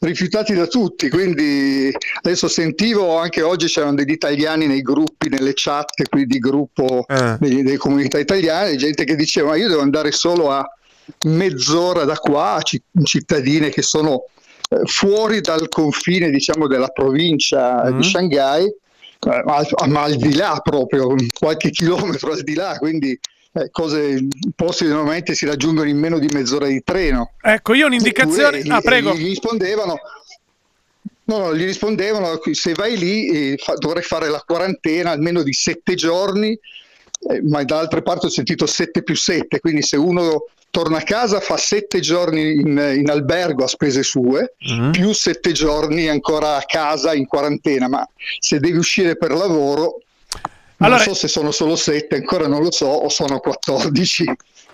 rifiutati 0.00 0.52
da 0.54 0.66
tutti, 0.66 1.08
quindi 1.08 1.90
adesso 2.22 2.48
sentivo 2.48 3.16
anche 3.16 3.40
oggi 3.42 3.66
c'erano 3.66 3.94
degli 3.94 4.10
italiani 4.10 4.66
nei 4.66 4.82
gruppi, 4.82 5.28
nelle 5.28 5.52
chat 5.54 5.90
qui 6.08 6.26
di 6.26 6.38
gruppo 6.38 7.04
Eh. 7.08 7.36
delle 7.40 7.76
comunità 7.78 8.18
italiane, 8.18 8.76
gente 8.76 9.04
che 9.04 9.16
diceva 9.16 9.50
"Ma 9.50 9.56
io 9.56 9.68
devo 9.68 9.80
andare 9.80 10.12
solo 10.12 10.50
a 10.50 10.64
mezz'ora 11.26 12.04
da 12.04 12.16
qua, 12.16 12.60
ci- 12.62 12.82
cittadine 13.02 13.70
che 13.70 13.82
sono 13.82 14.24
eh, 14.70 14.80
fuori 14.84 15.40
dal 15.40 15.68
confine 15.68 16.30
diciamo 16.30 16.66
della 16.66 16.88
provincia 16.88 17.90
Mm. 17.90 17.96
di 18.00 18.02
Shanghai, 18.08 18.64
eh, 18.64 19.42
ma, 19.44 19.62
ma 19.86 20.02
al 20.02 20.16
di 20.16 20.34
là 20.34 20.58
proprio, 20.62 21.14
qualche 21.38 21.70
chilometro 21.70 22.32
al 22.32 22.42
di 22.42 22.54
là, 22.54 22.76
quindi 22.78 23.18
eh, 23.56 23.70
cose, 23.70 24.26
posti 24.56 24.84
che 24.84 24.90
normalmente 24.90 25.34
si 25.34 25.46
raggiungono 25.46 25.88
in 25.88 25.98
meno 25.98 26.18
di 26.18 26.28
mezz'ora 26.32 26.66
di 26.66 26.82
treno. 26.84 27.32
Ecco, 27.40 27.74
io 27.74 27.86
un'indicazione. 27.86 28.58
Eppure 28.58 28.74
Ah, 28.74 28.80
prego. 28.80 29.14
Gli 29.14 29.26
rispondevano. 29.26 29.96
No, 31.26 31.38
no, 31.38 31.54
gli 31.56 31.64
rispondevano 31.64 32.38
se 32.52 32.72
vai 32.74 32.98
lì 32.98 33.52
eh, 33.52 33.56
fa- 33.56 33.76
dovrai 33.76 34.02
fare 34.02 34.28
la 34.28 34.42
quarantena 34.44 35.10
almeno 35.10 35.42
di 35.42 35.52
sette 35.54 35.94
giorni, 35.94 36.50
eh, 36.50 37.42
ma 37.44 37.62
da 37.64 37.78
altre 37.78 38.02
parti 38.02 38.26
ho 38.26 38.30
sentito 38.30 38.66
7 38.66 39.02
più 39.02 39.16
7, 39.16 39.58
quindi 39.60 39.80
se 39.82 39.96
uno 39.96 40.44
torna 40.70 40.98
a 40.98 41.02
casa 41.02 41.40
fa 41.40 41.56
sette 41.56 42.00
giorni 42.00 42.54
in, 42.56 42.94
in 42.98 43.08
albergo 43.08 43.64
a 43.64 43.68
spese 43.68 44.02
sue, 44.02 44.54
Mhm. 44.58 44.90
più 44.90 45.12
sette 45.12 45.52
giorni 45.52 46.08
ancora 46.08 46.56
a 46.56 46.62
casa 46.66 47.14
in 47.14 47.26
quarantena, 47.26 47.88
ma 47.88 48.06
se 48.40 48.58
devi 48.58 48.76
uscire 48.76 49.16
per 49.16 49.30
lavoro, 49.30 50.02
Allora- 50.84 51.04
non 51.04 51.14
so 51.14 51.14
se 51.14 51.28
sono 51.28 51.50
solo 51.50 51.76
sette, 51.76 52.16
ancora 52.16 52.46
non 52.46 52.62
lo 52.62 52.70
so, 52.72 52.86
o 52.86 53.08
sono 53.08 53.38
14. 53.40 54.24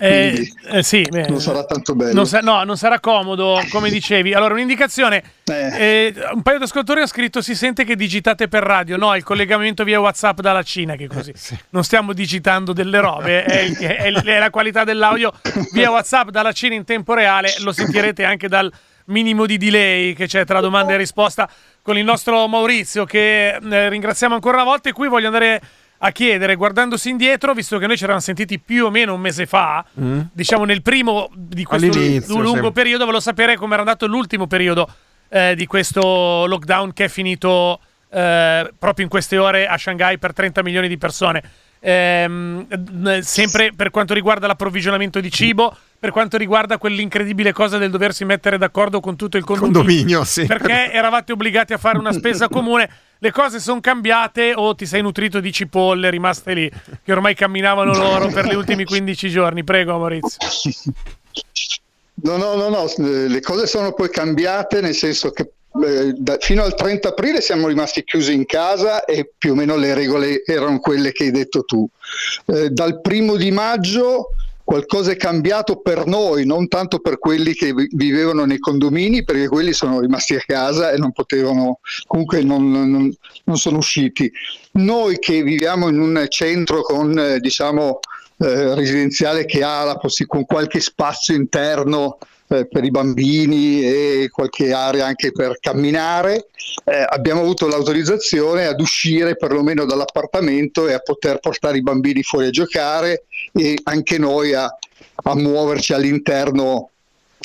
Eh, 0.03 0.31
quindi 0.33 0.53
eh, 0.79 0.83
sì, 0.83 1.03
beh, 1.03 1.29
non 1.29 1.43
sarà 1.43 1.63
tanto 1.65 1.95
bello. 1.95 2.15
non 2.15 2.27
sa- 2.27 2.41
no, 2.41 2.65
non 2.65 2.79
sarà 2.79 3.01
comodo, 3.01 3.61
come 3.71 3.91
dicevi. 3.91 4.33
Allora, 4.33 4.55
un'indicazione. 4.55 5.23
eh, 5.45 6.15
un 6.33 6.41
paio 6.41 6.57
di 6.57 6.65
ascoltatori 6.65 7.03
ha 7.03 7.07
scritto: 7.07 7.43
si 7.43 7.55
sente 7.55 7.85
che 7.85 7.97
digitate 7.97 8.49
per 8.49 8.63
radio. 8.63 8.97
No, 8.97 9.15
il 9.15 9.23
collegamento 9.23 9.85
via 9.85 10.01
WhatsApp 10.01 10.41
dalla 10.41 10.63
Cina, 10.63 10.97
che 10.97 11.05
è 11.05 11.07
così. 11.07 11.35
Non 11.71 11.85
stiamo 11.85 12.15
digitando 12.15 12.73
delle 12.73 12.99
robe, 12.99 13.45
è, 13.45 13.71
è- 13.77 13.99
è 14.15 14.39
la 14.39 14.49
qualità 14.49 14.85
dell'audio 14.85 15.33
via 15.73 15.91
WhatsApp 15.91 16.31
dalla 16.31 16.53
Cina 16.53 16.75
in 16.75 16.85
tempo 16.85 17.13
reale. 17.13 17.53
Lo 17.59 17.73
sentirete 17.73 18.25
anche 18.25 18.49
dal 18.49 18.73
minimo 19.07 19.45
di 19.45 19.59
delay 19.59 20.15
che 20.15 20.27
c'è 20.27 20.47
tra 20.47 20.61
domanda 20.61 20.95
e 20.95 20.97
risposta 20.97 21.47
con 21.83 21.99
il 21.99 22.05
nostro 22.05 22.47
Maurizio, 22.47 23.05
che 23.05 23.57
eh, 23.57 23.89
ringraziamo 23.91 24.35
ancora 24.35 24.57
una 24.57 24.65
volta. 24.65 24.89
E 24.89 24.93
qui 24.93 25.09
voglio 25.09 25.27
andare 25.27 25.61
a 26.03 26.13
chiedere, 26.13 26.55
guardandosi 26.55 27.11
indietro, 27.11 27.53
visto 27.53 27.77
che 27.79 27.87
noi 27.87 27.97
ci 27.97 28.05
eravamo 28.05 28.25
sentiti 28.25 28.59
più 28.59 28.87
o 28.87 28.91
meno 28.91 29.15
un 29.15 29.21
mese 29.21 29.45
fa, 29.47 29.85
Mm. 30.01 30.21
diciamo 30.33 30.65
nel 30.65 30.81
primo 30.83 31.31
di 31.35 31.65
questo 31.65 32.41
lungo 32.41 32.67
sì. 32.67 32.73
periodo, 32.73 33.05
volevo 33.05 33.23
sapere 33.23 33.57
come 33.57 33.73
era 33.73 33.83
andato 33.83 34.07
l'ultimo 34.07 34.47
periodo 34.47 34.89
eh, 35.29 35.55
di 35.55 35.67
questo 35.67 36.47
lockdown 36.47 36.93
che 36.93 37.05
è 37.05 37.09
finito 37.09 37.81
eh, 38.11 38.73
proprio 38.79 39.05
in 39.05 39.11
queste 39.11 39.37
ore 39.39 39.67
a 39.67 39.77
Shanghai 39.77 40.19
per 40.19 40.33
30 40.33 40.63
milioni 40.63 40.89
di 40.89 40.97
persone. 40.99 41.43
Eh, 41.83 42.29
sempre 43.21 43.73
per 43.75 43.91
quanto 43.91 44.13
riguarda 44.15 44.47
l'approvvigionamento 44.47 45.21
di 45.21 45.31
cibo, 45.31 45.75
per 46.01 46.13
quanto 46.13 46.39
riguarda 46.39 46.79
quell'incredibile 46.79 47.53
cosa 47.53 47.77
del 47.77 47.91
doversi 47.91 48.25
mettere 48.25 48.57
d'accordo 48.57 49.01
con 49.01 49.17
tutto 49.17 49.37
il 49.37 49.45
condominio, 49.45 49.83
Condominio, 49.83 50.25
sì. 50.25 50.47
perché 50.47 50.91
eravate 50.91 51.33
obbligati 51.33 51.75
a 51.75 51.79
fare 51.79 51.99
una 51.99 52.13
spesa 52.13 52.49
comune. 52.51 52.89
Le 53.19 53.31
cose 53.31 53.61
sono 53.61 53.81
cambiate 53.81 54.55
o 54.57 54.75
ti 54.75 54.87
sei 54.87 55.03
nutrito 55.03 55.41
di 55.41 55.53
cipolle 55.53 56.09
rimaste 56.09 56.55
lì, 56.55 56.71
che 57.05 57.13
ormai 57.13 57.35
camminavano 57.35 57.93
loro 57.93 58.29
per 58.29 58.47
gli 58.47 58.55
ultimi 58.55 58.85
15 58.85 59.29
giorni? 59.29 59.63
Prego, 59.63 59.99
Maurizio. 59.99 60.39
No, 62.23 62.39
no, 62.39 62.55
no, 62.55 62.69
no, 62.71 62.87
le 62.97 63.41
cose 63.43 63.67
sono 63.67 63.93
poi 63.93 64.09
cambiate 64.09 64.81
nel 64.81 64.95
senso 64.95 65.33
che 65.33 65.53
eh, 65.85 66.15
da- 66.17 66.39
fino 66.41 66.63
al 66.63 66.75
30 66.75 67.09
aprile 67.09 67.43
siamo 67.43 67.69
rimasti 67.69 68.03
chiusi 68.05 68.33
in 68.33 68.47
casa 68.47 69.05
e 69.05 69.31
più 69.37 69.53
o 69.53 69.55
meno 69.55 69.77
le 69.77 69.93
regole 69.93 70.43
erano 70.47 70.81
quelle 70.81 71.13
che 71.13 71.25
hai 71.25 71.31
detto 71.31 71.63
tu. 71.65 71.87
Eh, 72.47 72.71
dal 72.71 73.03
primo 73.03 73.37
di 73.37 73.51
maggio 73.51 74.31
qualcosa 74.65 75.11
è 75.11 75.17
cambiato 75.17 75.81
per 75.81 76.07
noi, 76.07 76.47
non 76.47 76.69
tanto 76.69 77.01
per 77.01 77.19
quelli 77.19 77.55
che 77.55 77.73
vi- 77.73 77.89
vivevano 77.93 78.45
nei 78.45 78.59
condomini, 78.59 79.25
perché 79.25 79.49
quelli 79.49 79.73
sono 79.73 80.01
rimasti 80.01 80.35
a 80.35 80.43
casa 80.47 80.93
e 80.93 80.97
non 80.97 81.13
potevano, 81.13 81.81
comunque 82.07 82.43
non, 82.43 82.71
non- 82.71 83.13
non 83.45 83.57
sono 83.57 83.79
usciti. 83.79 84.31
Noi 84.73 85.19
che 85.19 85.43
viviamo 85.43 85.89
in 85.89 86.01
un 86.01 86.25
centro 86.29 86.83
con, 86.83 87.19
eh, 87.19 87.41
diciamo, 87.41 87.99
eh, 88.39 88.75
residenziale 88.75 89.45
che 89.45 89.63
ha 89.63 89.85
la 89.85 90.01
con 90.27 90.45
qualche 90.47 90.81
spazio 90.81 91.35
interno 91.35 92.19
eh, 92.53 92.67
per 92.67 92.83
i 92.85 92.91
bambini 92.91 93.83
e 93.83 94.29
qualche 94.29 94.73
area 94.73 95.07
anche 95.07 95.31
per 95.31 95.59
camminare, 95.61 96.49
eh, 96.85 97.05
abbiamo 97.09 97.43
avuto 97.43 97.69
l'autorizzazione 97.69 98.67
ad 98.67 98.81
uscire 98.81 99.37
perlomeno 99.37 99.85
dall'appartamento 99.85 100.89
e 100.89 100.93
a 100.93 100.99
poter 100.99 101.39
portare 101.39 101.79
i 101.79 101.83
bambini 101.83 102.23
fuori 102.23 102.47
a 102.47 102.51
giocare 102.51 103.25
e 103.53 103.79
anche 103.85 104.19
noi 104.19 104.53
a, 104.53 104.65
a 104.65 105.35
muoverci 105.37 105.93
all'interno 105.93 106.91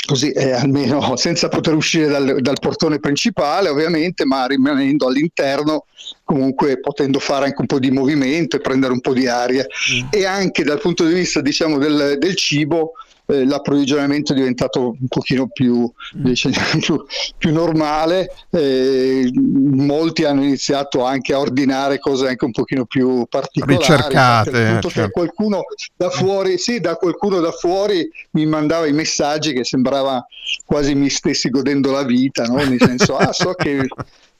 così 0.07 0.31
eh, 0.31 0.51
almeno 0.51 1.15
senza 1.15 1.49
poter 1.49 1.73
uscire 1.75 2.07
dal, 2.07 2.41
dal 2.41 2.59
portone 2.59 2.99
principale 2.99 3.69
ovviamente 3.69 4.25
ma 4.25 4.45
rimanendo 4.45 5.07
all'interno 5.07 5.85
comunque 6.23 6.79
potendo 6.79 7.19
fare 7.19 7.45
anche 7.45 7.61
un 7.61 7.67
po' 7.67 7.79
di 7.79 7.91
movimento 7.91 8.55
e 8.55 8.59
prendere 8.59 8.93
un 8.93 9.01
po' 9.01 9.13
di 9.13 9.27
aria. 9.27 9.65
E 10.09 10.25
anche 10.25 10.63
dal 10.63 10.79
punto 10.79 11.05
di 11.05 11.13
vista 11.13 11.41
diciamo 11.41 11.77
del, 11.77 12.17
del 12.17 12.35
cibo 12.35 12.93
eh, 13.27 13.45
l'approvvigionamento 13.45 14.33
è 14.33 14.35
diventato 14.35 14.95
un 14.99 15.07
pochino 15.07 15.47
più, 15.47 15.91
diciamo, 16.13 16.55
più, 16.79 17.05
più 17.37 17.51
normale 17.51 18.31
eh, 18.51 19.31
molti 19.33 20.23
hanno 20.25 20.43
iniziato 20.43 21.03
anche 21.03 21.33
a 21.33 21.39
ordinare 21.39 21.99
cose 21.99 22.27
anche 22.27 22.45
un 22.45 22.51
pochino 22.51 22.85
più 22.85 23.25
particolari 23.27 23.77
Ricercate, 23.77 24.79
che 24.87 25.09
qualcuno 25.09 25.63
da 25.95 26.09
fuori 26.09 26.57
sì 26.57 26.79
da 26.79 26.95
qualcuno 26.95 27.39
da 27.39 27.51
fuori 27.51 28.09
mi 28.31 28.45
mandava 28.45 28.85
i 28.85 28.93
messaggi 28.93 29.53
che 29.53 29.63
sembrava 29.63 30.25
quasi 30.65 30.93
mi 30.95 31.09
stessi 31.09 31.49
godendo 31.49 31.91
la 31.91 32.03
vita 32.03 32.43
no? 32.43 32.55
nel 32.55 32.79
senso 32.79 33.17
ah 33.17 33.33
so 33.33 33.53
che 33.53 33.87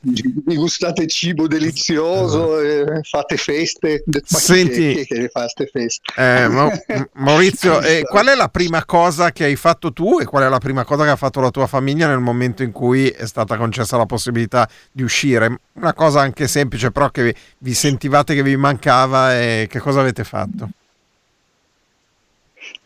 vi 0.05 0.55
gustate 0.55 1.07
cibo 1.07 1.47
delizioso 1.47 2.59
e 2.59 3.01
fate 3.01 3.37
feste 3.37 4.03
ma 4.05 4.19
chi, 4.19 4.35
Senti- 4.35 5.05
che 5.05 5.29
queste 5.31 5.65
feste 5.65 6.13
Eh, 6.15 6.47
Ma- 6.47 6.69
Maurizio, 7.13 7.81
eh, 7.81 8.03
qual 8.03 8.27
è 8.27 8.35
la 8.35 8.49
prima 8.49 8.85
cosa 8.85 9.31
che 9.31 9.45
hai 9.45 9.55
fatto 9.55 9.91
tu 9.91 10.19
e 10.19 10.25
qual 10.25 10.43
è 10.43 10.49
la 10.49 10.59
prima 10.59 10.83
cosa 10.85 11.03
che 11.03 11.09
ha 11.09 11.15
fatto 11.15 11.39
la 11.39 11.49
tua 11.49 11.67
famiglia 11.67 12.07
nel 12.07 12.19
momento 12.19 12.61
in 12.61 12.71
cui 12.71 13.09
è 13.09 13.25
stata 13.25 13.57
concessa 13.57 13.97
la 13.97 14.05
possibilità 14.05 14.69
di 14.91 15.03
uscire? 15.03 15.59
Una 15.73 15.93
cosa 15.93 16.21
anche 16.21 16.47
semplice, 16.47 16.91
però 16.91 17.09
che 17.09 17.23
vi, 17.23 17.35
vi 17.59 17.73
sentivate 17.73 18.35
che 18.35 18.43
vi 18.43 18.55
mancava 18.55 19.35
e 19.39 19.67
che 19.69 19.79
cosa 19.79 20.01
avete 20.01 20.23
fatto? 20.23 20.69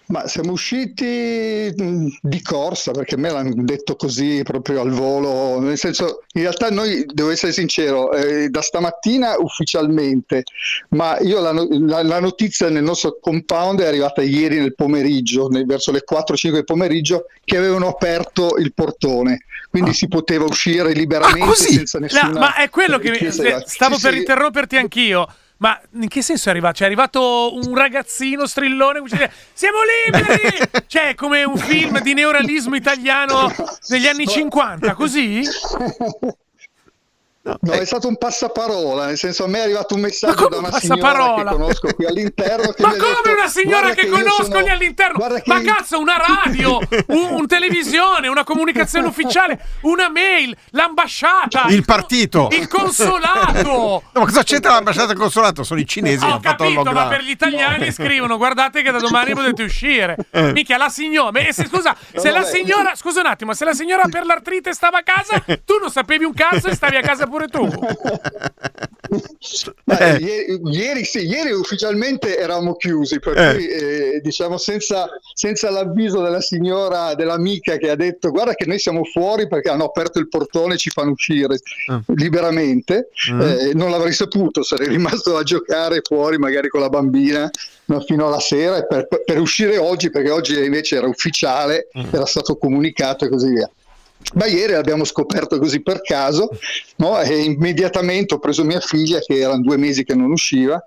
Ma 0.10 0.28
siamo 0.28 0.54
usciti 0.54 1.72
mh, 1.78 2.08
di 2.22 2.42
corsa 2.42 2.90
perché 2.92 3.16
me 3.16 3.30
l'hanno 3.30 3.54
detto 3.58 3.96
così 3.96 4.42
proprio 4.44 4.82
al 4.82 4.90
volo, 4.90 5.60
nel 5.60 5.78
senso 5.78 6.24
in 6.34 6.42
realtà 6.42 6.72
noi, 6.72 7.06
devo 7.06 7.30
essere 7.30 7.52
sincero, 7.52 8.12
eh, 8.14 8.50
da 8.50 8.62
stamattina 8.62 9.36
ufficialmente, 9.38 10.46
ma 10.90 11.20
io 11.20 11.40
la, 11.40 11.52
la- 11.52 12.02
la 12.02 12.20
notizia 12.20 12.70
nel 12.70 12.82
nostro 12.82 13.20
compound 13.22 13.82
è 13.82 13.86
arrivata 13.86 14.24
ieri 14.24 14.58
nel 14.58 14.74
pomeriggio, 14.74 15.48
nel- 15.48 15.68
verso 15.68 15.92
le 15.92 16.04
4-5 16.04 16.54
del 16.54 16.64
pomeriggio, 16.64 17.26
che 17.44 17.58
avevano 17.58 17.88
aperto 17.90 18.56
il 18.58 18.74
portone, 18.74 19.44
quindi 19.70 19.94
si 19.94 20.08
poteva 20.08 20.46
uscire 20.46 20.92
liberamente 20.94 21.54
senza 21.56 22.00
No, 22.00 22.06
nessuna 22.06 22.40
ma 22.40 22.56
è 22.56 22.68
quello 22.70 22.98
che 22.98 23.12
mi- 23.12 23.18
richiesta. 23.20 23.62
stavo 23.68 23.96
Sì, 23.98 24.02
per 24.02 24.14
sì. 24.14 24.18
interromperti 24.20 24.76
anch'io. 24.76 25.28
Ma 25.60 25.80
in 25.94 26.08
che 26.08 26.22
senso 26.22 26.48
è 26.48 26.52
arrivato? 26.52 26.76
Cioè, 26.76 26.84
è 26.84 26.90
arrivato 26.90 27.56
un 27.56 27.76
ragazzino 27.76 28.46
strillone 28.46 29.02
che 29.02 29.10
dice, 29.10 29.32
Siamo 29.54 29.78
liberi! 30.06 30.58
cioè, 30.88 31.16
come 31.16 31.44
un 31.44 31.58
film 31.58 32.02
di 32.02 32.14
neorealismo 32.14 32.76
italiano 32.76 33.54
degli 33.88 34.08
anni 34.08 34.26
50, 34.26 34.94
così? 34.94 35.42
No, 37.42 37.58
è 37.72 37.86
stato 37.86 38.08
un 38.10 38.18
passaparola, 38.18 39.06
nel 39.06 39.18
senso 39.18 39.46
a 39.46 39.48
me 39.48 39.60
è 39.60 39.62
arrivato 39.62 39.96
un 39.96 40.02
messaggio 40.02 40.50
da 40.50 40.58
una 40.58 40.78
signora 40.78 41.34
che 41.36 41.44
conosco 41.46 41.94
qui 41.96 42.06
all'interno. 42.06 42.72
Che 42.74 42.82
Ma 42.82 42.90
come 42.90 43.00
detto, 43.24 43.32
una 43.32 43.48
signora 43.48 43.80
"Guarda 43.80 43.96
che, 44.02 44.08
io 44.08 44.12
conosco 44.12 44.44
sono- 44.44 44.60
lì 44.60 44.70
all'interno? 44.70 45.18
che 45.28 45.42
Ma 45.46 45.58
io- 45.60 45.74
cazzo, 45.74 46.00
una 46.00 46.18
radio, 46.18 46.80
un, 47.08 47.28
un 47.32 47.48
televisione, 47.48 48.28
una 48.28 48.44
comunicazione 48.44 49.08
ufficiale, 49.08 49.60
una 49.82 50.10
mail, 50.10 50.56
l'ambasciata, 50.72 51.66
Il 51.70 51.86
partito! 51.86 52.50
il 52.52 52.68
consolato. 52.68 54.04
No, 54.12 54.22
ma 54.22 54.26
cosa 54.26 54.44
c'entra 54.44 54.74
l'ambasciata 54.74 55.10
e 55.10 55.14
il 55.14 55.20
consolato? 55.20 55.64
Sono 55.64 55.80
i 55.80 55.88
cinesi 55.88 56.20
che 56.20 56.26
Ho 56.26 56.30
hanno 56.34 56.42
fatto 56.42 56.64
il 56.66 56.74
capito, 56.76 56.84
ma 56.84 56.92
lockdown. 56.92 57.10
per 57.10 57.22
gli 57.22 57.30
italiani 57.30 57.92
scrivono: 57.92 58.38
guardate 58.38 58.82
che 58.82 58.92
da 58.92 59.00
domani 59.00 59.34
potete 59.34 59.64
uscire. 59.64 60.16
Eh. 60.32 60.52
Mica 60.52 60.78
la 60.78 60.90
signora. 60.90 61.32
ma 61.32 61.52
se- 61.52 61.66
scusa, 61.68 61.96
se 62.16 62.32
la 62.32 62.44
signora. 62.44 62.94
Scusa 62.96 63.22
un 63.22 63.26
attimo, 63.28 63.54
se 63.54 63.66
la 63.66 63.74
signora 63.74 64.04
per 64.10 64.26
l'artrite 64.26 64.74
stava 64.74 65.00
a 65.00 65.04
casa, 65.04 65.40
tu 65.66 65.78
non 65.80 65.90
sapevi 65.90 66.24
un 66.26 66.34
cazzo 66.34 66.68
e 66.68 66.76
stavi 66.76 66.98
a 66.98 67.02
casa 67.02 67.26
pure 67.30 67.48
tu. 67.48 67.68
Ma, 69.86 69.98
Eh. 69.98 70.60
ieri, 70.66 71.04
sì, 71.04 71.26
ieri 71.26 71.52
ufficialmente 71.52 72.38
eravamo 72.38 72.76
chiusi, 72.76 73.20
per 73.20 73.38
Eh. 73.38 73.54
cui 73.56 73.68
eh, 73.68 74.20
diciamo 74.22 74.58
senza, 74.58 75.08
senza 75.34 75.72
l'avviso 75.72 76.22
della 76.22 76.42
signora, 76.42 77.16
dell'amica 77.16 77.78
che 77.78 77.90
ha 77.90 77.96
detto 77.96 78.30
guarda 78.30 78.54
che 78.54 78.66
noi 78.66 78.78
siamo 78.78 79.04
fuori 79.06 79.48
perché 79.48 79.70
hanno 79.70 79.86
aperto 79.86 80.20
il 80.20 80.28
portone 80.30 80.76
e 80.76 80.78
ci 80.78 80.90
fanno 80.92 81.12
uscire 81.12 81.58
Ah. 81.88 82.02
liberamente, 82.16 83.10
Mm. 83.32 83.42
eh, 83.42 83.72
non 83.74 83.90
l'avrei 83.90 84.14
saputo, 84.14 84.62
sarei 84.64 84.88
rimasto 85.24 85.36
a 85.38 85.44
giocare 85.44 86.02
fuori 86.04 86.38
magari 86.38 86.70
con 86.70 86.82
la 86.82 86.90
bambina 86.90 87.50
no, 87.86 88.02
fino 88.02 88.28
alla 88.28 88.40
sera 88.40 88.84
per, 88.84 89.08
per- 89.08 89.24
per 89.24 89.40
uscire 89.40 89.78
oggi, 89.78 90.12
perché 90.12 90.30
oggi 90.30 90.64
invece 90.64 90.98
era 90.98 91.08
ufficiale, 91.08 91.88
Mm. 91.98 92.04
era 92.12 92.26
stato 92.26 92.58
comunicato 92.58 93.26
e 93.26 93.30
così 93.30 93.50
via. 93.50 93.70
Ma 94.34 94.46
ieri 94.46 94.74
l'abbiamo 94.74 95.06
scoperto 95.06 95.58
così 95.58 95.82
per 95.82 96.02
caso 96.02 96.50
no? 96.98 97.20
e 97.22 97.42
immediatamente 97.42 98.34
ho 98.36 98.40
preso 98.40 98.64
mia 98.64 98.80
figlia 98.80 99.20
che 99.20 99.40
erano 99.40 99.62
due 99.62 99.78
mesi 99.78 100.04
che 100.04 100.14
non 100.14 100.30
usciva. 100.32 100.84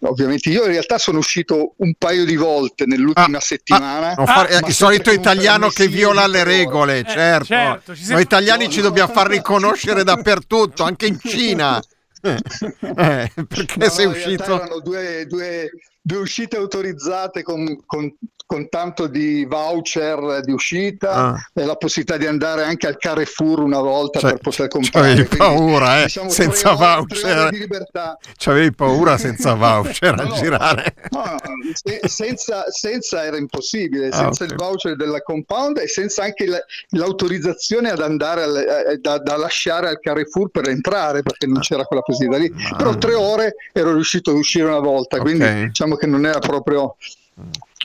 Ovviamente 0.00 0.50
io 0.50 0.64
in 0.64 0.70
realtà 0.70 0.98
sono 0.98 1.18
uscito 1.18 1.74
un 1.78 1.94
paio 1.96 2.24
di 2.24 2.36
volte 2.36 2.84
nell'ultima 2.84 3.40
settimana. 3.40 4.14
Non 4.14 4.26
fare- 4.26 4.60
ma 4.60 4.66
il 4.66 4.74
solito 4.74 5.10
italiano 5.10 5.68
che 5.68 5.88
viola 5.88 6.26
le 6.26 6.44
regole, 6.44 7.04
certo. 7.08 7.44
certo, 7.46 7.94
siamo- 7.94 8.12
Noi 8.14 8.22
italiani 8.22 8.64
No, 8.64 8.70
ci 8.70 8.78
no. 8.78 8.84
dobbiamo 8.88 9.12
far 9.12 9.28
riconoscere 9.28 10.04
dappertutto, 10.04 10.82
anche 10.82 11.06
in 11.06 11.18
Cina. 11.20 11.80
Eh, 12.24 12.38
eh, 12.80 13.44
perché 13.46 13.76
No, 13.76 13.88
sei 13.90 14.06
uscito? 14.06 14.44
Erano 14.44 14.80
due, 14.80 15.26
due- 15.26 15.68
due 16.06 16.18
uscite 16.18 16.56
autorizzate 16.56 17.42
con, 17.42 17.78
con- 17.86 18.14
con 18.46 18.68
tanto 18.68 19.06
di 19.06 19.46
voucher 19.46 20.42
di 20.44 20.52
uscita 20.52 21.12
Ah. 21.14 21.50
e 21.54 21.64
la 21.64 21.76
possibilità 21.76 22.18
di 22.18 22.26
andare 22.26 22.62
anche 22.62 22.86
al 22.86 22.98
Carrefour 22.98 23.60
una 23.60 23.80
volta 23.80 24.18
Cioè, 24.18 24.32
per 24.32 24.40
poter 24.40 24.68
comprare. 24.68 25.06
c'avevi 25.14 25.26
Quindi, 25.28 25.36
paura, 25.46 26.00
eh, 26.00 26.04
diciamo, 26.04 26.28
senza 26.28 26.72
voucher. 26.74 27.38
ore 27.38 27.50
di 27.50 27.58
libertà. 27.58 28.18
C'avevi 28.36 28.72
paura 28.74 29.16
senza 29.16 29.54
voucher 29.56 30.14
No, 30.14 30.22
a 30.34 30.36
girare. 30.36 30.94
No, 31.10 31.36
se- 31.72 32.00
senza, 32.06 32.64
senza 32.70 33.24
era 33.24 33.38
impossibile, 33.38 34.08
Ah, 34.08 34.16
senza 34.16 34.44
ok. 34.44 34.50
il 34.50 34.56
voucher 34.56 34.96
della 34.96 35.22
compound 35.22 35.78
e 35.78 35.88
senza 35.88 36.22
anche 36.24 36.44
la- 36.46 36.62
l'autorizzazione 36.90 37.90
ad 37.90 38.00
andare 38.00 38.42
al- 38.42 38.56
eh, 38.90 38.96
da, 38.98 39.18
da 39.18 39.36
lasciare 39.38 39.88
al 39.88 40.00
Carrefour 40.00 40.50
per 40.50 40.68
entrare 40.68 41.22
perché 41.22 41.46
non 41.46 41.60
c'era 41.60 41.84
quella 41.84 42.02
possibilità 42.02 42.42
lì. 42.42 42.52
Però 42.76 42.94
tre 42.96 43.14
ore 43.14 43.54
ero 43.72 43.94
riuscito 43.94 44.30
ad 44.32 44.36
uscire 44.36 44.66
una 44.66 44.80
volta, 44.80 45.18
quindi 45.18 45.44
Ok. 45.44 45.70
Diciamo 45.94 45.96
che 45.96 46.06
non 46.06 46.26
era 46.26 46.38
proprio. 46.38 46.96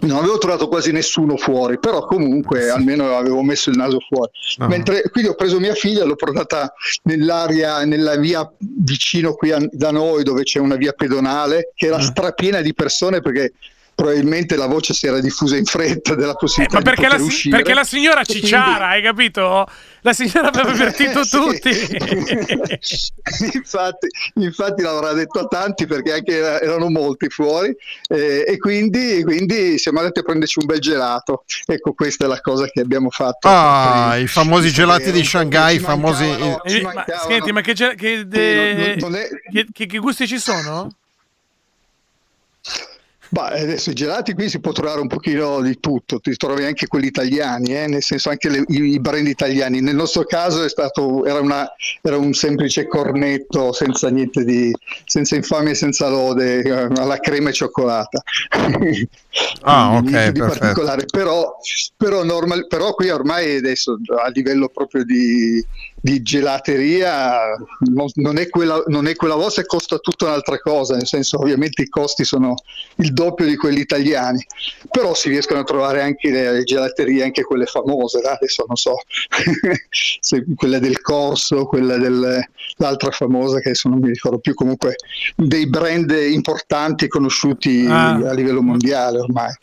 Non 0.01 0.17
avevo 0.17 0.37
trovato 0.37 0.67
quasi 0.69 0.91
nessuno 0.91 1.35
fuori, 1.35 1.77
però 1.77 2.05
comunque 2.05 2.69
almeno 2.69 3.17
avevo 3.17 3.41
messo 3.41 3.69
il 3.69 3.75
naso 3.75 3.97
fuori. 4.07 4.31
Ah. 4.59 4.67
Mentre 4.67 5.01
quindi 5.09 5.29
ho 5.29 5.35
preso 5.35 5.59
mia 5.59 5.73
figlia, 5.73 6.05
l'ho 6.05 6.15
portata 6.15 6.73
nell'area, 7.03 7.83
nella 7.83 8.15
via 8.15 8.49
vicino 8.59 9.33
qui 9.33 9.51
a- 9.51 9.67
da 9.71 9.91
noi, 9.91 10.23
dove 10.23 10.43
c'è 10.43 10.59
una 10.59 10.75
via 10.75 10.93
pedonale, 10.93 11.71
che 11.75 11.87
era 11.87 11.99
strapiena 11.99 12.61
di 12.61 12.73
persone 12.73 13.19
perché 13.21 13.53
probabilmente 13.99 14.55
la 14.55 14.65
voce 14.67 14.93
si 14.93 15.07
era 15.07 15.19
diffusa 15.19 15.57
in 15.57 15.65
fretta 15.65 16.15
della 16.15 16.33
possibilità 16.33 16.77
Eh, 16.77 16.83
Ma 16.83 16.89
perché 16.89 17.01
di 17.01 17.07
la, 17.07 17.15
poter 17.17 17.29
si- 17.29 17.35
uscire. 17.35 17.55
perché 17.57 17.73
la 17.73 17.83
signora 17.83 18.23
quindi- 18.23 18.41
cicciara, 18.47 18.87
hai 18.87 19.01
capito? 19.01 19.67
La 20.01 20.13
signora 20.13 20.47
aveva 20.47 20.69
avvertito 20.69 21.23
Sì. 21.27 21.37
tutti. 21.37 21.69
infatti, 23.53 24.07
infatti 24.35 24.81
l'avrà 24.81 25.11
detto 25.11 25.39
a 25.39 25.45
tanti 25.47 25.85
perché 25.85 26.13
anche 26.13 26.31
era- 26.37 26.61
erano 26.61 26.89
molti 26.89 27.27
fuori 27.29 27.75
eh, 28.07 28.45
e 28.47 28.57
quindi, 28.57 29.21
quindi 29.23 29.77
siamo 29.77 29.99
andati 29.99 30.19
a 30.19 30.23
prenderci 30.23 30.59
un 30.59 30.65
bel 30.67 30.79
gelato. 30.79 31.43
Ecco, 31.65 31.91
questa 31.93 32.23
è 32.25 32.27
la 32.29 32.39
cosa 32.39 32.67
che 32.67 32.79
abbiamo 32.79 33.09
fatto. 33.09 33.47
Ah, 33.49 34.15
i 34.17 34.27
famosi 34.27 34.71
gelati 34.71 35.11
di 35.11 35.23
Shanghai, 35.25 35.75
i 35.75 35.79
famosi... 35.79 36.23
Eh, 36.23 36.81
ma, 36.81 37.03
senti, 37.27 37.51
ma 37.51 37.59
che, 37.61 37.73
ge- 37.73 37.95
che, 37.95 38.25
de- 38.25 38.95
non- 38.99 39.11
non 39.11 39.15
è- 39.19 39.27
che- 39.51 39.67
che- 39.73 39.85
che 39.85 39.97
gusti 39.97 40.25
ci 40.27 40.39
sono? 40.39 40.93
Bah, 43.31 43.49
adesso 43.49 43.91
i 43.91 43.93
gelati 43.93 44.33
qui 44.33 44.49
si 44.49 44.59
può 44.59 44.71
trovare 44.71 45.01
un 45.01 45.07
pochino 45.07 45.61
di 45.61 45.79
tutto, 45.79 46.19
ti 46.19 46.35
trovi 46.35 46.63
anche 46.65 46.87
quelli 46.87 47.05
italiani, 47.07 47.75
eh, 47.75 47.85
nel 47.87 48.01
senso 48.01 48.29
anche 48.29 48.49
le- 48.49 48.63
i, 48.67 48.99
brand 48.99 49.27
italiani. 49.27 49.81
Nel 49.81 49.95
nostro 49.95 50.23
caso 50.23 50.63
è 50.63 50.69
stato, 50.69 51.23
era, 51.25 51.39
una- 51.39 51.71
era 52.01 52.17
un 52.17 52.33
semplice 52.33 52.87
cornetto 52.87 53.71
senza 53.71 54.09
niente 54.09 54.43
di, 54.43 54.73
senza 55.05 55.35
infamia 55.35 55.71
e 55.71 55.75
senza 55.75 56.09
lode, 56.09 56.61
eh, 56.63 56.71
alla 56.71 57.19
crema 57.19 57.49
e 57.49 57.53
cioccolata. 57.53 58.21
Ah, 59.61 59.97
ok, 59.97 60.01
Niente 60.09 60.31
di 60.31 60.39
perfetto. 60.39 60.59
particolare, 60.59 61.05
però, 61.05 61.55
però, 61.95 62.23
normal- 62.23 62.65
però 62.67 62.93
qui 62.93 63.09
ormai 63.09 63.57
adesso 63.57 63.97
a 64.23 64.27
livello 64.29 64.69
proprio 64.69 65.03
di, 65.03 65.63
di 66.01 66.21
gelateria 66.21 67.55
non, 67.91 68.07
non 68.15 68.37
è 68.37 68.47
quella, 68.47 68.81
non 68.87 69.07
è 69.07 69.15
quella 69.15 69.35
vostra 69.35 69.63
e 69.63 69.65
costa 69.65 69.97
tutta 69.97 70.25
un'altra 70.25 70.59
cosa, 70.59 70.95
nel 70.95 71.07
senso 71.07 71.39
ovviamente 71.39 71.81
i 71.81 71.89
costi 71.89 72.23
sono 72.23 72.55
il 72.97 73.13
doppio 73.13 73.45
di 73.45 73.55
quelli 73.55 73.79
italiani, 73.81 74.45
però 74.89 75.13
si 75.13 75.29
riescono 75.29 75.59
a 75.59 75.63
trovare 75.63 76.01
anche 76.01 76.29
le 76.29 76.63
gelaterie, 76.63 77.23
anche 77.23 77.43
quelle 77.43 77.65
famose, 77.65 78.21
dai, 78.21 78.35
adesso 78.35 78.63
non 78.67 78.75
so, 78.75 78.95
se 80.19 80.45
quella 80.55 80.79
del 80.79 81.01
Corso, 81.01 81.65
quella 81.65 81.97
dell'altra 81.97 83.11
famosa 83.11 83.59
che 83.59 83.69
adesso 83.69 83.89
non 83.89 83.99
mi 83.99 84.09
ricordo 84.09 84.39
più, 84.39 84.53
comunque 84.53 84.95
dei 85.35 85.67
brand 85.67 86.11
importanti 86.11 87.07
conosciuti 87.07 87.87
Ah. 87.89 88.15
a 88.15 88.33
livello 88.33 88.61
mondiale 88.61 89.19
ormai. 89.19 89.53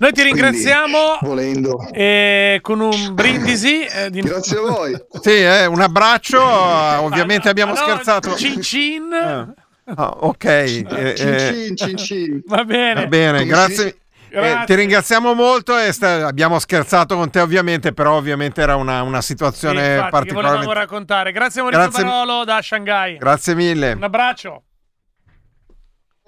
Noi 0.00 0.12
ti 0.12 0.22
Quindi, 0.22 0.40
ringraziamo 0.40 1.18
volendo. 1.20 1.86
eh, 1.92 2.58
con 2.62 2.80
un 2.80 3.14
brindisi. 3.14 3.82
eh, 3.84 4.08
di- 4.10 4.22
Grazie 4.22 4.56
a 4.56 4.60
voi. 4.62 4.94
Sì, 5.20 5.30
eh, 5.42 5.66
un 5.66 5.80
abbraccio, 5.82 6.38
eh, 6.40 6.96
ovviamente 6.96 7.50
abbiamo 7.50 7.72
Allora, 7.74 7.92
scherzato. 7.92 8.34
Cin 8.34 8.62
cin. 8.62 9.12
Ah, 9.12 10.14
ok, 10.20 10.44
eh, 10.44 10.86
eh, 10.88 11.14
Cin 11.16 11.36
cin, 11.38 11.76
cin 11.76 11.96
cin. 11.98 12.42
Va 12.46 12.64
bene. 12.64 13.02
va 13.02 13.06
bene, 13.08 13.44
grazie. 13.44 13.96
Eh, 14.30 14.62
ti 14.64 14.74
ringraziamo 14.76 15.34
molto 15.34 15.76
e 15.76 15.90
sta- 15.92 16.26
abbiamo 16.26 16.58
scherzato 16.60 17.16
con 17.16 17.28
te 17.30 17.40
ovviamente, 17.40 17.92
però 17.92 18.14
ovviamente 18.14 18.62
era 18.62 18.76
una, 18.76 19.02
una 19.02 19.20
Sì, 19.20 19.26
situazione 19.28 19.80
infatti, 19.80 20.04
che 20.04 20.10
particolarmente... 20.10 20.64
volevamo 20.66 20.80
raccontare. 20.80 21.32
Grazie 21.32 21.60
Maurizio 21.62 21.88
Grazie- 21.88 22.04
Barolo 22.04 22.44
da 22.44 22.62
Shanghai. 22.62 23.16
Grazie 23.18 23.54
mille. 23.54 23.92
Un 23.92 24.04
abbraccio. 24.04 24.62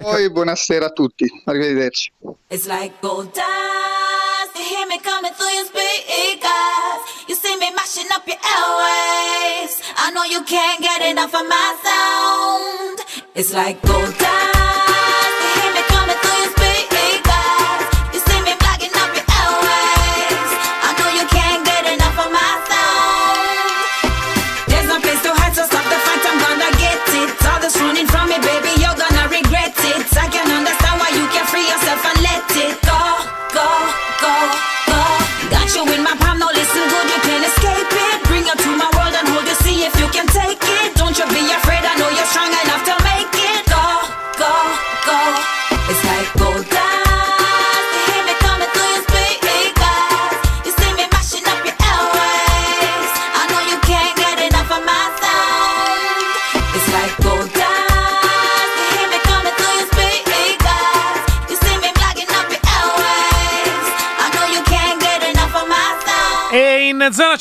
Poi 0.03 0.31
buonasera 0.31 0.87
a 0.87 0.93
tutti, 0.93 1.27
arrivederci. 1.45 2.13
It's 2.49 2.67
like 2.67 2.93
gold 3.01 3.33
dust. 3.33 4.57
You 4.57 4.65
hear 4.65 4.87
me 4.87 4.99
coming 5.01 5.33
through 5.33 5.55
your 5.55 5.67
speakers. 5.67 7.01
You 7.29 7.37
see 7.37 7.57
me 7.57 7.71
mashing 7.75 8.11
up 8.13 8.27
your 8.27 8.37
airwaves. 8.37 9.81
I 9.97 10.11
know 10.13 10.25
you 10.25 10.43
can't 10.45 10.81
get 10.83 11.03
enough 11.11 11.35
of 11.35 11.47
my 11.49 11.77
sound. 11.87 12.99
It's 13.35 13.53
like 13.55 13.81
gold 13.83 14.19
dust. 14.19 14.62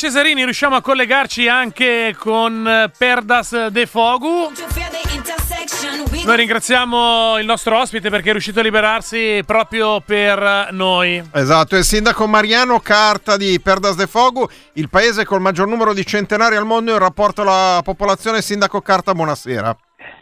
Cesarini 0.01 0.43
riusciamo 0.43 0.75
a 0.75 0.81
collegarci 0.81 1.47
anche 1.47 2.15
con 2.17 2.67
eh, 2.67 2.91
Perdas 2.97 3.67
De 3.67 3.85
Fogu. 3.85 4.49
Noi 6.25 6.37
ringraziamo 6.37 7.37
il 7.37 7.45
nostro 7.45 7.77
ospite 7.77 8.09
perché 8.09 8.29
è 8.29 8.31
riuscito 8.31 8.61
a 8.61 8.63
liberarsi 8.63 9.43
proprio 9.45 10.01
per 10.03 10.69
noi. 10.71 11.21
Esatto, 11.31 11.75
il 11.75 11.83
sindaco 11.83 12.25
Mariano 12.25 12.79
Carta 12.79 13.37
di 13.37 13.59
Perdas 13.61 13.95
de 13.95 14.07
Fogu, 14.07 14.47
il 14.73 14.89
paese 14.89 15.23
col 15.23 15.39
maggior 15.39 15.67
numero 15.67 15.93
di 15.93 16.03
centenari 16.03 16.55
al 16.55 16.65
mondo 16.65 16.93
in 16.93 16.97
rapporto 16.97 17.43
alla 17.43 17.81
popolazione. 17.83 18.41
Sindaco 18.41 18.81
Carta, 18.81 19.13
buonasera. 19.13 19.77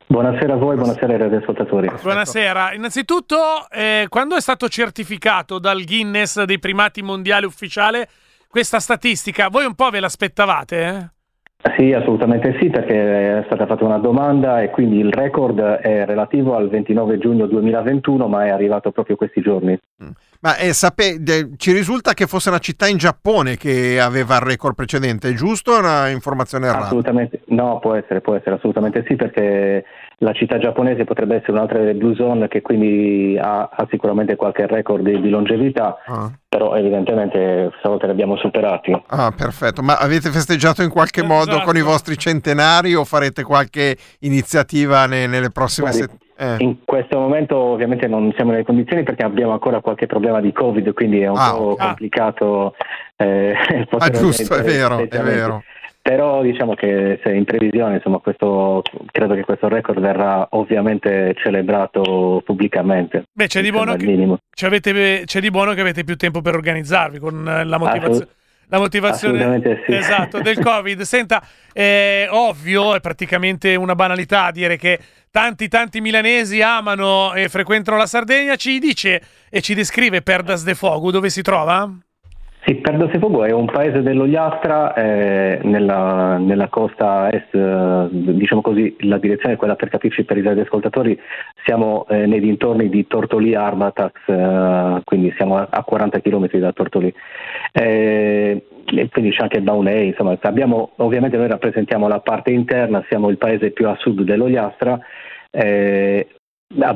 Buonasera 0.08 0.56
a 0.56 0.58
voi, 0.58 0.76
buonasera 0.76 1.14
ai 1.14 1.20
radioascoltatori. 1.20 1.90
Buonasera. 2.02 2.74
Innanzitutto, 2.74 3.66
eh, 3.72 4.08
quando 4.10 4.36
è 4.36 4.42
stato 4.42 4.68
certificato 4.68 5.58
dal 5.58 5.86
Guinness 5.86 6.44
dei 6.44 6.60
primati 6.60 7.02
mondiali 7.02 7.46
ufficiale 7.46 8.10
questa 8.50 8.80
statistica, 8.80 9.48
voi 9.50 9.66
un 9.66 9.76
po' 9.76 9.90
ve 9.92 10.00
l'aspettavate? 10.00 10.86
eh? 10.86 11.18
Sì, 11.78 11.92
assolutamente 11.92 12.58
sì, 12.60 12.70
perché 12.70 13.40
è 13.40 13.44
stata 13.46 13.66
fatta 13.66 13.84
una 13.84 13.98
domanda 13.98 14.62
e 14.62 14.70
quindi 14.70 14.98
il 14.98 15.12
record 15.12 15.60
è 15.60 16.06
relativo 16.06 16.56
al 16.56 16.70
29 16.70 17.18
giugno 17.18 17.48
2021, 17.48 18.28
ma 18.28 18.46
è 18.46 18.50
arrivato 18.50 18.92
proprio 18.92 19.18
questi 19.18 19.42
giorni. 19.42 19.78
Ma 20.40 20.56
eh, 20.56 20.72
sape- 20.72 21.18
de- 21.20 21.50
ci 21.58 21.74
risulta 21.74 22.14
che 22.14 22.28
fosse 22.28 22.48
una 22.48 22.60
città 22.60 22.88
in 22.88 22.96
Giappone 22.96 23.58
che 23.58 24.00
aveva 24.00 24.36
il 24.36 24.42
record 24.44 24.74
precedente, 24.74 25.30
è 25.30 25.34
giusto 25.34 25.72
o 25.72 25.76
è 25.76 25.80
una 25.80 26.08
informazione 26.08 26.68
errata? 26.68 26.86
Assolutamente, 26.86 27.42
no, 27.48 27.80
può 27.80 27.94
essere, 27.94 28.22
può 28.22 28.36
essere 28.36 28.56
assolutamente 28.56 29.04
sì, 29.06 29.16
perché 29.18 29.84
la 30.22 30.34
città 30.34 30.58
giapponese 30.58 31.06
potrebbe 31.06 31.36
essere 31.36 31.54
un'altra 31.54 31.80
delle 31.80 31.94
Blue 31.96 32.14
Zone 32.16 32.48
che 32.48 32.62
quindi 32.62 33.38
ha, 33.42 33.70
ha 33.72 33.88
sicuramente 33.90 34.36
qualche 34.36 34.68
record 34.68 35.04
di, 35.04 35.22
di 35.22 35.30
longevità, 35.30 35.98
Ah. 36.08 36.30
però 36.48 36.76
evidentemente 36.76 37.72
stavolta 37.80 38.06
li 38.06 38.12
abbiamo 38.12 38.36
superati. 38.38 38.92
Ah, 39.08 39.32
perfetto. 39.36 39.82
Ma 39.82 39.96
avete 39.98 40.30
festeggiato 40.30 40.82
in 40.84 40.90
qualche 40.90 41.24
modo 41.24 41.52
Esatto. 41.52 41.66
con 41.66 41.78
i 41.78 41.82
vostri 41.82 42.18
centenari 42.18 42.94
o 42.96 43.06
farete 43.06 43.44
qualche 43.44 43.96
iniziativa 44.20 45.06
ne- 45.06 45.28
nelle 45.28 45.52
prossime 45.52 45.92
settimane? 45.92 46.28
Eh. 46.42 46.56
In 46.64 46.78
questo 46.86 47.20
momento 47.20 47.58
ovviamente 47.58 48.08
non 48.08 48.32
siamo 48.36 48.52
nelle 48.52 48.64
condizioni 48.64 49.04
perché 49.04 49.24
abbiamo 49.24 49.52
ancora 49.52 49.82
qualche 49.82 50.06
problema 50.06 50.40
di 50.40 50.54
Covid, 50.54 50.94
quindi 50.94 51.20
è 51.20 51.28
un 51.28 51.36
Ah, 51.38 51.52
po' 51.52 51.64
ok. 51.64 51.78
complicato. 51.80 52.76
eh, 53.18 53.54
Ah, 53.98 54.10
giusto, 54.10 54.56
è 54.56 54.62
vero, 54.64 55.00
è 55.00 55.08
vero. 55.22 55.64
Però 56.02 56.42
diciamo 56.42 56.74
che 56.76 57.20
se 57.24 57.32
in 57.32 57.44
previsione, 57.44 57.96
insomma, 57.96 58.20
questo, 58.20 58.82
credo 59.12 59.36
che 59.36 59.44
questo 59.44 59.68
record 59.68 60.00
verrà 60.00 60.48
ovviamente 60.52 61.36
celebrato 61.38 62.42
pubblicamente. 62.44 63.26
Beh, 63.32 63.48
c'è 63.48 63.62
di, 63.62 63.70
buono 63.70 63.96
che, 63.96 64.66
avete- 64.66 65.24
c'è 65.26 65.40
di 65.40 65.52
buono 65.52 65.74
che 65.74 65.82
avete 65.82 66.04
più 66.04 66.16
tempo 66.16 66.42
per 66.42 66.56
organizzarvi 66.56 67.20
con 67.20 67.48
eh, 67.48 67.64
la 67.66 67.78
motivazione. 67.78 68.28
La 68.72 68.78
motivazione 68.78 69.62
sì. 69.86 69.94
esatto, 69.94 70.42
del 70.42 70.58
Covid. 70.62 71.02
Senta, 71.02 71.44
è 71.74 72.28
ovvio, 72.30 72.96
è 72.96 73.00
praticamente 73.00 73.76
una 73.76 73.96
banalità 73.96 74.52
dire 74.52 74.78
che 74.78 75.00
tanti, 75.32 75.68
tanti 75.68 76.02
milanesi 76.02 76.62
amano 76.62 77.34
e 77.34 77.50
frequentano 77.50 77.98
la 77.98 78.06
Sardegna. 78.06 78.56
Ci 78.56 78.78
dice 78.78 79.22
e 79.50 79.62
ci 79.62 79.74
descrive 79.74 80.22
Perdas 80.22 80.64
de 80.64 80.76
Fogo 80.76 81.10
dove 81.10 81.32
si 81.32 81.42
trova? 81.42 81.92
Sì, 82.70 82.76
Perdosefogo 82.76 83.46
è 83.46 83.52
un 83.52 83.66
paese 83.66 84.04
dell'Ogliastra, 84.04 84.94
eh, 84.94 85.60
nella, 85.64 86.38
nella 86.38 86.68
costa 86.68 87.32
est, 87.32 87.52
eh, 87.56 88.08
diciamo 88.12 88.62
così, 88.62 88.96
la 89.00 89.18
direzione 89.18 89.56
è 89.56 89.58
quella 89.58 89.74
per 89.74 89.90
capirci 89.90 90.24
per 90.24 90.38
i 90.38 90.48
ascoltatori, 90.48 91.20
siamo 91.66 92.06
eh, 92.10 92.28
nei 92.28 92.40
dintorni 92.40 92.88
di 92.90 93.08
Tortolì 93.08 93.56
Arbatax, 93.56 94.12
eh, 94.28 95.02
quindi 95.04 95.34
siamo 95.36 95.58
a, 95.58 95.68
a 95.68 95.84
40 95.84 96.20
km 96.20 96.48
da 96.60 96.72
Tortolì. 96.72 97.12
Eh, 97.72 98.64
quindi 98.86 99.32
c'è 99.32 99.42
anche 99.42 99.62
Baunei, 99.62 100.10
insomma, 100.10 100.38
abbiamo, 100.40 100.92
ovviamente 100.98 101.38
noi 101.38 101.48
rappresentiamo 101.48 102.08
la 102.08 102.20
parte 102.20 102.52
interna, 102.52 103.04
siamo 103.08 103.30
il 103.30 103.40
paese 103.40 103.72
più 103.72 103.88
a 103.88 103.98
sud 103.98 104.22
dell'Ogliastra, 104.22 105.00
eh, 105.50 106.28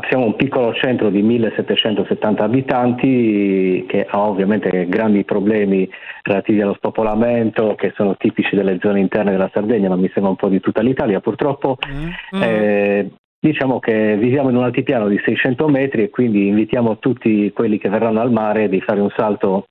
Siamo 0.07 0.26
un 0.26 0.36
piccolo 0.36 0.71
centro 0.76 1.09
di 1.09 1.24
1770 1.24 2.43
abitanti 2.43 3.84
che 3.88 4.05
ha 4.07 4.19
ovviamente 4.19 4.88
grandi 4.88 5.24
problemi 5.24 5.89
relativi 6.21 6.61
allo 6.61 6.76
spopolamento 6.76 7.74
che 7.74 7.91
sono 7.95 8.15
tipici 8.15 8.55
delle 8.55 8.78
zone 8.80 8.99
interne 8.99 9.32
della 9.32 9.49
Sardegna, 9.51 9.89
ma 9.89 9.95
mi 9.95 10.11
sembra 10.13 10.30
un 10.30 10.38
po' 10.38 10.47
di 10.47 10.59
tutta 10.59 10.82
l'Italia 10.82 11.19
purtroppo. 11.21 11.78
Eh, 12.39 13.11
diciamo 13.39 13.80
che 13.80 14.15
viviamo 14.15 14.49
in 14.49 14.57
un 14.57 14.63
altipiano 14.63 15.07
di 15.07 15.19
600 15.26 15.67
metri 15.67 16.03
e 16.03 16.09
quindi 16.11 16.47
invitiamo 16.47 16.99
tutti 16.99 17.51
quelli 17.51 17.80
che 17.80 17.89
verranno 17.89 18.21
al 18.21 18.32
mare 18.32 18.69
di 18.69 18.80
fare 18.80 19.01
un 19.01 19.09
salto 19.15 19.65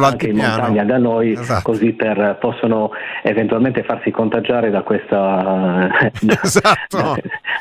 anche 0.00 0.28
in 0.28 0.36
montagna 0.36 0.84
da 0.84 0.96
noi, 0.96 1.32
Esatto. 1.32 1.62
così 1.72 1.92
per, 1.92 2.38
possono 2.40 2.90
eventualmente 3.24 3.82
farsi 3.82 4.10
contagiare 4.10 4.70
da 4.70 4.82
questa 4.82 5.88
da, 6.20 6.40
Esatto. 6.42 6.96
da- 6.96 7.16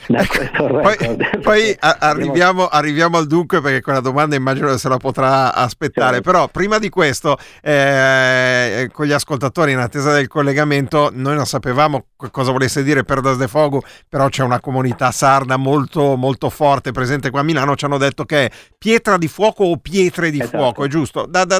da 0.08 0.26
questo 0.28 0.66
Poi, 0.68 0.98
poi 1.42 1.76
a- 1.80 1.98
arriviamo, 2.00 2.68
arriviamo 2.68 3.18
al 3.18 3.28
dunque 3.28 3.60
perché 3.62 3.82
quella 3.82 4.00
domanda 4.02 4.36
immagino 4.36 4.76
se 4.78 4.88
la 4.88 4.98
potrà 4.98 5.54
aspettare. 5.54 6.16
Certo. 6.16 6.32
Però 6.32 6.48
prima 6.48 6.78
di 6.80 6.90
questo, 6.90 7.38
eh, 7.62 8.90
con 8.92 9.06
gli 9.06 9.12
ascoltatori 9.12 9.72
in 9.72 9.78
attesa 9.80 10.14
del 10.14 10.28
collegamento, 10.28 11.10
noi 11.14 11.36
non 11.36 11.46
sapevamo 11.46 12.06
cosa 12.32 12.52
volesse 12.52 12.84
dire 12.84 13.04
Perdas 13.04 13.38
de 13.38 13.48
Fogo, 13.48 13.82
però 14.08 14.28
c'è 14.30 14.44
una 14.44 14.60
comunità 14.60 15.12
sarda 15.12 15.58
molto, 15.58 16.16
molto 16.16 16.50
forte 16.50 16.92
presente 16.92 17.30
qua 17.30 17.40
a 17.42 17.44
Milano. 17.44 17.76
Ci 17.76 17.86
hanno 17.86 17.98
detto 17.98 18.26
che 18.26 18.46
è 18.46 18.50
pietra 18.78 19.18
di 19.18 19.28
fuoco 19.28 19.64
o 19.66 19.78
pietre 19.78 20.30
di 20.32 20.40
Esatto. 20.40 20.58
fuoco, 20.58 20.84
è 20.86 20.88
giusto? 20.88 21.26
Da, 21.28 21.46
da 21.46 21.60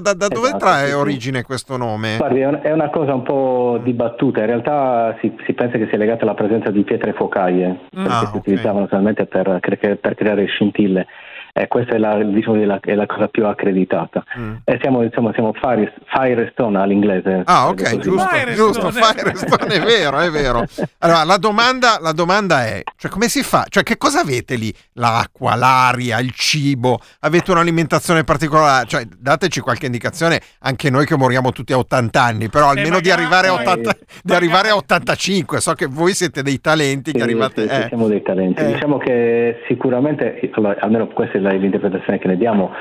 dove 0.52 0.60
trae 0.64 0.94
origine 0.94 1.44
questo 1.44 1.78
nome? 1.78 2.18
Guardi, 2.18 2.40
è 2.40 2.48
un- 2.48 2.60
è 2.62 2.72
una 2.72 2.90
cosa 2.90 3.14
un 3.14 3.24
po' 3.24 3.80
dibattuta, 3.84 4.40
in 4.42 4.46
realtà 4.48 5.16
si, 5.22 5.36
si 5.46 5.54
pensa 5.54 5.78
che 5.78 5.88
sia 5.88 5.98
legata 5.98 6.24
alla 6.24 6.34
presenza 6.34 6.70
di 6.72 6.84
pietre 6.84 7.14
focaie, 7.14 7.80
Ah, 7.96 8.20
si 8.20 8.26
ok. 8.26 8.36
utilizzavano 8.36 8.88
solamente 8.88 9.26
per, 9.26 9.60
per 10.00 10.16
creare 10.16 10.46
scintille. 10.46 11.06
E 11.54 11.68
questa 11.68 11.96
è 11.96 11.98
la, 11.98 12.16
diciamo, 12.24 12.64
la- 12.66 12.80
è 12.80 12.94
la 12.96 13.06
cosa 13.06 13.28
più 13.28 13.46
accreditata. 13.46 14.24
Mm. 14.40 14.54
E 14.64 14.78
siamo, 14.82 15.04
insomma, 15.04 15.32
siamo 15.34 15.54
fire, 15.54 15.94
Firestone 16.06 16.80
all'inglese. 16.80 17.42
Ah, 17.46 17.68
ok, 17.68 17.98
giusto, 17.98 18.28
Firestone. 18.28 18.56
giusto, 18.56 18.92
Firestone, 18.92 19.74
è 19.76 19.82
vero, 19.82 20.20
è 20.20 20.30
vero. 20.30 20.64
Allora, 21.00 21.24
la 21.24 21.38
domanda, 21.38 21.98
la 22.00 22.12
domanda 22.14 22.66
è, 22.66 22.82
cioè, 22.98 23.12
come 23.12 23.28
si 23.28 23.44
fa? 23.44 23.66
Cioè, 23.68 23.84
che 23.84 23.98
cosa 23.98 24.22
avete 24.22 24.56
lì? 24.56 24.74
L'acqua, 24.94 25.56
l'aria, 25.56 26.20
il 26.20 26.32
cibo? 26.32 27.00
Avete 27.22 27.52
un'alimentazione 27.52 28.24
particolare? 28.24 28.88
Cioè, 28.88 29.06
dateci 29.18 29.60
qualche 29.60 29.86
indicazione, 29.88 30.40
anche 30.60 30.90
noi 30.90 31.06
che 31.06 31.18
moriamo 31.18 31.52
tutti 31.52 31.74
a 31.74 31.78
80 31.78 32.22
anni, 32.22 32.50
però 32.50 32.70
almeno 32.70 33.00
di, 33.00 33.10
magari- 33.10 33.22
arrivare 33.22 33.48
a 33.48 33.54
80 33.54 33.98
di 34.24 34.34
arrivare 34.34 34.70
a 34.70 34.76
magari- 34.76 34.78
85. 34.84 35.60
So 35.60 35.74
che 35.74 35.86
voi 35.88 36.14
siete 36.14 36.42
dei 36.44 36.60
talenti 36.62 37.12
che 37.12 37.18
Sì, 37.20 37.24
arrivate... 37.24 37.62
sì, 37.68 37.76
sì, 37.76 37.82
eh. 37.82 37.88
siamo 37.88 38.08
dei 38.08 38.22
talenti. 38.22 38.62
Eh. 38.62 38.74
Diciamo 38.74 38.98
che 38.98 39.62
sicuramente, 39.68 40.40
allora, 40.54 40.78
almeno 40.80 41.08
questa 41.08 41.38
è 41.38 41.41
l'interpretazione 41.42 42.20
che 42.20 42.28
ne 42.28 42.38
diamo, 42.38 42.72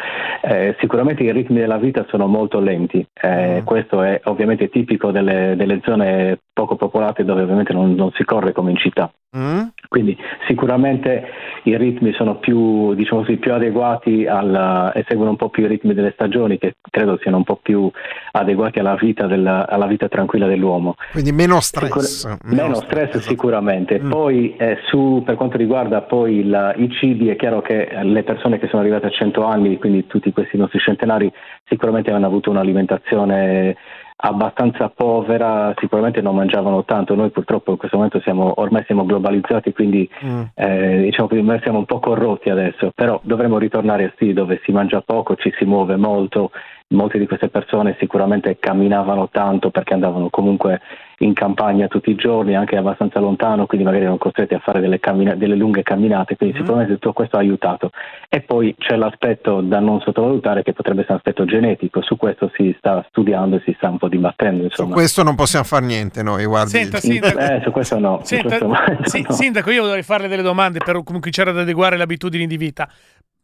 eh, 0.43 0.77
sicuramente 0.79 1.23
i 1.23 1.33
ritmi 1.33 1.59
della 1.59 1.79
vita 1.79 2.05
sono 2.09 2.27
molto 2.27 2.61
lenti. 2.61 3.07
Eh, 3.21 3.61
Mm. 3.61 3.65
Questo 3.65 4.03
è 4.03 4.21
ovviamente 4.25 4.69
tipico 4.69 5.11
delle, 5.11 5.55
delle 5.57 5.81
zone 5.85 6.39
poco 6.61 6.77
popolate 6.77 7.25
dove 7.25 7.43
ovviamente 7.43 7.73
non, 7.73 7.95
non 7.95 8.11
si 8.13 8.25
corre 8.25 8.53
come 8.53 8.71
in 8.71 8.77
città. 8.77 9.11
Mm? 9.37 9.61
Quindi 9.89 10.17
sicuramente 10.49 11.25
i 11.63 11.77
ritmi 11.77 12.13
sono 12.15 12.37
più, 12.39 12.95
diciamo 12.95 13.21
così, 13.21 13.37
più 13.37 13.53
adeguati 13.55 14.27
al, 14.27 14.91
e 14.93 15.05
seguono 15.09 15.31
un 15.31 15.37
po' 15.37 15.51
più 15.51 15.65
i 15.65 15.69
ritmi 15.69 15.95
delle 15.95 16.11
stagioni 16.13 16.59
che 16.59 16.75
credo 16.91 17.17
siano 17.23 17.37
un 17.37 17.45
po' 17.45 17.57
più 17.63 17.89
adeguati 18.33 18.81
alla 18.81 18.97
vita, 18.97 19.27
della- 19.27 19.69
alla 19.69 19.87
vita 19.87 20.09
tranquilla 20.09 20.49
dell'uomo. 20.49 20.95
Quindi 21.13 21.31
meno 21.33 21.61
stress. 21.61 22.27
Sicur- 22.27 22.39
meno 22.55 22.75
stress 22.75 23.11
esatto. 23.11 23.21
sicuramente. 23.21 24.01
Mm. 24.01 24.11
Poi 24.11 24.57
eh, 24.57 24.79
su, 24.89 25.23
per 25.25 25.37
quanto 25.37 25.57
riguarda 25.57 26.03
poi 26.03 26.39
il- 26.41 26.75
i 26.79 26.91
cibi, 26.91 27.29
è 27.29 27.37
chiaro 27.37 27.61
che 27.63 27.89
le 28.03 28.23
persone 28.25 28.59
che 28.59 28.67
sono 28.67 28.83
arrivate 28.83 29.07
a 29.07 29.11
100 29.11 29.45
anni, 29.45 29.79
quindi 29.79 30.07
tutti 30.09 30.33
questi 30.33 30.57
nostri 30.57 30.81
centenari, 30.81 31.33
sicuramente 31.67 32.11
hanno 32.11 32.27
avuto 32.27 32.51
un'alimentazione 32.51 33.77
abbastanza 34.23 34.89
povera, 34.91 35.73
sicuramente 35.79 36.21
non 36.21 36.35
mangiavano 36.35 36.85
tanto. 36.85 37.15
Noi 37.15 37.31
purtroppo 37.31 37.73
in 37.73 37.77
questo 37.79 37.97
momento 37.97 38.21
siamo, 38.21 38.53
ormai 38.57 38.85
siamo 38.85 39.05
globalizzati, 39.05 39.73
quindi 39.73 40.09
Mm. 40.25 40.43
eh, 40.55 41.03
diciamo 41.05 41.29
che 41.29 41.61
siamo 41.63 41.79
un 41.79 41.87
po' 41.87 42.01
corrotti 42.01 42.51
adesso, 42.51 42.91
però 42.95 43.21
dovremmo 43.23 43.59
ritornare 43.59 44.05
a 44.05 44.11
stili 44.15 44.33
dove 44.33 44.61
si 44.65 44.73
mangia 44.73 45.01
poco, 45.01 45.37
ci 45.37 45.53
si 45.57 45.65
muove 45.65 45.97
molto. 45.97 46.51
Molte 46.89 47.19
di 47.19 47.27
queste 47.27 47.49
persone 47.49 47.97
sicuramente 48.01 48.59
camminavano 48.59 49.29
tanto 49.31 49.71
perché 49.71 49.95
andavano 49.95 50.29
comunque 50.29 50.81
in 51.23 51.35
campagna 51.35 51.87
tutti 51.87 52.11
i 52.11 52.15
giorni, 52.15 52.57
anche 52.57 52.77
abbastanza 52.77 53.21
lontano, 53.21 53.67
quindi 53.67 53.85
magari 53.85 54.05
erano 54.05 54.19
costretti 54.19 54.55
a 54.55 54.59
fare 54.59 54.81
delle, 54.81 54.99
cammina- 55.01 55.35
delle 55.35 55.55
lunghe 55.55 55.83
camminate, 55.83 56.37
quindi 56.37 56.55
Mhm. 56.57 56.61
sicuramente 56.63 56.95
tutto 56.95 57.13
questo 57.13 57.37
ha 57.37 57.41
aiutato. 57.41 57.91
E 58.29 58.41
poi 58.41 58.75
c'è 58.79 58.97
l'aspetto 58.97 59.61
da 59.61 59.81
non 59.81 60.01
sottovalutare 60.01 60.63
che 60.63 60.73
potrebbe 60.73 61.01
essere 61.01 61.15
un 61.15 61.21
aspetto 61.25 61.45
genetico, 61.45 62.01
su 62.03 62.17
questo 62.17 62.51
si 62.55 62.75
sta 62.79 63.05
studiando 63.11 63.57
e 63.57 63.63
si 63.67 63.75
sta 63.77 63.91
un 63.91 63.99
po' 63.99 64.09
dibattendo. 64.09 64.59
Su 64.61 64.65
Insomma. 64.65 64.95
questo 64.95 65.23
non 65.23 65.35
possiamo 65.35 65.65
fare 65.67 65.85
niente 65.85 66.23
noi, 66.23 66.47
guardi. 66.47 66.71
Senta, 66.71 66.99
Sindaco, 66.99 67.39
Eh, 67.39 67.61
su 67.65 67.71
questo 67.71 67.99
no. 67.99 68.19
su 68.21 68.25
Senta, 68.25 68.49
questo 68.59 68.67
no. 68.67 68.77
sì, 69.03 69.25
Sindaco, 69.29 69.71
io 69.71 69.83
vorrei 69.85 70.03
farle 70.03 70.27
delle 70.29 70.43
domande 70.43 70.79
per 70.83 71.03
cominciare 71.05 71.51
ad 71.51 71.59
adeguare 71.59 71.99
le 71.99 72.03
abitudini 72.03 72.47
di 72.47 72.57
vita. 72.57 72.89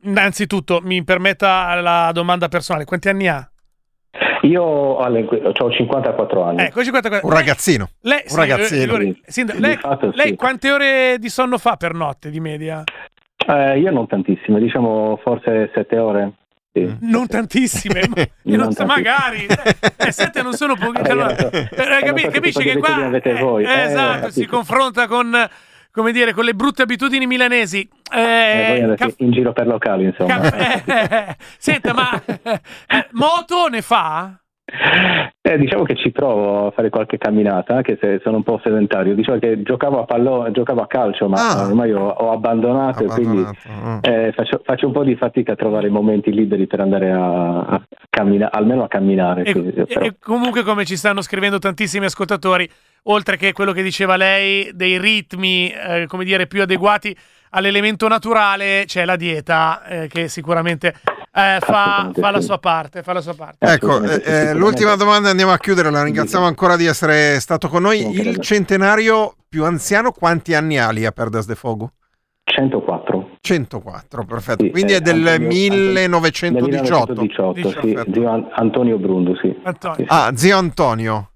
Innanzitutto, 0.02 0.80
mi 0.82 1.02
permetta 1.04 1.74
la 1.80 2.10
domanda 2.12 2.48
personale: 2.48 2.84
quanti 2.84 3.08
anni 3.08 3.28
ha? 3.28 3.46
Io 4.46 4.62
ho 4.62 5.70
54 5.70 6.42
anni. 6.42 6.62
Ecco, 6.62 6.82
54. 6.84 7.26
Un 7.28 7.34
ragazzino. 7.34 7.88
Lei, 8.02 8.22
un 8.28 8.36
ragazzino. 8.36 8.96
eh, 8.96 9.16
Sindaco, 9.26 9.58
Di 9.58 9.64
lei, 9.66 9.76
fatto 9.76 10.10
sì. 10.10 10.16
lei 10.16 10.34
quante 10.36 10.70
ore 10.72 11.16
di 11.18 11.28
sonno 11.28 11.58
fa 11.58 11.76
per 11.76 11.94
notte 11.94 12.30
di 12.30 12.40
media? 12.40 12.82
Eh, 13.48 13.78
io 13.78 13.90
non 13.90 14.06
tantissime, 14.06 14.58
diciamo 14.60 15.18
forse 15.22 15.70
7 15.74 15.98
ore. 15.98 16.32
Sì. 16.72 16.94
Non 17.00 17.26
tantissime, 17.26 18.02
ma 18.14 18.22
non 18.56 18.72
so, 18.72 18.84
Non 18.84 18.94
magari. 18.94 19.46
Eh, 19.96 20.12
sette 20.12 20.42
non 20.42 20.52
sono 20.52 20.74
pochi. 20.74 21.00
Eh, 21.02 21.10
allora, 21.10 21.34
eh, 21.34 21.68
Eh, 21.70 22.06
so 22.06 22.12
che 22.12 22.28
capisci 22.28 22.62
che 22.62 22.76
qua 22.76 22.94
avete 22.96 23.30
eh, 23.30 23.40
voi. 23.40 23.64
eh, 23.64 23.68
Eh, 23.68 23.82
esatto, 23.84 24.30
si 24.30 24.44
confronta 24.44 25.06
con 25.06 25.34
come 25.96 26.12
dire 26.12 26.34
con 26.34 26.44
le 26.44 26.52
brutte 26.54 26.82
abitudini 26.82 27.26
milanesi. 27.26 27.88
Eh, 28.14 28.90
Eh, 28.90 28.94
caff- 28.96 29.18
in 29.20 29.30
giro 29.32 29.52
per 29.54 29.66
locali, 29.66 30.04
insomma. 30.04 30.38
caff- 30.40 30.88
eh, 30.88 31.36
senta, 31.58 31.94
ma 31.94 32.10
eh, 32.22 33.08
moto 33.12 33.68
ne 33.70 33.80
fa? 33.80 34.38
Eh, 35.40 35.58
diciamo 35.58 35.84
che 35.84 35.94
ci 35.94 36.10
provo 36.10 36.66
a 36.66 36.70
fare 36.72 36.90
qualche 36.90 37.18
camminata, 37.18 37.76
anche 37.76 37.96
se 38.00 38.20
sono 38.22 38.38
un 38.38 38.42
po' 38.42 38.60
sedentario. 38.64 39.14
Diciamo 39.14 39.38
che 39.38 39.62
giocavo 39.62 40.00
a 40.00 40.04
pallone, 40.04 40.50
giocavo 40.50 40.82
a 40.82 40.86
calcio, 40.88 41.28
ma 41.28 41.36
Ah. 41.50 41.66
ormai 41.66 41.92
ho, 41.92 42.06
ho 42.08 42.32
abbandonato, 42.32 43.04
e 43.04 43.06
quindi 43.06 43.38
Abbandonato, 43.44 44.10
eh, 44.10 44.32
faccio, 44.32 44.60
faccio 44.64 44.86
un 44.88 44.92
po' 44.92 45.04
di 45.04 45.14
fatica 45.16 45.52
a 45.52 45.56
trovare 45.56 45.88
momenti 45.88 46.32
liberi 46.32 46.66
per 46.66 46.80
andare 46.80 47.12
a, 47.12 47.60
a 47.60 47.82
camminare, 48.10 48.50
almeno 48.54 48.82
a 48.82 48.88
camminare. 48.88 49.44
E, 49.44 49.50
e- 49.50 49.84
però- 49.86 50.04
e 50.04 50.16
comunque, 50.20 50.62
come 50.64 50.84
ci 50.84 50.96
stanno 50.96 51.22
scrivendo 51.22 51.58
tantissimi 51.60 52.04
ascoltatori, 52.06 52.68
oltre 53.08 53.36
che 53.36 53.52
quello 53.52 53.72
che 53.72 53.82
diceva 53.82 54.16
lei, 54.16 54.70
dei 54.74 54.98
ritmi, 54.98 55.70
eh, 55.70 56.06
come 56.06 56.24
dire, 56.24 56.46
più 56.46 56.62
adeguati 56.62 57.16
all'elemento 57.50 58.08
naturale, 58.08 58.84
c'è 58.86 59.04
la 59.04 59.16
dieta 59.16 59.84
eh, 59.84 60.08
che 60.08 60.28
sicuramente 60.28 60.94
eh, 61.32 61.58
fa, 61.60 62.10
fa 62.14 62.30
la 62.30 62.40
sua 62.40 62.58
parte. 62.58 63.02
Fa 63.02 63.12
la 63.12 63.20
sua 63.20 63.34
parte. 63.34 63.66
Ecco, 63.66 64.02
eh, 64.02 64.22
eh, 64.24 64.54
l'ultima 64.54 64.96
domanda 64.96 65.30
andiamo 65.30 65.52
a 65.52 65.58
chiudere, 65.58 65.90
la 65.90 66.02
ringraziamo 66.02 66.46
ancora 66.46 66.76
di 66.76 66.86
essere 66.86 67.38
stato 67.40 67.68
con 67.68 67.82
noi. 67.82 68.18
Il 68.18 68.40
centenario 68.40 69.34
più 69.48 69.64
anziano 69.64 70.12
quanti 70.12 70.54
anni 70.54 70.78
ha 70.78 70.90
lì 70.90 71.04
a 71.04 71.12
Perdas 71.12 71.46
de 71.46 71.54
Fogo? 71.54 71.92
104. 72.44 73.38
104, 73.40 74.24
perfetto. 74.24 74.64
Sì, 74.64 74.70
Quindi 74.70 74.92
eh, 74.92 74.96
è 74.96 75.00
del 75.00 75.26
Antonio- 75.26 75.48
1918. 75.48 77.12
1918, 77.12 77.80
sì, 77.80 78.12
zio 78.12 78.30
An- 78.30 78.48
Antonio 78.52 78.98
Brundu, 78.98 79.34
sì. 79.36 79.54
Antonio. 79.64 80.04
Ah, 80.08 80.32
zio 80.34 80.56
Antonio. 80.56 81.30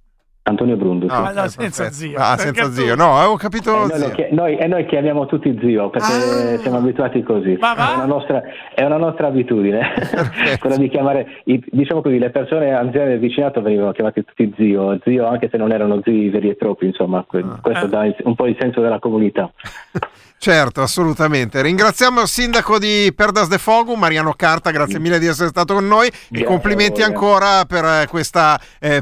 Antonio 0.50 0.76
Brundu, 0.76 1.08
sì. 1.08 1.14
Ah, 1.14 1.22
ok, 1.30 1.34
no, 1.34 1.48
senza 1.48 1.90
zio, 1.90 2.18
Ah, 2.18 2.36
senza 2.36 2.64
tu- 2.64 2.70
zio. 2.70 2.94
No, 2.94 3.16
avevo 3.16 3.34
E 3.34 3.38
capito 3.38 3.70
noi, 3.74 3.88
lo 3.88 3.94
zio. 3.96 4.10
chi- 4.10 4.26
noi- 4.30 4.56
e 4.56 4.66
noi 4.66 4.84
chiamiamo 4.86 5.26
tutti 5.26 5.56
zio 5.60 5.88
perché 5.90 6.06
Ah. 6.54 6.58
siamo 6.58 6.76
abituati 6.78 7.22
così. 7.22 7.56
Ma 7.58 7.74
va? 7.74 7.92
È 7.92 7.94
una 7.96 8.04
nostra, 8.06 8.42
è 8.74 8.84
una 8.84 8.96
nostra 8.98 9.26
abitudine, 9.28 9.80
quella 10.60 10.76
di 10.76 10.88
chiamare, 10.88 11.26
i- 11.44 11.62
diciamo 11.70 12.02
così, 12.02 12.18
le 12.18 12.30
persone 12.30 12.72
anziane 12.74 13.08
del 13.10 13.18
vicinato 13.18 13.62
venivano 13.62 13.92
chiamate 13.92 14.22
tutti 14.24 14.52
zio, 14.56 14.98
zio 15.04 15.26
anche 15.26 15.48
se 15.50 15.56
non 15.56 15.72
erano 15.72 16.00
zii 16.04 16.28
veri 16.30 16.50
e 16.50 16.54
propri, 16.56 16.86
insomma, 16.88 17.24
que- 17.28 17.38
Ah. 17.40 17.58
questo 17.62 17.86
Eh. 17.86 17.88
dà 17.88 18.04
il- 18.04 18.16
un 18.24 18.34
po' 18.34 18.46
il 18.46 18.56
senso 18.58 18.80
della 18.80 18.98
comunità. 18.98 19.50
Certo, 20.42 20.80
assolutamente. 20.80 21.60
Ringraziamo 21.60 22.22
il 22.22 22.26
sindaco 22.26 22.78
di 22.78 23.12
Perdas 23.14 23.46
de 23.48 23.58
Fogo, 23.58 23.94
Mariano 23.94 24.32
Carta, 24.32 24.70
grazie 24.70 24.98
mille 24.98 25.18
di 25.18 25.26
essere 25.26 25.50
stato 25.50 25.74
con 25.74 25.86
noi 25.86 26.06
e 26.08 26.12
Grazie 26.28 26.46
complimenti 26.46 27.02
ancora 27.02 27.66
per 27.66 28.08
quesquesto 28.08 28.56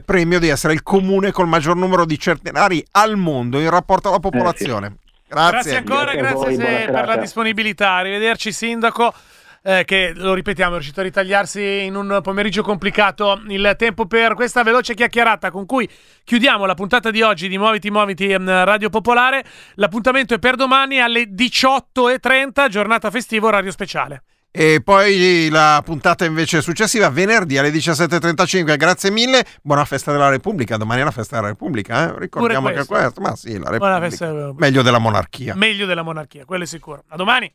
premio 0.05 0.41
di 0.41 0.49
essere 0.49 0.73
il 0.73 0.83
comune 0.83 1.31
col 1.31 1.47
maggior 1.47 1.77
numero 1.77 2.05
di 2.05 2.19
centenari 2.19 2.85
al 2.91 3.17
mondo 3.17 3.61
in 3.61 3.71
rapporto 3.71 4.09
alla 4.09 4.19
popolazione. 4.19 4.97
Grazie. 5.29 5.51
Grazie 5.53 5.77
ancora, 5.77 6.13
Grazie 6.13 6.21
grazie, 6.21 6.35
voi, 6.35 6.57
se- 6.57 6.91
per 6.91 7.07
la 7.07 7.17
disponibilità. 7.19 7.91
Arrivederci, 7.93 8.51
sindaco. 8.51 9.15
Eh, 9.63 9.85
che 9.85 10.13
lo 10.15 10.35
ripetiamo, 10.35 10.73
è 10.73 10.75
riuscito 10.75 11.01
a 11.01 11.03
ritagliarsi 11.03 11.85
in 11.85 11.95
un 11.95 12.21
pomeriggio 12.23 12.63
complicato 12.63 13.41
il 13.49 13.75
tempo 13.77 14.07
per 14.07 14.35
questa 14.35 14.63
veloce 14.63 14.95
chiacchierata 14.95 15.51
con 15.51 15.67
cui 15.67 15.89
chiudiamo 16.25 16.65
la 16.65 16.75
puntata 16.75 17.11
di 17.11 17.23
oggi 17.23 17.49
di 17.49 17.59
Muoviti 17.59 17.91
Muoviti 17.91 18.29
ehm, 18.29 18.65
Radio 18.65 18.89
Popolare. 18.91 19.45
L'appuntamento 19.75 20.35
è 20.35 20.39
per 20.39 20.57
domani 20.57 21.01
alle 21.01 21.25
18.30, 21.25 22.69
giornata 22.69 23.11
festivo, 23.11 23.49
orario 23.49 23.71
speciale. 23.71 24.23
E 24.51 24.81
poi 24.83 25.49
la 25.51 25.81
puntata 25.85 26.25
invece 26.25 26.63
successiva 26.63 27.11
venerdì 27.11 27.59
alle 27.59 27.71
17.35. 27.71 28.77
Grazie 28.77 29.11
mille. 29.11 29.45
Buona 29.63 29.85
festa 29.85 30.11
della 30.11 30.31
Repubblica. 30.31 30.77
Domani 30.77 31.03
è 31.03 31.05
la 31.05 31.11
festa 31.11 31.37
della 31.37 31.49
Repubblica. 31.49 32.09
Eh? 32.09 32.19
Ricordiamo 32.19 32.69
Pure 32.69 32.81
che 32.81 32.87
questo. 32.87 33.21
questo. 33.21 33.21
Ma 33.21 33.37
sì, 33.37 33.59
la 33.59 33.71
Repubblica. 33.71 34.01
festa 34.01 34.27
Repubblica. 34.33 34.65
Meglio 34.65 34.83
della 34.83 34.99
monarchia. 34.99 35.55
Meglio 35.55 35.87
della 35.87 36.03
monarchia, 36.03 36.45
quello 36.45 36.65
è 36.65 36.67
sicuro. 36.67 37.05
A 37.09 37.17
domani. 37.17 37.53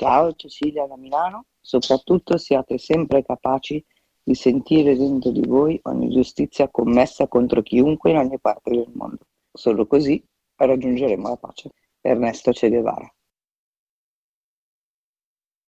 Ciao 0.00 0.32
Cecilia 0.32 0.86
da 0.86 0.96
Milano, 0.96 1.44
soprattutto 1.60 2.38
siate 2.38 2.78
sempre 2.78 3.22
capaci 3.22 3.84
di 4.22 4.34
sentire 4.34 4.96
dentro 4.96 5.30
di 5.30 5.46
voi 5.46 5.78
ogni 5.82 6.08
giustizia 6.08 6.70
commessa 6.70 7.28
contro 7.28 7.60
chiunque 7.60 8.08
in 8.08 8.16
ogni 8.16 8.40
parte 8.40 8.70
del 8.70 8.90
mondo. 8.94 9.18
Solo 9.52 9.86
così 9.86 10.26
raggiungeremo 10.56 11.28
la 11.28 11.36
pace. 11.36 11.72
Ernesto 12.00 12.50
Che 12.50 12.70
Guevara. 12.70 13.14